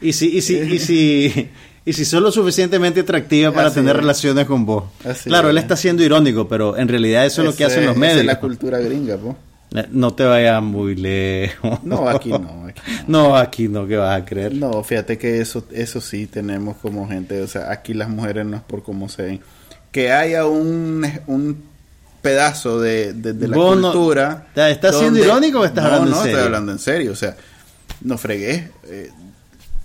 Y 0.00 0.12
si, 0.12 0.28
y 0.36 0.42
si, 0.42 0.58
y 0.58 0.78
si, 0.78 1.50
y 1.84 1.92
si 1.92 2.04
sos 2.04 2.22
lo 2.22 2.30
suficientemente 2.30 3.00
atractiva 3.00 3.50
para 3.52 3.66
Así 3.68 3.76
tener 3.76 3.96
es. 3.96 4.00
relaciones 4.02 4.46
con 4.46 4.64
vos. 4.64 4.84
Así 5.04 5.28
claro, 5.28 5.50
él 5.50 5.56
es. 5.58 5.64
está 5.64 5.76
siendo 5.76 6.04
irónico, 6.04 6.46
pero 6.48 6.76
en 6.76 6.86
realidad 6.88 7.26
eso 7.26 7.42
es 7.42 7.46
lo 7.48 7.54
que 7.56 7.64
hacen 7.64 7.84
los 7.86 7.92
esa 7.92 8.00
medios. 8.00 8.20
es 8.20 8.26
la 8.26 8.38
cultura 8.38 8.78
gringa, 8.78 9.16
po. 9.16 9.36
Eh, 9.74 9.86
No 9.90 10.12
te 10.14 10.24
vayas 10.24 10.62
muy 10.62 10.94
lejos. 10.96 11.82
No, 11.84 12.08
aquí 12.08 12.30
no, 12.30 12.66
aquí 12.68 12.80
No, 13.06 13.36
aquí 13.36 13.68
no, 13.68 13.86
que 13.86 13.96
vas 13.96 14.20
a 14.20 14.24
creer. 14.24 14.54
No, 14.54 14.82
fíjate 14.84 15.18
que 15.18 15.40
eso, 15.40 15.64
eso 15.72 16.00
sí 16.00 16.26
tenemos 16.26 16.76
como 16.78 17.08
gente, 17.08 17.40
o 17.42 17.46
sea, 17.46 17.70
aquí 17.72 17.94
las 17.94 18.08
mujeres 18.08 18.44
no 18.46 18.56
es 18.56 18.62
por 18.62 18.82
cómo 18.82 19.08
se 19.08 19.22
ven. 19.22 19.40
Que 19.90 20.12
haya 20.12 20.46
un, 20.46 21.06
un 21.26 21.62
pedazo 22.22 22.80
de, 22.80 23.12
de- 23.12 23.32
de 23.32 23.48
la 23.48 23.56
Vos 23.56 23.76
no- 23.78 23.92
cultura. 23.92 24.46
¿Estás 24.54 24.98
siendo 24.98 25.18
irónico 25.18 25.60
o 25.60 25.64
estás 25.64 25.84
no, 25.84 25.90
hablando 25.90 26.06
en 26.08 26.12
no, 26.12 26.22
serio? 26.22 26.30
estoy 26.36 26.46
hablando 26.46 26.72
en 26.72 26.78
serio, 26.78 27.12
o 27.12 27.16
sea, 27.16 27.36
no 28.02 28.16
fregué. 28.18 28.70
eh, 28.84 29.10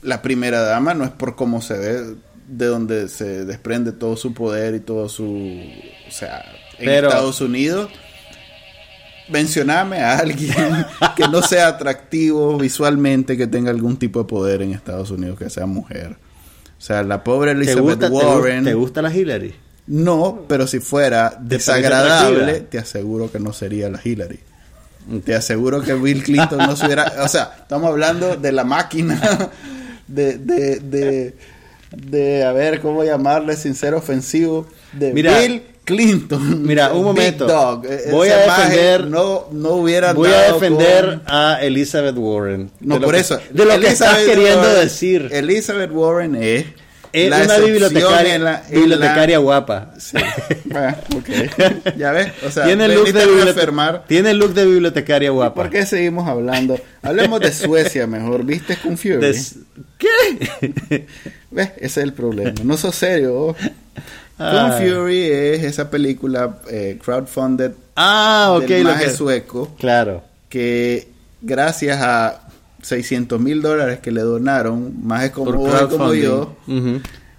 la 0.03 0.21
primera 0.21 0.61
dama 0.61 0.93
no 0.93 1.03
es 1.03 1.09
por 1.11 1.35
cómo 1.35 1.61
se 1.61 1.77
ve, 1.77 2.15
de 2.47 2.65
donde 2.67 3.09
se 3.09 3.43
desprende 3.45 3.91
todo 3.91 4.15
su 4.15 4.33
poder 4.33 4.75
y 4.75 4.79
todo 4.79 5.09
su. 5.09 5.25
O 6.07 6.11
sea, 6.11 6.45
en 6.77 6.85
Pero- 6.85 7.07
Estados 7.09 7.41
Unidos. 7.41 7.89
Mencioname 9.29 9.99
a 9.99 10.19
alguien 10.19 10.85
que 11.15 11.27
no 11.27 11.41
sea 11.41 11.67
atractivo 11.67 12.57
visualmente, 12.57 13.37
que 13.37 13.47
tenga 13.47 13.71
algún 13.71 13.97
tipo 13.97 14.19
de 14.19 14.25
poder 14.25 14.61
en 14.61 14.71
Estados 14.71 15.11
Unidos, 15.11 15.37
que 15.37 15.49
sea 15.49 15.65
mujer. 15.65 16.17
O 16.77 16.81
sea, 16.81 17.03
la 17.03 17.23
pobre 17.23 17.53
¿Te 17.55 17.61
Elizabeth 17.61 17.99
te 17.99 18.07
Warren. 18.07 18.63
¿Te 18.63 18.73
gusta 18.73 19.01
la 19.01 19.13
Hillary? 19.13 19.53
No, 19.87 20.43
pero 20.47 20.67
si 20.67 20.79
fuera 20.79 21.37
desagradable, 21.39 22.61
te 22.61 22.77
aseguro 22.77 23.31
que 23.31 23.39
no 23.39 23.53
sería 23.53 23.89
la 23.89 23.99
Hillary. 24.03 24.39
Te 25.23 25.35
aseguro 25.35 25.81
que 25.81 25.93
Bill 25.93 26.21
Clinton 26.21 26.57
no 26.59 26.75
se 26.75 26.85
hubiera... 26.85 27.13
O 27.23 27.27
sea, 27.29 27.55
estamos 27.61 27.89
hablando 27.89 28.35
de 28.35 28.51
la 28.51 28.65
máquina 28.65 29.49
de, 30.07 30.37
de, 30.37 30.79
de, 30.81 31.33
de 31.91 32.43
a 32.43 32.51
ver, 32.51 32.81
¿cómo 32.81 33.05
llamarle 33.05 33.55
sin 33.55 33.73
ser 33.73 33.93
ofensivo? 33.93 34.67
De 34.91 35.13
Mira, 35.13 35.39
Bill 35.39 35.63
Clinton. 35.87 36.63
mira, 36.63 36.89
un 36.91 36.97
Big 36.97 37.03
momento. 37.05 37.45
Dog. 37.47 37.85
E- 37.85 38.11
Voy 38.11 38.29
a 38.29 38.37
defender- 38.45 39.07
No, 39.07 39.47
no 39.51 39.69
hubiera 39.71 40.13
Voy 40.13 40.29
a 40.29 40.53
defender 40.53 41.05
con- 41.05 41.33
a 41.33 41.59
Elizabeth 41.61 42.15
Warren. 42.17 42.69
No, 42.81 42.99
por 43.01 43.15
que- 43.15 43.21
eso. 43.21 43.39
De 43.51 43.65
lo 43.65 43.79
que 43.79 43.87
estás 43.87 44.17
Elizabeth 44.17 44.27
queriendo 44.27 44.61
Warren- 44.67 44.79
decir. 44.83 45.29
Elizabeth 45.31 45.91
Warren 45.91 46.35
es... 46.35 46.65
Es 47.13 47.29
la 47.29 47.37
una 47.43 47.57
bibliotecaria, 47.59 48.35
en 48.35 48.43
la- 48.43 48.63
en 48.67 48.73
la- 48.73 48.79
bibliotecaria 48.81 49.37
guapa. 49.37 49.93
Sí. 49.97 50.17
Ah, 50.75 50.97
ok. 51.15 51.95
Ya 51.97 52.11
ves, 52.11 52.33
o 52.45 52.51
sea, 52.51 52.65
tiene, 52.65 52.85
el 52.85 52.95
look 52.95 53.11
de 53.13 53.21
a 53.21 53.25
bibliote- 53.25 53.45
reafirmar. 53.53 54.03
tiene 54.07 54.31
el 54.31 54.37
look 54.37 54.53
de 54.53 54.65
bibliotecaria 54.65 55.31
guapa. 55.31 55.55
¿Por 55.63 55.69
qué 55.71 55.85
seguimos 55.85 56.27
hablando? 56.27 56.77
Hablemos 57.01 57.39
de 57.39 57.53
Suecia 57.53 58.05
mejor. 58.07 58.43
¿Viste 58.43 58.75
con 58.75 58.97
Fury? 58.97 59.17
Des- 59.17 59.55
¿Qué? 59.97 61.07
¿Ves? 61.51 61.69
Ese 61.77 61.85
es 61.85 61.97
el 61.97 62.13
problema. 62.13 62.51
No 62.63 62.75
sos 62.77 62.93
serio. 62.93 63.55
Kung. 64.37 64.73
Fury 64.73 65.23
es 65.31 65.63
esa 65.63 65.89
película 65.89 66.59
eh, 66.69 66.99
crowdfunded 67.03 67.71
Ah, 67.95 68.53
ok. 68.57 68.65
del 68.65 68.83
lo 68.83 68.89
maje 68.91 69.05
que- 69.05 69.09
sueco 69.11 69.75
Claro. 69.79 70.23
que 70.49 71.07
gracias 71.41 71.99
a 72.01 72.41
600 72.81 73.39
mil 73.39 73.61
dólares 73.61 73.99
que 73.99 74.11
le 74.11 74.21
donaron, 74.21 74.93
más 75.05 75.29
como 75.31 75.51
como 75.89 76.13
yo, 76.13 76.55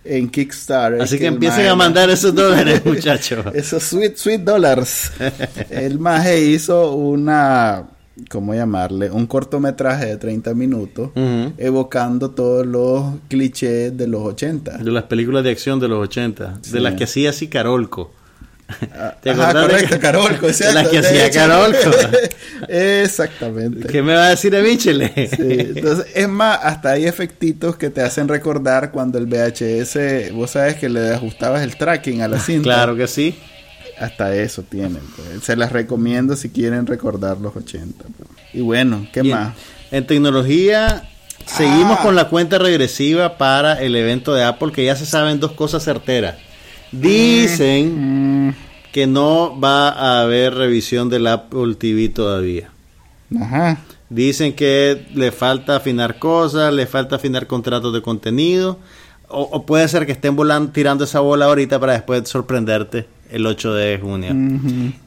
en 0.04 0.28
Kickstarter. 0.30 1.00
Así 1.02 1.18
que, 1.18 1.26
empiecen 1.26 1.60
maje- 1.60 1.68
a 1.70 1.74
mandar 1.76 2.10
esos 2.10 2.34
dólares, 2.34 2.82
muchachos. 2.84 3.46
Esos 3.54 3.82
sweet, 3.84 4.16
sweet 4.16 4.40
dollars. 4.40 5.12
El 5.70 5.98
maje 5.98 6.40
hizo 6.40 6.92
una, 6.94 7.84
¿cómo 8.30 8.54
llamarle? 8.54 9.10
Un 9.10 9.26
cortometraje 9.26 10.06
de 10.06 10.16
30 10.16 10.54
minutos 10.54 11.10
evocando 11.56 12.30
todos 12.30 12.66
los 12.66 13.04
clichés 13.28 13.96
de 13.96 14.06
los 14.06 14.22
80. 14.22 14.78
De 14.78 14.90
las 14.90 15.04
películas 15.04 15.44
de 15.44 15.50
acción 15.50 15.80
de 15.80 15.88
los 15.88 16.02
80. 16.02 16.58
Sí. 16.62 16.72
De 16.72 16.80
las 16.80 16.94
que 16.94 17.04
hacía 17.04 17.30
así 17.30 17.48
Carolco. 17.48 18.12
¿Te 19.22 19.30
Ajá, 19.30 19.54
de 19.54 19.60
correcto, 19.60 19.98
Carolco, 20.00 20.46
de 20.46 20.52
exacto. 20.52 20.74
las 20.74 20.88
que 20.88 20.98
hacía. 20.98 21.30
Carolco? 21.30 21.90
Exactamente. 22.68 23.88
¿Qué 23.88 24.02
me 24.02 24.14
va 24.14 24.26
a 24.26 24.30
decir 24.30 24.54
a 24.54 24.60
Michele? 24.60 25.12
Sí, 25.14 25.72
entonces, 25.76 26.06
es 26.14 26.28
más, 26.28 26.58
hasta 26.62 26.90
hay 26.90 27.06
efectitos 27.06 27.76
que 27.76 27.88
te 27.88 28.02
hacen 28.02 28.28
recordar 28.28 28.90
cuando 28.90 29.18
el 29.18 29.26
VHS, 29.26 30.32
vos 30.34 30.50
sabes 30.50 30.76
que 30.76 30.88
le 30.88 31.14
ajustabas 31.14 31.62
el 31.62 31.76
tracking 31.76 32.20
a 32.20 32.28
la 32.28 32.38
cinta. 32.38 32.64
Claro 32.64 32.96
que 32.96 33.06
sí. 33.06 33.38
Hasta 34.00 34.34
eso 34.34 34.62
tienen. 34.62 35.02
pues. 35.16 35.42
Se 35.44 35.56
las 35.56 35.72
recomiendo 35.72 36.36
si 36.36 36.50
quieren 36.50 36.86
recordar 36.86 37.38
los 37.38 37.54
80. 37.56 38.04
pues. 38.16 38.28
Y 38.54 38.60
bueno, 38.60 39.06
¿qué 39.12 39.20
Y 39.24 39.30
en- 39.30 39.36
más? 39.36 39.54
En 39.90 40.06
tecnología, 40.06 41.08
seguimos 41.46 41.98
Ah. 42.00 42.02
con 42.02 42.14
la 42.14 42.28
cuenta 42.28 42.58
regresiva 42.58 43.38
para 43.38 43.80
el 43.82 43.96
evento 43.96 44.34
de 44.34 44.44
Apple, 44.44 44.72
que 44.72 44.84
ya 44.84 44.96
se 44.96 45.06
saben 45.06 45.40
dos 45.40 45.52
cosas 45.52 45.82
certeras. 45.84 46.36
Dicen 46.92 48.48
Mm, 48.48 48.54
que 48.92 49.06
no 49.06 49.58
va 49.60 49.88
a 49.90 50.22
haber 50.22 50.54
revisión 50.54 51.08
del 51.08 51.26
Apple 51.26 51.74
TV 51.76 52.08
todavía. 52.08 52.70
ajá. 53.40 53.78
Dicen 54.10 54.54
que 54.54 55.06
le 55.14 55.32
falta 55.32 55.76
afinar 55.76 56.18
cosas, 56.18 56.72
le 56.72 56.86
falta 56.86 57.16
afinar 57.16 57.46
contratos 57.46 57.92
de 57.92 58.00
contenido, 58.00 58.78
o, 59.28 59.42
o 59.42 59.66
puede 59.66 59.86
ser 59.88 60.06
que 60.06 60.12
estén 60.12 60.34
volando, 60.34 60.72
tirando 60.72 61.04
esa 61.04 61.20
bola 61.20 61.44
ahorita 61.44 61.78
para 61.78 61.92
después 61.92 62.26
sorprenderte 62.26 63.06
el 63.30 63.46
8 63.46 63.74
de 63.74 63.98
junio. 63.98 64.34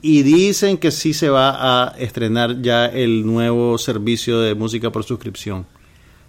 Y 0.01 0.23
dicen 0.23 0.77
que 0.77 0.91
sí 0.91 1.13
se 1.13 1.29
va 1.29 1.85
a 1.85 1.97
estrenar 1.97 2.61
ya 2.61 2.85
el 2.85 3.25
nuevo 3.25 3.77
servicio 3.77 4.39
de 4.41 4.55
música 4.55 4.91
por 4.91 5.03
suscripción. 5.03 5.65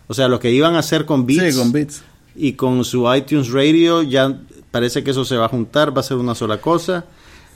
O 0.08 0.14
sea, 0.14 0.28
lo 0.28 0.38
que 0.40 0.50
iban 0.50 0.74
a 0.74 0.80
hacer 0.80 1.04
con 1.06 1.26
Beats, 1.26 1.54
Sí, 1.54 1.58
con 1.60 1.72
Beats. 1.72 2.02
y 2.34 2.52
con 2.54 2.84
su 2.84 3.12
iTunes 3.14 3.50
Radio 3.50 4.02
ya 4.02 4.38
parece 4.70 5.02
que 5.04 5.10
eso 5.12 5.24
se 5.24 5.36
va 5.36 5.46
a 5.46 5.48
juntar, 5.48 5.94
va 5.96 6.00
a 6.00 6.04
ser 6.04 6.16
una 6.16 6.34
sola 6.34 6.58
cosa. 6.60 7.04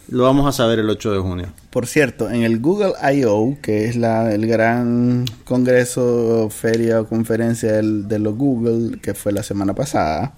Lo 0.09 0.23
vamos 0.23 0.47
a 0.47 0.53
saber 0.53 0.79
el 0.79 0.89
8 0.89 1.13
de 1.15 1.19
junio. 1.19 1.47
Por 1.71 1.87
cierto, 1.89 2.31
en 2.31 2.43
el 2.45 2.61
Google 2.61 2.93
I.O., 3.13 3.57
que 3.61 3.87
es 3.87 3.97
la, 3.97 4.33
el 4.33 4.47
gran 4.47 5.25
congreso, 5.45 6.49
feria 6.51 7.01
o 7.01 7.07
conferencia 7.09 7.73
del- 7.73 8.07
de 8.07 8.19
los 8.21 8.37
Google, 8.37 8.99
que 9.01 9.15
fue 9.15 9.33
la 9.33 9.43
semana 9.43 9.75
pasada, 9.75 10.35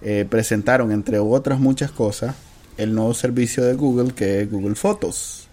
eh, 0.00 0.24
presentaron, 0.30 0.92
entre 0.92 1.18
otras 1.18 1.58
muchas 1.58 1.90
cosas, 1.90 2.36
el 2.82 2.94
nuevo 2.94 3.14
servicio 3.14 3.64
de 3.64 3.74
Google, 3.74 4.12
que 4.12 4.42
es 4.42 4.50
Google 4.50 4.74
Fotos. 4.74 5.48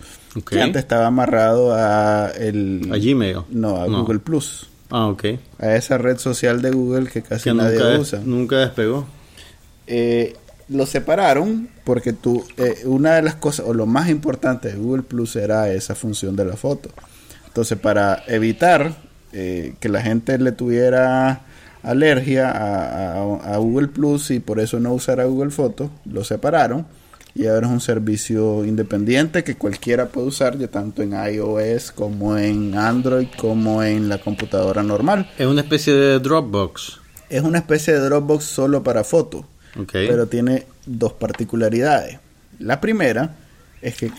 Que 0.49 0.61
antes 0.61 0.81
estaba 0.83 1.07
amarrado 1.07 1.73
a 1.73 2.29
el... 2.37 2.89
A 2.93 2.97
Gmail. 2.97 3.37
No, 3.49 3.81
a 3.81 3.87
No. 3.87 4.01
Google 4.01 4.19
Plus. 4.19 4.67
Ah, 4.91 5.07
ok. 5.07 5.25
A 5.59 5.75
esa 5.75 5.97
red 5.97 6.17
social 6.17 6.61
de 6.61 6.71
Google 6.71 7.07
que 7.09 7.21
casi 7.23 7.45
Que 7.45 7.53
nadie 7.55 7.77
nunca, 7.77 7.89
des- 7.89 7.99
usa. 7.99 8.21
nunca 8.23 8.55
despegó. 8.57 9.05
Eh, 9.87 10.35
lo 10.69 10.85
separaron 10.85 11.69
porque 11.83 12.13
tú, 12.13 12.43
eh, 12.57 12.83
una 12.85 13.15
de 13.15 13.21
las 13.23 13.35
cosas, 13.35 13.65
o 13.67 13.73
lo 13.73 13.85
más 13.85 14.09
importante 14.09 14.69
de 14.71 14.77
Google 14.77 15.03
Plus 15.03 15.35
era 15.37 15.71
esa 15.71 15.95
función 15.95 16.35
de 16.35 16.45
la 16.45 16.55
foto. 16.55 16.89
Entonces, 17.47 17.77
para 17.79 18.23
evitar 18.27 18.93
eh, 19.33 19.73
que 19.79 19.89
la 19.89 20.01
gente 20.01 20.37
le 20.37 20.51
tuviera 20.51 21.41
alergia 21.83 22.51
a, 22.51 23.13
a- 23.13 23.53
a 23.53 23.57
Google 23.57 23.87
Plus 23.87 24.29
y 24.31 24.39
por 24.39 24.59
eso 24.59 24.79
no 24.79 24.93
usara 24.93 25.23
Google 25.25 25.51
Fotos, 25.51 25.89
lo 26.05 26.23
separaron 26.23 26.85
y 27.37 27.45
ahora 27.45 27.67
es 27.67 27.73
un 27.73 27.81
servicio 27.81 28.65
independiente 28.65 29.43
que 29.43 29.55
cualquiera 29.55 30.07
puede 30.07 30.27
usar, 30.27 30.57
ya 30.57 30.69
tanto 30.69 31.03
en 31.03 31.11
iOS 31.11 31.91
como 31.91 32.35
en 32.35 32.75
Android 32.75 33.27
como 33.37 33.83
en 33.83 34.09
la 34.09 34.17
computadora 34.17 34.81
normal. 34.81 35.29
Es 35.37 35.45
una 35.45 35.61
especie 35.61 35.93
de 35.93 36.19
Dropbox. 36.19 36.99
Es 37.29 37.43
una 37.43 37.59
especie 37.59 37.93
de 37.93 37.99
Dropbox 37.99 38.43
solo 38.43 38.81
para 38.81 39.03
fotos 39.03 39.45
Ok. 39.79 39.91
pero 39.91 40.25
tiene 40.25 40.65
dos 40.87 41.13
particularidades. 41.13 42.17
La 42.57 42.81
primera 42.81 43.35
es 43.83 43.95
que 43.97 44.11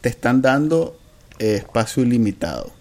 te 0.00 0.08
están 0.08 0.40
dando 0.40 0.96
eh, 1.40 1.56
espacio 1.56 2.04
ilimitado. 2.04 2.72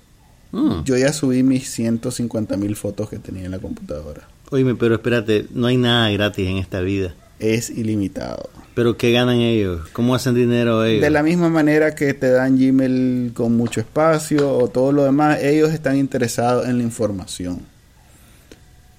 Mm. 0.51 0.84
Yo 0.84 0.97
ya 0.97 1.11
subí 1.13 1.41
mis 1.41 1.67
150 1.71 2.57
mil 2.57 2.76
fotos 2.76 3.09
que 3.09 3.17
tenía 3.17 3.45
en 3.45 3.51
la 3.51 3.59
computadora. 3.59 4.28
Oíme, 4.51 4.76
pero 4.76 4.93
espérate, 4.93 5.47
no 5.51 5.65
hay 5.65 5.78
nada 5.78 6.11
gratis 6.11 6.47
en 6.47 6.57
esta 6.57 6.82
vida. 6.82 7.15
Es 7.43 7.69
ilimitado. 7.69 8.49
¿Pero 8.73 8.97
qué 8.97 9.11
ganan 9.11 9.37
ellos? 9.37 9.87
¿Cómo 9.91 10.15
hacen 10.15 10.33
dinero 10.33 10.83
ellos? 10.83 11.01
De 11.01 11.09
la 11.09 11.21
misma 11.21 11.49
manera 11.49 11.93
que 11.93 12.13
te 12.13 12.31
dan 12.31 12.57
Gmail 12.57 13.31
con 13.33 13.55
mucho 13.55 13.81
espacio 13.81 14.57
o 14.57 14.67
todo 14.67 14.91
lo 14.91 15.03
demás, 15.03 15.43
ellos 15.43 15.71
están 15.71 15.97
interesados 15.97 16.67
en 16.67 16.77
la 16.77 16.83
información. 16.83 17.61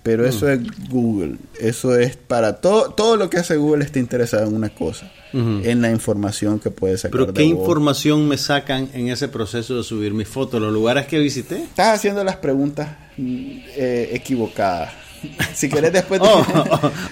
Pero 0.05 0.27
eso 0.27 0.51
es 0.51 0.61
Google. 0.91 1.39
Eso 1.59 1.97
es 1.97 2.15
para 2.15 2.61
todo, 2.61 2.91
todo 2.91 3.17
lo 3.17 3.31
que 3.31 3.39
hace 3.39 3.57
Google 3.57 3.87
está 3.87 3.99
interesado 3.99 4.47
en 4.47 4.55
una 4.55 4.69
cosa, 4.69 5.11
en 5.33 5.81
la 5.81 5.91
información 5.91 6.61
que 6.61 6.71
puede 6.71 6.99
sacar 6.99 7.13
¿Pero 7.13 7.27
de 7.27 7.33
qué 7.33 7.53
vos. 7.55 7.61
información 7.61 8.29
me 8.29 8.37
sacan 8.37 8.91
en 8.93 9.09
ese 9.09 9.29
proceso 9.29 9.79
de 9.79 9.83
subir 9.83 10.13
mis 10.13 10.29
fotos? 10.29 10.61
¿Los 10.61 10.75
lugares 10.75 11.07
que 11.07 11.19
visité? 11.19 11.63
Estás 11.63 11.97
haciendo 11.97 12.23
las 12.23 12.37
preguntas 12.37 12.91
mm, 13.17 13.47
eh, 13.77 14.11
equivocadas. 14.13 15.04
Si 15.55 15.69
querés 15.69 15.93
después... 15.93 16.21
Oh, 16.23 16.45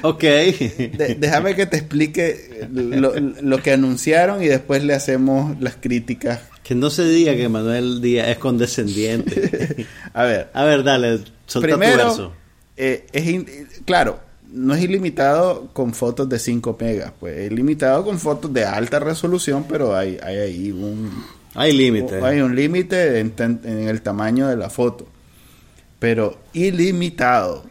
oh, 0.03 0.09
ok. 0.11 0.21
de- 0.23 1.17
déjame 1.19 1.55
que 1.55 1.67
te 1.67 1.77
explique 1.77 2.67
lo, 2.73 3.13
lo 3.19 3.59
que 3.63 3.73
anunciaron 3.73 4.43
y 4.43 4.47
después 4.49 4.83
le 4.85 4.95
hacemos 4.95 5.61
las 5.61 5.77
críticas. 5.77 6.41
Que 6.63 6.75
no 6.75 6.91
se 6.91 7.05
diga 7.05 7.35
que 7.37 7.49
Manuel 7.49 8.01
Díaz 8.01 8.29
es 8.29 8.39
condescendiente. 8.39 9.87
A 10.15 10.25
ver, 10.25 10.51
A 10.55 10.65
ver, 10.65 10.83
dale, 10.85 11.19
solta 11.47 11.69
tu 11.75 11.79
primero, 11.79 12.05
verso. 12.09 12.33
eh, 12.77 13.07
es 13.13 13.27
in- 13.27 13.47
claro, 13.85 14.21
no 14.53 14.75
es 14.75 14.83
ilimitado 14.83 15.69
con 15.73 15.95
fotos 15.95 16.29
de 16.29 16.39
5 16.39 16.77
megas, 16.81 17.13
pues 17.19 17.37
es 17.39 17.53
limitado 17.53 18.05
con 18.05 18.19
fotos 18.19 18.53
de 18.53 18.65
alta 18.65 18.99
resolución, 18.99 19.65
pero 19.69 19.97
hay, 19.97 20.19
hay 20.23 20.37
ahí 20.39 20.71
un, 20.71 21.11
Hay 21.55 21.73
límites. 21.73 22.23
hay 22.23 22.41
un 22.41 22.55
límite 22.55 23.19
en 23.21 23.33
el 23.89 24.03
tamaño 24.03 24.49
de 24.49 24.57
la 24.57 24.69
foto. 24.71 25.07
Pero 25.99 26.39
ilimitado. 26.53 27.65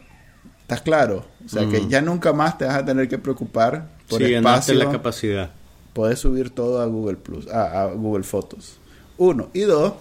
¿Estás 0.72 0.82
claro? 0.84 1.26
O 1.44 1.48
sea 1.50 1.68
que 1.68 1.86
ya 1.86 2.00
nunca 2.00 2.32
más 2.32 2.56
te 2.56 2.64
vas 2.64 2.76
a 2.76 2.84
tener 2.84 3.06
que 3.06 3.18
preocupar 3.18 3.90
por 4.08 4.22
Sí, 4.24 4.32
espacio. 4.32 4.74
la 4.74 4.90
capacidad. 4.90 5.50
Puedes 5.92 6.18
subir 6.18 6.48
todo 6.48 6.80
a 6.80 6.86
Google 6.86 7.16
Plus, 7.16 7.46
a, 7.48 7.82
a 7.82 7.86
Google 7.92 8.24
Fotos. 8.24 8.78
Uno. 9.18 9.50
Y 9.52 9.60
dos, 9.60 9.92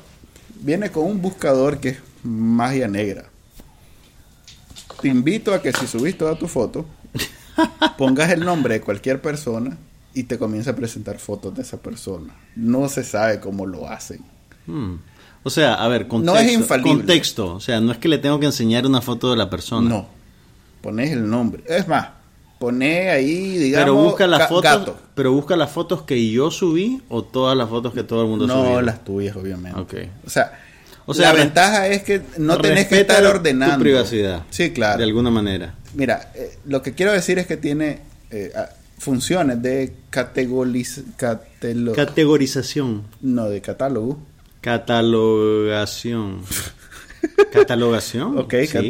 viene 0.62 0.90
con 0.90 1.06
un 1.06 1.22
buscador 1.22 1.80
que 1.80 1.90
es 1.90 1.98
magia 2.24 2.88
negra. 2.88 3.26
Te 5.02 5.10
invito 5.10 5.54
a 5.54 5.62
que 5.62 5.74
si 5.74 5.88
subís 5.88 6.18
toda 6.18 6.36
tu 6.36 6.48
foto, 6.48 6.86
pongas 7.98 8.32
el 8.32 8.46
nombre 8.46 8.76
de 8.76 8.82
cualquier 8.82 9.22
persona 9.22 9.78
y 10.14 10.24
te 10.24 10.38
comienza 10.38 10.72
a 10.72 10.76
presentar 10.76 11.18
fotos 11.20 11.54
de 11.56 11.64
esa 11.64 11.82
persona. 11.82 12.34
No 12.56 12.88
se 12.88 13.04
sabe 13.04 13.42
cómo 13.42 13.66
lo 13.66 13.90
hacen. 13.90 14.22
Hmm. 14.68 14.96
O 15.44 15.50
sea, 15.50 15.74
a 15.74 15.88
ver, 15.90 16.08
contexto. 16.08 16.34
No 16.34 16.40
es 16.40 16.54
infalible. 16.54 16.92
Contexto. 16.94 17.56
O 17.56 17.60
sea, 17.60 17.82
no 17.82 17.92
es 17.92 17.98
que 17.98 18.08
le 18.08 18.20
tengo 18.20 18.40
que 18.40 18.46
enseñar 18.46 18.86
una 18.86 19.02
foto 19.02 19.32
de 19.32 19.36
la 19.38 19.50
persona. 19.50 19.90
No. 19.90 20.21
Pones 20.82 21.12
el 21.12 21.30
nombre. 21.30 21.64
Es 21.68 21.88
más, 21.88 22.10
poné 22.60 23.10
ahí, 23.10 23.58
digamos, 23.58 23.86
Pero 23.86 23.96
busca 23.96 24.28
las 24.28 24.48
fotos, 24.50 24.64
gato. 24.64 24.98
pero 25.16 25.32
busca 25.32 25.56
las 25.56 25.72
fotos 25.72 26.04
que 26.04 26.30
yo 26.32 26.52
subí 26.52 27.02
o 27.10 27.24
todas 27.24 27.56
las 27.58 27.70
fotos 27.70 27.94
que 27.94 28.04
todo 28.04 28.24
el 28.24 28.28
mundo 28.30 28.48
subió. 28.48 28.64
No, 28.74 28.82
las 28.82 29.04
tuyas, 29.04 29.36
obviamente. 29.36 29.80
Ok. 29.80 29.94
O 30.26 30.30
sea, 30.30 30.60
O 31.06 31.14
sea, 31.14 31.34
la 31.34 31.40
ventaja 31.40 31.88
es 31.88 32.04
que 32.04 32.22
no 32.38 32.58
tenés 32.58 32.88
que 32.88 33.02
estar 33.02 33.22
tu 33.24 33.30
ordenando. 33.30 33.80
privacidad. 33.80 34.44
Sí, 34.50 34.72
claro. 34.72 34.98
De 35.00 35.04
alguna 35.04 35.30
manera. 35.32 35.74
Mira, 35.94 36.32
eh, 36.36 36.58
lo 36.66 36.82
que 36.82 36.94
quiero 36.94 37.12
decir 37.12 37.38
es 37.40 37.48
que 37.48 37.58
tiene 37.58 38.00
eh, 38.30 38.52
ah, 38.56 38.70
funciones 38.98 39.62
de 39.62 39.94
categoriz 40.10 41.04
Categorización. 41.96 43.04
no, 43.22 43.50
de 43.50 43.62
catálogo. 43.62 44.20
Catalogación. 44.62 46.42
¿Catalogación? 47.52 48.38
Ok, 48.38 48.54
Sí. 48.72 48.90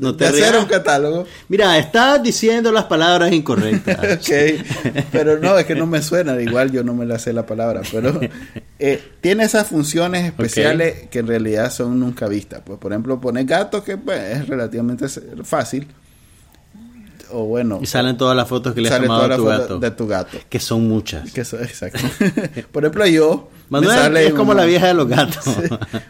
No 0.00 0.16
te 0.16 0.26
hacer 0.26 0.56
un 0.56 0.66
catálogo. 0.66 1.26
Mira, 1.48 1.78
estás 1.78 2.22
diciendo 2.22 2.70
las 2.72 2.84
palabras 2.84 3.32
incorrectas. 3.32 3.98
ok, 4.18 5.04
pero 5.12 5.38
no, 5.38 5.58
es 5.58 5.66
que 5.66 5.74
no 5.74 5.86
me 5.86 6.02
suena, 6.02 6.40
igual 6.40 6.70
yo 6.70 6.84
no 6.84 6.94
me 6.94 7.04
la 7.06 7.18
sé 7.18 7.32
la 7.32 7.46
palabra, 7.46 7.82
pero 7.90 8.20
eh, 8.78 9.02
tiene 9.20 9.44
esas 9.44 9.66
funciones 9.66 10.24
especiales 10.24 11.08
que 11.10 11.18
en 11.18 11.26
realidad 11.26 11.72
son 11.72 11.98
nunca 11.98 12.28
vistas. 12.28 12.62
Pues, 12.64 12.78
por 12.78 12.92
ejemplo, 12.92 13.20
poner 13.20 13.44
gato, 13.44 13.82
que 13.82 13.96
pues, 13.96 14.38
es 14.38 14.48
relativamente 14.48 15.06
fácil, 15.44 15.86
o 17.32 17.44
bueno, 17.44 17.78
Y 17.82 17.86
salen 17.86 18.16
todas 18.16 18.36
las 18.36 18.48
fotos 18.48 18.74
que 18.74 18.80
le 18.80 18.88
has 18.88 19.00
tomado 19.00 19.24
a 19.32 19.36
tu 19.36 19.44
gato. 19.44 19.78
de 19.78 19.90
tu 19.90 20.06
gato. 20.06 20.38
Que 20.48 20.58
son 20.60 20.86
muchas. 20.88 21.30
Que 21.32 21.40
exacto. 21.42 22.00
por 22.72 22.84
ejemplo, 22.84 23.06
yo. 23.06 23.48
Manuel 23.68 23.98
sale 23.98 24.26
es 24.28 24.32
como 24.32 24.52
un- 24.52 24.56
la 24.58 24.64
vieja 24.64 24.86
de 24.86 24.94
los 24.94 25.08
gatos. 25.08 25.42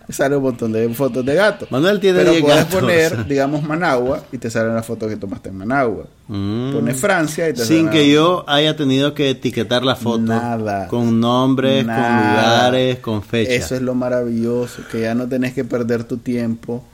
Sí, 0.09 0.13
sale 0.13 0.37
un 0.37 0.43
montón 0.43 0.73
de 0.73 0.89
fotos 0.91 1.25
de 1.25 1.35
gatos. 1.35 1.71
Manuel 1.73 1.99
tiene 2.01 2.19
Pero 2.19 2.31
10 2.33 2.43
puedes 2.43 2.59
gatos. 2.65 2.81
poner, 2.81 3.27
digamos, 3.27 3.63
Managua 3.63 4.23
y 4.31 4.37
te 4.39 4.51
salen 4.51 4.75
las 4.75 4.85
fotos 4.85 5.09
que 5.09 5.17
tomaste 5.17 5.49
en 5.49 5.57
Managua. 5.57 6.05
Mm. 6.29 6.73
Pones 6.75 6.97
Francia 7.01 7.49
y 7.49 7.55
te 7.55 7.65
Sin 7.65 7.87
salen 7.87 7.91
que 7.91 8.11
yo 8.11 8.45
haya 8.47 8.77
tenido 8.77 9.15
que 9.15 9.31
etiquetar 9.31 9.85
la 9.85 9.97
foto. 9.97 10.19
Nada. 10.19 10.87
Con 10.89 11.19
nombres, 11.19 11.85
Nada. 11.87 12.07
con 12.07 12.31
lugares, 12.31 12.99
con 12.99 13.23
fechas. 13.23 13.55
Eso 13.65 13.75
es 13.77 13.83
lo 13.83 13.95
maravilloso, 13.95 14.83
que 14.93 15.01
ya 15.01 15.15
no 15.15 15.27
tenés 15.27 15.55
que 15.55 15.65
perder 15.65 16.05
tu 16.05 16.19
tiempo, 16.19 16.85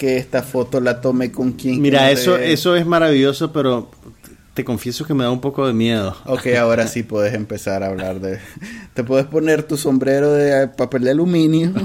que 0.00 0.16
esta 0.16 0.42
foto 0.42 0.80
la 0.80 1.02
tome 1.02 1.30
con 1.30 1.52
quien 1.52 1.82
Mira, 1.82 2.10
eso, 2.10 2.38
eso 2.38 2.74
es 2.74 2.86
maravilloso, 2.86 3.52
pero 3.52 3.90
te 4.54 4.64
confieso 4.64 5.04
que 5.04 5.12
me 5.12 5.24
da 5.24 5.30
un 5.30 5.42
poco 5.42 5.66
de 5.66 5.74
miedo. 5.74 6.16
Ok, 6.24 6.46
ahora 6.58 6.86
sí 6.86 7.02
puedes 7.02 7.34
empezar 7.34 7.82
a 7.82 7.88
hablar 7.88 8.18
de... 8.20 8.38
Te 8.94 9.04
puedes 9.04 9.26
poner 9.26 9.62
tu 9.62 9.76
sombrero 9.76 10.32
de 10.32 10.68
papel 10.68 11.02
de 11.04 11.10
aluminio 11.10 11.74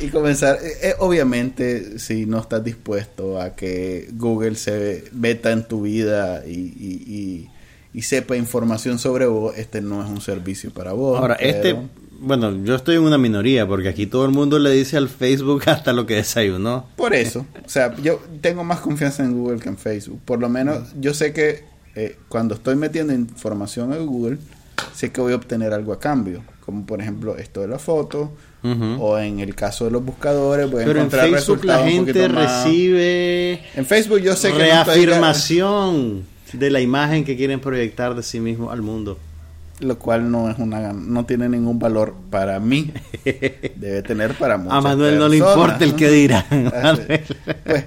y 0.00 0.08
comenzar... 0.08 0.58
eh, 0.62 0.72
eh, 0.88 0.94
obviamente, 0.98 1.98
si 1.98 2.26
no 2.26 2.40
estás 2.40 2.62
dispuesto 2.64 3.40
a 3.40 3.54
que 3.54 4.08
Google 4.14 4.56
se 4.56 5.04
meta 5.12 5.50
en 5.52 5.66
tu 5.66 5.82
vida 5.82 6.44
y, 6.46 6.52
y- 6.52 7.04
y- 7.06 7.50
y 7.94 8.02
sepa 8.02 8.36
información 8.36 8.98
sobre 8.98 9.26
vos, 9.26 9.56
este 9.56 9.80
no 9.80 10.04
es 10.04 10.10
un 10.10 10.20
servicio 10.20 10.70
para 10.72 10.92
vos. 10.92 11.18
Ahora, 11.20 11.36
pero- 11.38 11.50
este, 11.50 11.76
bueno, 12.18 12.52
yo 12.64 12.74
estoy 12.74 12.96
en 12.96 13.02
una 13.02 13.18
minoría 13.18 13.66
porque 13.66 13.88
aquí 13.88 14.06
todo 14.06 14.24
el 14.24 14.30
mundo 14.32 14.58
le 14.58 14.70
dice 14.70 14.96
al 14.96 15.08
Facebook 15.08 15.62
hasta 15.66 15.92
lo 15.92 16.06
que 16.06 16.14
desayunó. 16.16 16.86
Por 16.96 17.14
eso, 17.14 17.46
o 17.64 17.68
sea, 17.68 17.94
yo 17.96 18.20
tengo 18.40 18.64
más 18.64 18.80
confianza 18.80 19.22
en 19.24 19.34
Google 19.38 19.60
que 19.60 19.68
en 19.68 19.78
Facebook. 19.78 20.20
Por 20.24 20.40
lo 20.40 20.48
menos 20.48 20.92
yo 21.00 21.14
sé 21.14 21.32
que 21.32 21.64
eh, 21.94 22.16
cuando 22.28 22.54
estoy 22.54 22.76
metiendo 22.76 23.12
información 23.12 23.92
en 23.92 24.06
Google, 24.06 24.38
sé 24.94 25.10
que 25.10 25.20
voy 25.20 25.32
a 25.32 25.36
obtener 25.36 25.72
algo 25.72 25.92
a 25.92 25.98
cambio. 26.00 26.42
Como 26.64 26.84
por 26.84 27.00
ejemplo 27.00 27.36
esto 27.38 27.62
de 27.62 27.68
la 27.68 27.78
foto, 27.78 28.32
o 28.98 29.18
en 29.18 29.38
el 29.40 29.54
caso 29.54 29.86
de 29.86 29.90
los 29.92 30.04
buscadores, 30.04 30.70
voy 30.70 30.82
a 30.82 30.84
Pero 30.86 30.98
en 31.00 31.06
encontrar 31.06 31.30
Facebook 31.30 31.64
la 31.64 31.78
gente 31.88 32.28
recibe 32.28 33.60
En 33.74 33.86
Facebook 33.86 34.18
yo 34.18 34.36
sé 34.36 34.48
que 34.52 34.58
no 34.58 34.64
estoy- 34.64 35.06
reafirmación 35.06 36.24
de 36.52 36.70
la 36.70 36.80
imagen 36.80 37.24
que 37.24 37.36
quieren 37.36 37.60
proyectar 37.60 38.14
de 38.14 38.22
sí 38.22 38.40
mismo 38.40 38.70
al 38.70 38.82
mundo. 38.82 39.18
Lo 39.80 39.98
cual 39.98 40.30
no 40.30 40.50
es 40.50 40.58
una 40.58 40.92
no 40.92 41.24
tiene 41.24 41.48
ningún 41.48 41.78
valor 41.78 42.14
para 42.30 42.58
mí. 42.60 42.92
Debe 43.24 44.02
tener 44.02 44.34
para 44.34 44.58
muchas 44.58 44.78
A 44.78 44.80
Manuel 44.80 45.18
no 45.18 45.28
le 45.28 45.38
importa 45.38 45.84
el 45.84 45.94
que 45.94 46.08
dirán. 46.08 46.44
Así. 46.74 47.02
Pues, 47.64 47.84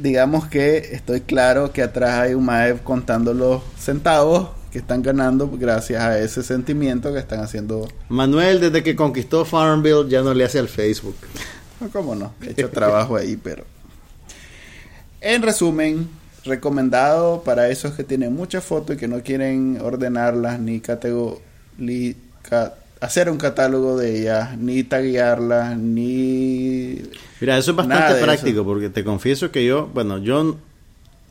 digamos 0.00 0.46
que 0.46 0.78
estoy 0.92 1.20
claro 1.22 1.72
que 1.72 1.82
atrás 1.82 2.20
hay 2.20 2.34
un 2.34 2.44
mae 2.44 2.74
contando 2.82 3.34
los 3.34 3.62
centavos, 3.78 4.50
que 4.72 4.78
están 4.78 5.02
ganando 5.02 5.50
gracias 5.50 6.02
a 6.02 6.18
ese 6.18 6.42
sentimiento 6.42 7.12
que 7.12 7.18
están 7.18 7.40
haciendo. 7.40 7.88
Manuel, 8.08 8.60
desde 8.60 8.82
que 8.82 8.94
conquistó 8.94 9.44
Farmville, 9.44 10.08
ya 10.08 10.22
no 10.22 10.34
le 10.34 10.44
hace 10.44 10.58
al 10.58 10.68
Facebook. 10.68 11.16
No, 11.80 11.88
cómo 11.90 12.14
no, 12.14 12.32
he 12.42 12.50
hecho 12.50 12.70
trabajo 12.70 13.16
ahí, 13.16 13.36
pero. 13.36 13.64
En 15.20 15.42
resumen, 15.42 16.08
recomendado 16.48 17.42
para 17.42 17.68
esos 17.68 17.92
que 17.92 18.04
tienen 18.04 18.34
muchas 18.34 18.64
fotos 18.64 18.96
y 18.96 18.98
que 18.98 19.08
no 19.08 19.22
quieren 19.22 19.78
ordenarlas 19.80 20.58
ni 20.58 20.80
categorizar 20.80 21.48
hacer 23.00 23.30
un 23.30 23.38
catálogo 23.38 23.96
de 23.96 24.20
ellas, 24.20 24.56
ni 24.58 24.82
taguearlas, 24.82 25.76
ni... 25.78 27.00
Mira, 27.40 27.58
eso 27.58 27.70
es 27.70 27.76
bastante 27.76 28.20
práctico 28.20 28.64
porque 28.64 28.88
te 28.90 29.04
confieso 29.04 29.50
que 29.50 29.64
yo, 29.64 29.88
bueno, 29.92 30.18
yo 30.18 30.56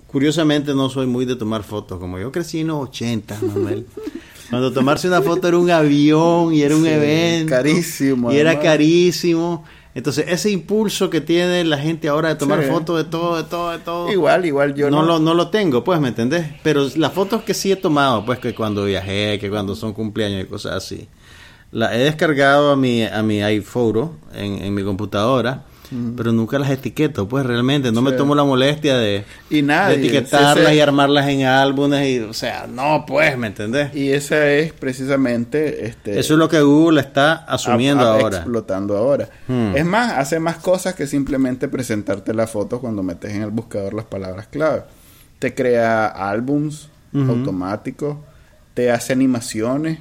curiosamente 0.08 0.74
no 0.74 0.90
soy 0.90 1.08
muy 1.08 1.26
de 1.26 1.36
tomar 1.36 1.64
fotos, 1.64 2.00
como 2.00 2.20
yo 2.20 2.32
crecí 2.32 2.62
en 2.62 2.68
los 2.68 2.90
80, 2.90 3.38
Manuel. 3.42 3.86
Cuando 4.50 4.72
tomarse 4.72 5.10
una 5.10 5.22
foto 5.22 5.50
era 5.50 5.58
un 5.58 5.70
avión 5.70 6.54
y 6.54 6.62
era 6.62 6.74
un 6.74 6.88
evento. 6.88 7.50
Carísimo. 7.50 8.32
Y 8.32 8.38
era 8.38 8.58
carísimo. 8.58 9.66
Entonces, 9.98 10.26
ese 10.28 10.52
impulso 10.52 11.10
que 11.10 11.22
tiene 11.22 11.64
la 11.64 11.80
gente 11.80 12.08
ahora 12.08 12.30
de 12.30 12.36
tomar 12.36 12.62
fotos 12.64 12.98
de 12.98 13.10
todo, 13.10 13.36
de 13.36 13.44
todo, 13.44 13.72
de 13.72 13.80
todo. 13.80 14.12
Igual, 14.12 14.46
igual 14.46 14.76
yo 14.76 14.92
no. 14.92 15.02
Lo, 15.02 15.18
no 15.18 15.34
lo 15.34 15.50
tengo, 15.50 15.84
pues, 15.84 16.00
¿me 16.00 16.10
entendés? 16.10 16.46
Pero 16.62 16.88
las 16.96 17.12
fotos 17.14 17.42
que 17.42 17.56
sí 17.56 17.72
he 17.72 17.76
tomado, 17.76 18.24
pues, 18.24 18.38
que 18.38 18.54
cuando 18.54 18.86
viajé, 18.86 19.40
que 19.40 19.50
cuando 19.50 19.76
son 19.76 19.94
cumpleaños 19.94 20.44
y 20.44 20.46
cosas 20.46 20.76
así 20.76 21.08
la 21.72 21.94
he 21.96 22.00
descargado 22.00 22.72
a 22.72 22.76
mi, 22.76 23.04
a 23.04 23.22
mi 23.24 23.42
iPhoto 23.42 24.16
en, 24.34 24.64
en 24.64 24.74
mi 24.74 24.84
computadora. 24.84 25.66
Pero 26.16 26.32
nunca 26.32 26.60
las 26.60 26.70
etiqueto, 26.70 27.28
pues 27.28 27.46
realmente 27.46 27.92
no 27.92 28.02
me 28.02 28.12
tomo 28.12 28.36
la 28.36 28.44
molestia 28.44 28.98
de, 28.98 29.24
y 29.50 29.60
etiquetarlas 29.60 30.74
y 30.74 30.80
armarlas 30.80 31.28
en 31.28 31.46
álbumes 31.46 32.08
y, 32.08 32.20
o 32.20 32.34
sea, 32.34 32.68
no, 32.68 33.06
pues, 33.08 33.38
¿me 33.38 33.48
entendés? 33.48 33.96
Y 33.96 34.12
esa 34.12 34.50
es 34.52 34.74
precisamente, 34.74 35.86
este, 35.86 36.20
eso 36.20 36.34
es 36.34 36.40
lo 36.40 36.50
que 36.50 36.62
Google 36.62 37.00
está 37.00 37.34
asumiendo 37.46 38.06
ahora, 38.06 38.38
explotando 38.38 38.98
ahora. 38.98 39.30
Hmm. 39.48 39.76
Es 39.76 39.86
más, 39.86 40.14
hace 40.14 40.40
más 40.40 40.58
cosas 40.58 40.94
que 40.96 41.08
simplemente 41.08 41.68
presentarte 41.68 42.34
la 42.34 42.48
foto 42.48 42.82
cuando 42.82 43.04
metes 43.04 43.34
en 43.34 43.42
el 43.44 43.52
buscador 43.52 43.94
las 43.94 44.06
palabras 44.06 44.48
clave. 44.48 44.84
Te 45.40 45.54
crea 45.54 46.08
álbums 46.08 46.90
automáticos, 47.14 48.18
te 48.74 48.92
hace 48.92 49.14
animaciones 49.14 50.00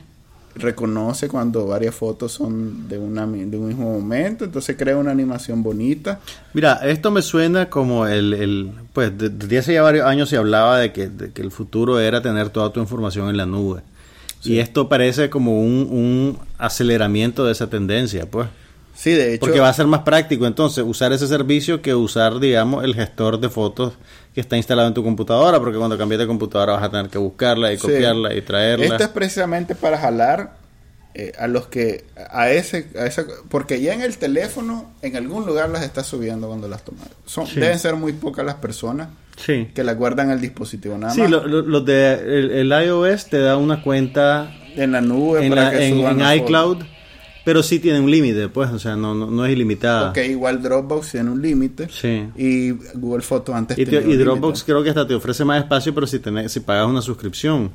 reconoce 0.57 1.29
cuando 1.29 1.67
varias 1.67 1.95
fotos 1.95 2.33
son 2.33 2.89
de, 2.89 2.99
una, 2.99 3.27
de 3.27 3.57
un 3.57 3.69
mismo 3.69 3.93
momento, 3.93 4.45
entonces 4.45 4.77
crea 4.77 4.97
una 4.97 5.11
animación 5.11 5.63
bonita. 5.63 6.21
Mira, 6.55 6.81
esto 6.85 7.11
me 7.11 7.23
suena 7.23 7.69
como 7.69 8.07
el, 8.07 8.33
el 8.33 8.71
pues 8.93 9.13
desde 9.17 9.59
hace 9.59 9.75
ya 9.75 9.83
varios 9.83 10.07
años 10.07 10.29
se 10.29 10.37
hablaba 10.37 10.79
de 10.79 10.93
que, 10.93 11.09
de 11.09 11.31
que, 11.31 11.43
el 11.43 11.51
futuro 11.51 12.01
era 12.01 12.23
tener 12.23 12.51
toda 12.51 12.73
tu 12.73 12.81
información 12.81 13.29
en 13.29 13.37
la 13.37 13.47
nube. 13.47 13.83
Y 14.43 14.59
esto 14.59 14.89
parece 14.89 15.29
como 15.29 15.61
un, 15.61 15.89
un 15.91 16.39
aceleramiento 16.57 17.45
de 17.45 17.53
esa 17.53 17.69
tendencia, 17.69 18.31
pues. 18.31 18.49
Sí, 18.95 19.11
de 19.11 19.35
hecho. 19.35 19.41
Porque 19.41 19.61
va 19.61 19.69
a 19.69 19.73
ser 19.73 19.87
más 19.87 20.03
práctico 20.03 20.47
entonces 20.47 20.85
usar 20.87 21.13
ese 21.13 21.27
servicio 21.27 21.83
que 21.83 21.95
usar, 21.95 22.39
digamos, 22.39 22.85
el 22.85 22.95
gestor 22.95 23.41
de 23.41 23.51
fotos 23.51 23.95
que 24.37 24.43
está 24.43 24.59
instalado 24.59 24.87
en 24.87 24.93
tu 24.93 25.03
computadora, 25.03 25.59
porque 25.59 25.79
cuando 25.79 25.97
cambies 25.97 26.19
de 26.19 26.27
computadora 26.27 26.75
vas 26.75 26.83
a 26.83 26.91
tener 26.91 27.09
que 27.09 27.17
buscarla 27.17 27.73
y 27.73 27.79
copiarla 27.79 28.35
y 28.35 28.43
traerla. 28.43 28.85
Esto 28.85 29.05
es 29.05 29.09
precisamente 29.09 29.75
para 29.75 29.97
jalar 29.97 30.59
eh, 31.15 31.33
a 31.39 31.47
los 31.47 31.69
que, 31.69 32.05
a 32.31 32.51
ese, 32.51 32.87
a 32.99 33.07
esa, 33.07 33.25
porque 33.49 33.81
ya 33.81 33.95
en 33.95 34.03
el 34.03 34.19
teléfono, 34.19 34.93
en 35.01 35.17
algún 35.17 35.47
lugar 35.47 35.71
las 35.71 35.85
está 35.85 36.05
subiendo 36.05 36.49
cuando 36.49 36.69
las 36.69 36.85
tomas. 36.85 37.09
Son, 37.25 37.47
Deben 37.55 37.79
ser 37.79 37.97
muy 37.97 38.13
pocas 38.13 38.45
las 38.45 38.57
personas 38.57 39.09
que 39.47 39.83
las 39.83 39.97
guardan 39.97 40.31
el 40.31 40.39
dispositivo 40.43 40.99
nada 40.99 41.15
más. 41.15 41.15
Sí, 41.15 41.23
los 41.27 41.85
de 41.87 42.61
el, 42.61 42.71
iOS 42.71 43.31
te 43.31 43.39
da 43.39 43.57
una 43.57 43.83
cuenta 43.83 44.53
en 44.75 44.93
la 44.93 45.01
nube 45.01 45.47
en, 45.47 45.49
para 45.49 45.71
que 45.71 45.87
en, 45.87 46.21
en 46.21 46.41
iCloud 46.43 46.83
pero 47.47 47.63
sí 47.63 47.79
tiene 47.79 48.01
un 48.01 48.11
límite, 48.11 48.49
pues, 48.49 48.73
o 48.73 48.79
sea, 48.81 48.97
no, 48.97 49.15
no, 49.15 49.47
es 49.47 49.53
ilimitada. 49.53 50.11
Ok, 50.11 50.19
igual 50.29 50.61
Dropbox 50.61 51.13
tiene 51.13 51.31
un 51.31 51.41
límite. 51.41 51.89
Sí. 51.89 52.27
Y 52.35 52.73
Google 52.95 53.23
Fotos 53.23 53.55
antes 53.55 53.79
y, 53.79 53.83
y 53.83 54.17
Dropbox 54.17 54.65
creo 54.65 54.83
que 54.83 54.89
hasta 54.89 55.07
te 55.07 55.15
ofrece 55.15 55.45
más 55.45 55.63
espacio, 55.63 55.95
pero 55.95 56.09
si, 56.09 56.19
tenés, 56.19 56.51
si 56.51 56.59
pagas 56.59 56.89
una 56.89 57.01
suscripción. 57.01 57.71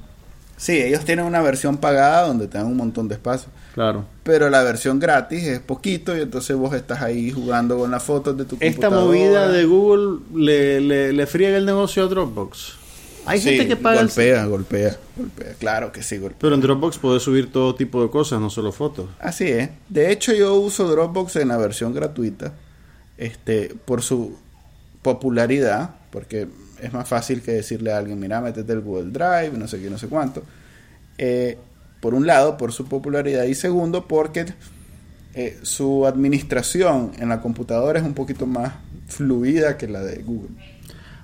Sí, 0.58 0.78
ellos 0.78 1.06
tienen 1.06 1.24
una 1.24 1.42
versión 1.42 1.78
pagada 1.78 2.28
donde 2.28 2.50
te 2.50 2.58
dan 2.58 2.68
un 2.68 2.76
montón 2.76 3.08
de 3.08 3.14
espacio. 3.14 3.48
Claro. 3.74 4.04
Pero 4.24 4.50
la 4.50 4.62
versión 4.62 5.00
gratis 5.00 5.44
es 5.44 5.62
poquito 5.62 6.18
y 6.18 6.20
entonces 6.20 6.54
vos 6.58 6.74
estás 6.74 7.02
ahí 7.02 7.32
jugando 7.32 7.78
con 7.78 7.92
las 7.92 8.04
fotos 8.04 8.36
de 8.38 8.44
tu 8.44 8.58
Esta 8.60 8.90
movida 8.90 9.48
de 9.48 9.64
Google 9.64 10.20
le, 10.36 10.82
le, 10.82 11.14
le 11.14 11.28
friega 11.28 11.56
el 11.56 11.66
negocio 11.66 12.04
a 12.04 12.08
Dropbox. 12.08 12.81
Hay 13.26 13.40
gente 13.40 13.68
que 13.68 13.76
paga. 13.76 14.02
Golpea, 14.02 14.46
golpea, 14.46 14.98
golpea. 15.16 15.54
Claro 15.60 15.92
que 15.92 16.02
sí, 16.02 16.18
golpea. 16.18 16.40
Pero 16.40 16.56
en 16.56 16.62
Dropbox 16.62 16.98
puedes 16.98 17.24
subir 17.24 17.52
todo 17.52 17.76
tipo 17.76 18.02
de 18.02 18.10
cosas, 18.10 18.40
no 18.40 18.50
solo 18.50 18.72
fotos. 18.72 19.10
Así 19.20 19.48
es. 19.48 19.70
De 19.90 20.12
hecho, 20.12 20.34
yo 20.34 20.56
uso 20.56 20.88
Dropbox 20.88 21.36
en 21.38 21.50
la 21.50 21.58
versión 21.58 21.94
gratuita. 21.94 22.54
Este, 23.18 23.76
por 23.86 24.02
su 24.02 24.38
popularidad, 25.04 25.96
porque 26.10 26.48
es 26.82 26.92
más 26.92 27.08
fácil 27.08 27.42
que 27.42 27.52
decirle 27.52 27.92
a 27.94 27.98
alguien, 27.98 28.20
mira, 28.20 28.42
métete 28.42 28.74
el 28.74 28.82
Google 28.82 29.12
Drive, 29.12 29.52
no 29.58 29.68
sé 29.68 29.80
qué, 29.80 29.90
no 29.90 29.98
sé 29.98 30.08
cuánto. 30.08 30.44
Eh, 31.18 31.58
por 32.00 32.16
un 32.16 32.26
lado, 32.26 32.58
por 32.58 32.72
su 32.72 32.86
popularidad. 32.86 33.44
Y 33.44 33.54
segundo, 33.54 34.08
porque 34.08 34.46
eh, 35.36 35.60
su 35.62 36.06
administración 36.08 37.12
en 37.20 37.30
la 37.30 37.42
computadora 37.42 38.00
es 38.00 38.06
un 38.06 38.16
poquito 38.16 38.48
más 38.48 38.74
fluida 39.08 39.78
que 39.78 39.88
la 39.88 40.02
de 40.02 40.24
Google. 40.24 40.50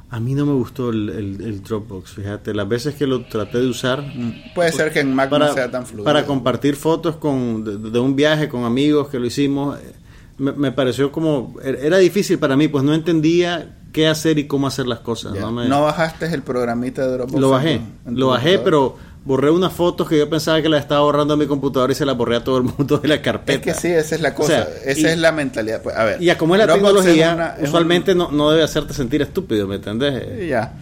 A 0.10 0.22
mí 0.22 0.34
no 0.34 0.46
me 0.46 0.54
gustó 0.54 0.90
el, 0.90 1.62
Dropbox, 1.64 2.12
fíjate, 2.12 2.54
las 2.54 2.68
veces 2.68 2.96
que 2.96 3.06
lo 3.06 3.26
traté 3.26 3.60
de 3.60 3.68
usar. 3.68 4.02
Mm, 4.02 4.54
puede 4.56 4.72
ser 4.72 4.94
que 4.94 5.02
en 5.02 5.14
Mac 5.14 5.30
no 5.32 5.54
sea 5.54 5.70
tan 5.70 5.86
fluido. 5.86 6.06
Para 6.06 6.26
compartir 6.26 6.78
fotos 6.78 7.18
con, 7.18 7.92
de, 7.92 8.00
un 8.00 8.16
viaje 8.16 8.48
con 8.48 8.64
amigos 8.64 9.10
que 9.10 9.20
lo 9.20 9.26
hicimos, 9.26 9.78
eh, 9.78 9.94
me, 10.38 10.72
pareció 10.72 11.12
como. 11.12 11.56
Er, 11.62 11.80
era 11.82 11.98
difícil 11.98 12.40
para 12.40 12.56
mí, 12.56 12.70
pues 12.70 12.86
no 12.86 12.94
entendía 12.94 13.76
qué 13.92 14.08
hacer 14.08 14.40
y 14.40 14.48
cómo 14.48 14.68
hacer 14.68 14.88
las 14.88 15.00
cosas. 15.00 15.34
¿No, 15.34 15.82
bajaste 15.82 16.34
el 16.34 16.42
programita 16.42 17.06
de 17.06 17.14
Dropbox? 17.14 17.42
Lo 17.42 17.50
bajé, 17.50 17.82
lo 18.06 18.28
bajé, 18.28 18.60
pero 18.60 18.96
borré 19.28 19.52
unas 19.52 19.74
fotos 19.74 20.08
que 20.08 20.18
yo 20.18 20.30
pensaba 20.30 20.62
que 20.62 20.70
las 20.70 20.80
estaba 20.80 21.02
borrando 21.02 21.34
a 21.34 21.38
mi 21.38 21.48
computadora 21.48 21.92
y 21.92 21.96
se 21.96 22.06
las 22.06 22.16
borré 22.16 22.38
a 22.38 22.44
todo 22.46 22.60
el 22.60 22.64
mundo 22.64 22.98
de 22.98 23.10
la 23.10 23.22
carpeta. 23.22 23.72
Es 23.72 23.76
que 23.76 23.82
sí, 23.82 23.94
esa 23.94 24.16
es 24.16 24.22
la 24.22 24.34
cosa, 24.34 24.70
esa 24.86 25.12
es 25.12 25.18
la 25.18 25.34
mentalidad. 25.34 25.82
Pues, 25.82 25.98
a 25.98 26.06
ver, 26.06 26.24
y 26.24 26.34
como 26.36 26.56
es 26.56 26.66
la 26.66 26.74
tecnología, 26.74 27.58
usualmente 27.62 28.16
no, 28.16 28.32
no, 28.32 28.52
debe 28.52 28.64
hacerte 28.64 28.94
sentir 28.94 29.22
estúpido, 29.22 29.68
¿me 29.68 29.76
entendés? 29.76 30.48
Ya. 30.48 30.74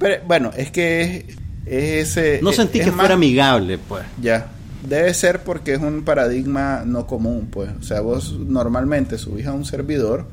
Pero 0.00 0.16
bueno, 0.26 0.50
es 0.56 0.72
que 0.72 1.26
es, 1.64 2.08
ese... 2.08 2.40
No 2.42 2.52
sentí 2.52 2.80
que 2.80 2.90
fuera 2.90 3.14
amigable, 3.14 3.78
pues. 3.78 4.02
Ya. 4.20 4.48
Debe 4.82 5.14
ser 5.14 5.44
porque 5.44 5.74
es 5.74 5.80
un 5.80 6.02
paradigma 6.02 6.82
no 6.84 7.06
común, 7.06 7.50
pues. 7.52 7.70
O 7.80 7.84
sea, 7.84 8.00
vos 8.00 8.36
normalmente 8.36 9.16
subís 9.16 9.46
a 9.46 9.52
un 9.52 9.64
servidor 9.64 10.26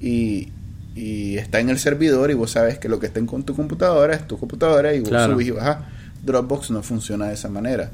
y, 0.00 0.48
y 0.96 1.36
está 1.36 1.60
en 1.60 1.70
el 1.70 1.78
servidor 1.78 2.32
y 2.32 2.34
vos 2.34 2.50
sabes 2.50 2.80
que 2.80 2.88
lo 2.88 2.98
que 2.98 3.06
está 3.06 3.20
en 3.20 3.28
tu 3.28 3.54
computadora 3.54 4.16
es 4.16 4.26
tu 4.26 4.36
computadora 4.38 4.92
y 4.92 4.98
vos 4.98 5.10
subís 5.10 5.46
y 5.46 5.50
bajás 5.52 5.99
Dropbox 6.22 6.70
no 6.70 6.82
funciona 6.82 7.28
de 7.28 7.34
esa 7.34 7.48
manera. 7.48 7.90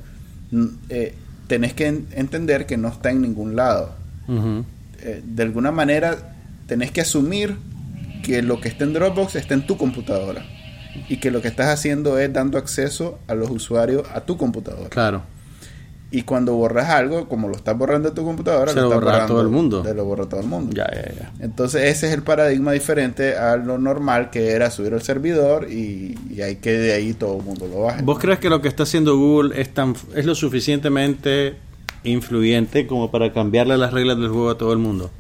Eh, 0.88 1.14
tenés 1.46 1.74
que 1.74 1.86
entender 1.86 2.66
que 2.66 2.76
no 2.76 2.88
está 2.88 3.10
en 3.10 3.22
ningún 3.22 3.56
lado. 3.56 3.94
Eh, 4.28 5.22
de 5.24 5.42
alguna 5.42 5.72
manera, 5.72 6.34
tenés 6.66 6.90
que 6.90 7.00
asumir 7.00 7.56
que 8.22 8.42
lo 8.42 8.60
que 8.60 8.68
está 8.68 8.84
en 8.84 8.92
Dropbox 8.92 9.36
está 9.36 9.54
en 9.54 9.66
tu 9.66 9.76
computadora. 9.76 10.44
Y 11.08 11.18
que 11.18 11.30
lo 11.30 11.42
que 11.42 11.48
estás 11.48 11.68
haciendo 11.68 12.18
es 12.18 12.32
dando 12.32 12.58
acceso 12.58 13.18
a 13.26 13.34
los 13.34 13.50
usuarios 13.50 14.04
a 14.14 14.22
tu 14.22 14.36
computadora. 14.36 14.88
Claro. 14.88 15.22
Y 16.08 16.22
cuando 16.22 16.54
borras 16.54 16.88
algo, 16.88 17.28
como 17.28 17.48
lo 17.48 17.56
estás 17.56 17.76
borrando 17.76 18.10
de 18.10 18.14
tu 18.14 18.24
computadora, 18.24 18.72
Se 18.72 18.80
lo, 18.80 18.90
borra 18.90 19.26
todo 19.26 19.40
el 19.40 19.48
mundo. 19.48 19.82
Te 19.82 19.92
lo 19.92 20.04
borra 20.04 20.26
todo 20.26 20.40
el 20.40 20.46
mundo. 20.46 20.72
Ya, 20.72 20.88
ya, 20.94 21.12
ya. 21.12 21.32
Entonces 21.40 21.82
ese 21.82 22.06
es 22.06 22.14
el 22.14 22.22
paradigma 22.22 22.72
diferente 22.72 23.36
a 23.36 23.56
lo 23.56 23.76
normal 23.78 24.30
que 24.30 24.52
era 24.52 24.70
subir 24.70 24.94
al 24.94 25.02
servidor 25.02 25.68
y, 25.68 26.16
y 26.30 26.42
hay 26.42 26.56
que 26.56 26.72
de 26.72 26.92
ahí 26.92 27.12
todo 27.12 27.38
el 27.38 27.42
mundo 27.42 27.66
lo 27.66 27.82
baje. 27.82 28.02
¿Vos 28.02 28.20
crees 28.20 28.38
que 28.38 28.48
lo 28.48 28.62
que 28.62 28.68
está 28.68 28.84
haciendo 28.84 29.16
Google 29.16 29.60
es, 29.60 29.74
tan, 29.74 29.96
es 30.14 30.24
lo 30.24 30.36
suficientemente 30.36 31.56
influyente 32.04 32.86
como 32.86 33.10
para 33.10 33.32
cambiarle 33.32 33.76
las 33.76 33.92
reglas 33.92 34.16
del 34.16 34.28
juego 34.28 34.50
a 34.50 34.58
todo 34.58 34.72
el 34.72 34.78
mundo? 34.78 35.10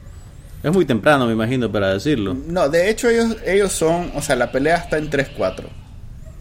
Es 0.62 0.72
muy 0.72 0.84
temprano, 0.84 1.26
me 1.26 1.32
imagino, 1.32 1.70
para 1.70 1.92
decirlo. 1.92 2.36
No, 2.46 2.68
de 2.68 2.90
hecho 2.90 3.08
ellos, 3.08 3.36
ellos 3.44 3.72
son, 3.72 4.12
o 4.14 4.22
sea, 4.22 4.36
la 4.36 4.52
pelea 4.52 4.76
está 4.76 4.98
en 4.98 5.10
3-4 5.10 5.64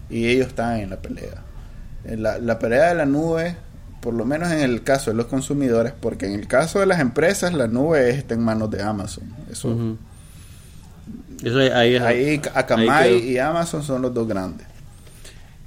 y 0.10 0.28
ellos 0.28 0.48
están 0.48 0.80
en 0.80 0.92
la 0.92 1.02
pelea. 1.02 1.44
La, 2.06 2.38
la 2.38 2.60
pelea 2.60 2.90
de 2.90 2.96
la 2.96 3.06
nube 3.08 3.56
por 4.06 4.14
lo 4.14 4.24
menos 4.24 4.52
en 4.52 4.60
el 4.60 4.84
caso 4.84 5.10
de 5.10 5.18
los 5.18 5.26
consumidores, 5.26 5.92
porque 6.00 6.28
en 6.28 6.34
el 6.34 6.48
caso 6.48 6.80
de 6.80 6.86
las 6.86 7.00
empresas 7.00 7.56
la 7.56 7.66
nube 7.66 8.12
está 8.12 8.36
en 8.36 8.42
manos 8.44 8.70
de 8.70 8.84
Amazon. 8.84 9.24
Eso, 9.52 9.98
ahí, 11.74 11.96
ahí, 11.96 12.40
Akamai 12.54 13.18
y 13.18 13.40
Amazon 13.40 13.82
son 13.82 14.04
los 14.04 14.14
dos 14.14 14.28
grandes. 14.28 14.68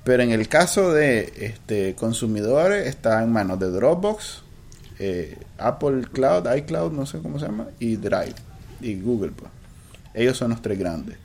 Pero 0.05 0.23
en 0.23 0.31
el 0.31 0.47
caso 0.47 0.93
de 0.93 1.33
este 1.37 1.97
consumidores 1.97 2.87
está 2.87 3.25
en 3.25 3.33
manos 3.33 3.59
de 3.59 3.73
Dropbox, 3.73 4.45
eh, 5.01 5.37
Apple 5.59 6.03
Cloud, 6.13 6.47
iCloud, 6.59 6.93
no 6.93 7.07
sé 7.07 7.19
cómo 7.19 7.41
se 7.41 7.47
llama, 7.47 7.67
y 7.81 7.97
Drive 7.97 8.37
y 8.81 9.01
Google. 9.01 9.33
Pues. 9.33 9.51
Ellos 10.15 10.37
son 10.37 10.51
los 10.51 10.63
tres 10.63 10.79
grandes. 10.79 11.19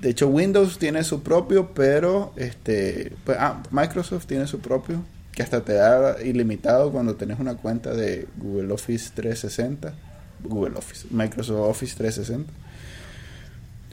de 0.00 0.08
hecho, 0.08 0.28
Windows 0.28 0.78
tiene 0.78 1.04
su 1.04 1.22
propio, 1.22 1.74
pero 1.74 2.32
este, 2.36 3.12
pues, 3.26 3.36
ah, 3.38 3.62
Microsoft 3.70 4.24
tiene 4.24 4.46
su 4.46 4.60
propio, 4.60 5.04
que 5.36 5.42
hasta 5.42 5.60
te 5.62 5.74
da 5.74 6.16
ilimitado 6.24 6.90
cuando 6.90 7.14
tenés 7.14 7.38
una 7.38 7.56
cuenta 7.56 7.92
de 7.92 8.26
Google 8.38 8.72
Office 8.72 9.10
360, 9.14 9.92
Google 10.42 10.76
Office, 10.78 11.06
Microsoft 11.10 11.60
Office 11.70 11.94
360. 11.96 12.52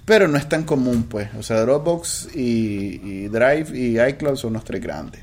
Pero 0.06 0.28
no 0.28 0.38
es 0.38 0.48
tan 0.50 0.64
común, 0.64 1.04
pues. 1.04 1.30
O 1.38 1.44
sea, 1.44 1.62
Dropbox 1.62 2.30
y, 2.36 3.00
y 3.04 3.28
Drive 3.28 3.78
y 3.78 4.00
iCloud 4.02 4.36
son 4.38 4.54
los 4.54 4.64
tres 4.64 4.82
grandes. 4.82 5.22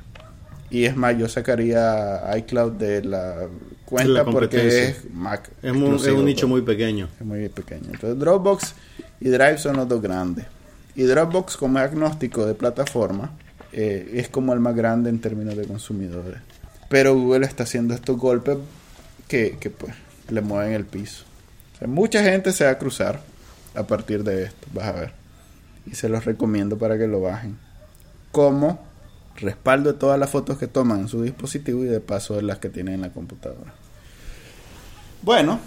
Y 0.70 0.84
es 0.84 0.94
más, 0.96 1.18
yo 1.18 1.28
sacaría 1.28 2.20
iCloud 2.38 2.72
de 2.72 3.02
la 3.02 3.48
cuenta 3.84 4.12
La 4.12 4.24
porque 4.24 4.88
es 4.88 5.10
Mac. 5.12 5.50
Es, 5.62 5.72
muy- 5.74 5.96
es 5.96 6.06
un 6.08 6.24
nicho 6.24 6.46
pues. 6.46 6.50
muy 6.50 6.62
pequeño. 6.62 7.08
Es 7.18 7.26
muy 7.26 7.48
pequeño. 7.48 7.86
Entonces 7.92 8.18
Dropbox 8.18 8.74
y 9.20 9.28
Drive 9.30 9.58
son 9.58 9.76
los 9.76 9.88
dos 9.88 10.00
grandes. 10.00 10.44
Y 10.94 11.02
Dropbox 11.04 11.56
como 11.56 11.78
es 11.78 11.84
agnóstico 11.86 12.46
de 12.46 12.54
plataforma 12.54 13.32
eh, 13.72 14.10
es 14.14 14.28
como 14.28 14.52
el 14.52 14.60
más 14.60 14.74
grande 14.74 15.10
en 15.10 15.20
términos 15.20 15.56
de 15.56 15.66
consumidores. 15.66 16.40
Pero 16.88 17.14
Google 17.14 17.46
está 17.46 17.64
haciendo 17.64 17.94
estos 17.94 18.18
golpes 18.18 18.58
que, 19.28 19.56
que, 19.60 19.70
pues 19.70 19.94
le 20.28 20.40
mueven 20.40 20.72
el 20.72 20.84
piso. 20.84 21.24
Mucha 21.86 22.22
gente 22.22 22.52
se 22.52 22.64
va 22.64 22.70
a 22.70 22.78
cruzar 22.78 23.20
a 23.74 23.84
partir 23.84 24.24
de 24.24 24.44
esto, 24.44 24.66
vas 24.74 24.86
a 24.86 24.92
ver. 24.92 25.12
Y 25.86 25.94
se 25.94 26.08
los 26.08 26.24
recomiendo 26.24 26.78
para 26.78 26.98
que 26.98 27.06
lo 27.06 27.20
bajen. 27.20 27.56
Como 28.32 28.80
respaldo 29.36 29.92
de 29.92 29.98
todas 29.98 30.18
las 30.18 30.30
fotos 30.30 30.58
que 30.58 30.66
toman 30.66 31.00
en 31.00 31.08
su 31.08 31.22
dispositivo 31.22 31.84
y 31.84 31.88
de 31.88 32.00
paso 32.00 32.34
de 32.34 32.42
las 32.42 32.58
que 32.58 32.68
tienen 32.68 32.94
en 32.94 33.00
la 33.02 33.10
computadora. 33.10 33.72
Bueno, 35.22 35.60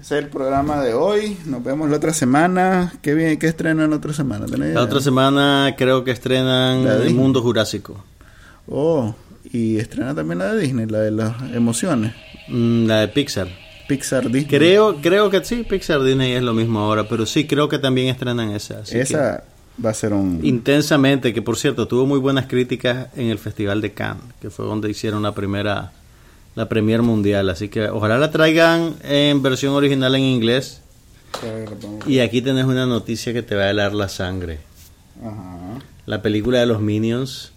ese 0.00 0.18
es 0.18 0.24
el 0.24 0.28
programa 0.30 0.80
de 0.82 0.94
hoy. 0.94 1.36
Nos 1.46 1.62
vemos 1.64 1.90
la 1.90 1.96
otra 1.96 2.12
semana. 2.12 2.92
¿Qué, 3.02 3.14
bien, 3.14 3.38
qué 3.38 3.46
estrenan 3.48 3.90
la 3.90 3.96
otra 3.96 4.12
semana? 4.12 4.46
¿Tenés 4.46 4.60
La 4.60 4.66
idea? 4.66 4.80
otra 4.82 5.00
semana 5.00 5.74
creo 5.76 6.04
que 6.04 6.10
estrenan 6.12 6.86
El. 6.86 7.14
Mundo 7.14 7.42
Jurásico. 7.42 8.04
Oh, 8.68 9.14
y 9.52 9.78
estrena 9.78 10.14
también 10.14 10.38
la 10.40 10.54
de 10.54 10.60
Disney, 10.62 10.86
la 10.86 10.98
de 11.00 11.10
las 11.12 11.34
emociones. 11.54 12.14
Mm, 12.48 12.86
La 12.86 13.00
de 13.00 13.08
Pixar. 13.08 13.48
Pixar 13.88 14.24
Disney. 14.24 14.46
Creo, 14.46 14.96
creo 15.00 15.30
que 15.30 15.44
sí, 15.44 15.64
Pixar 15.68 16.02
Disney 16.02 16.32
es 16.32 16.42
lo 16.42 16.52
mismo 16.52 16.80
ahora, 16.80 17.08
pero 17.08 17.24
sí 17.24 17.46
creo 17.46 17.68
que 17.68 17.78
también 17.78 18.08
estrenan 18.08 18.50
esa. 18.50 18.80
así 18.80 18.98
Esa 18.98 19.44
va 19.84 19.90
a 19.90 19.94
ser 19.94 20.12
un... 20.12 20.40
intensamente, 20.42 21.32
que 21.32 21.40
por 21.42 21.56
cierto 21.56 21.86
tuvo 21.86 22.04
muy 22.06 22.18
buenas 22.18 22.46
críticas 22.46 23.08
en 23.16 23.28
el 23.28 23.38
Festival 23.38 23.80
de 23.80 23.92
Cannes, 23.92 24.24
que 24.40 24.50
fue 24.50 24.66
donde 24.66 24.90
hicieron 24.90 25.22
la 25.22 25.32
primera, 25.32 25.92
la 26.56 26.68
premier 26.68 27.02
mundial. 27.02 27.48
Así 27.48 27.68
que 27.68 27.88
ojalá 27.88 28.18
la 28.18 28.32
traigan 28.32 28.96
en 29.04 29.40
versión 29.42 29.74
original 29.74 30.14
en 30.16 30.22
inglés. 30.22 30.80
Y 32.06 32.18
aquí 32.20 32.42
tenés 32.42 32.64
una 32.64 32.86
noticia 32.86 33.32
que 33.32 33.42
te 33.42 33.54
va 33.54 33.64
a 33.64 33.70
helar 33.70 33.92
la 33.94 34.08
sangre. 34.08 34.58
Ajá. 35.22 35.78
La 36.06 36.22
película 36.22 36.58
de 36.60 36.66
los 36.66 36.80
Minions 36.80 37.52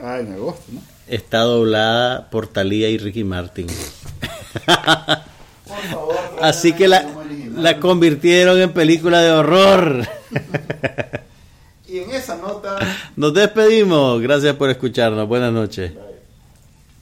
Ah, 0.00 0.18
en 0.18 0.32
agosto, 0.32 0.64
¿no? 0.72 0.80
está 1.06 1.40
doblada 1.40 2.28
por 2.30 2.46
Thalía 2.48 2.88
y 2.90 2.98
Ricky 2.98 3.22
Martin. 3.24 3.66
Por 3.68 4.64
favor. 5.90 6.14
Así 6.42 6.72
que 6.72 6.88
la, 6.88 7.04
la 7.56 7.78
convirtieron 7.78 8.60
en 8.60 8.72
película 8.72 9.20
de 9.22 9.30
horror. 9.30 10.06
Y 11.86 11.98
en 11.98 12.10
esa 12.10 12.36
nota... 12.36 12.76
Nos 13.14 13.32
despedimos. 13.34 14.20
Gracias 14.20 14.56
por 14.56 14.68
escucharnos. 14.68 15.28
Buenas 15.28 15.52
noches. 15.52 15.92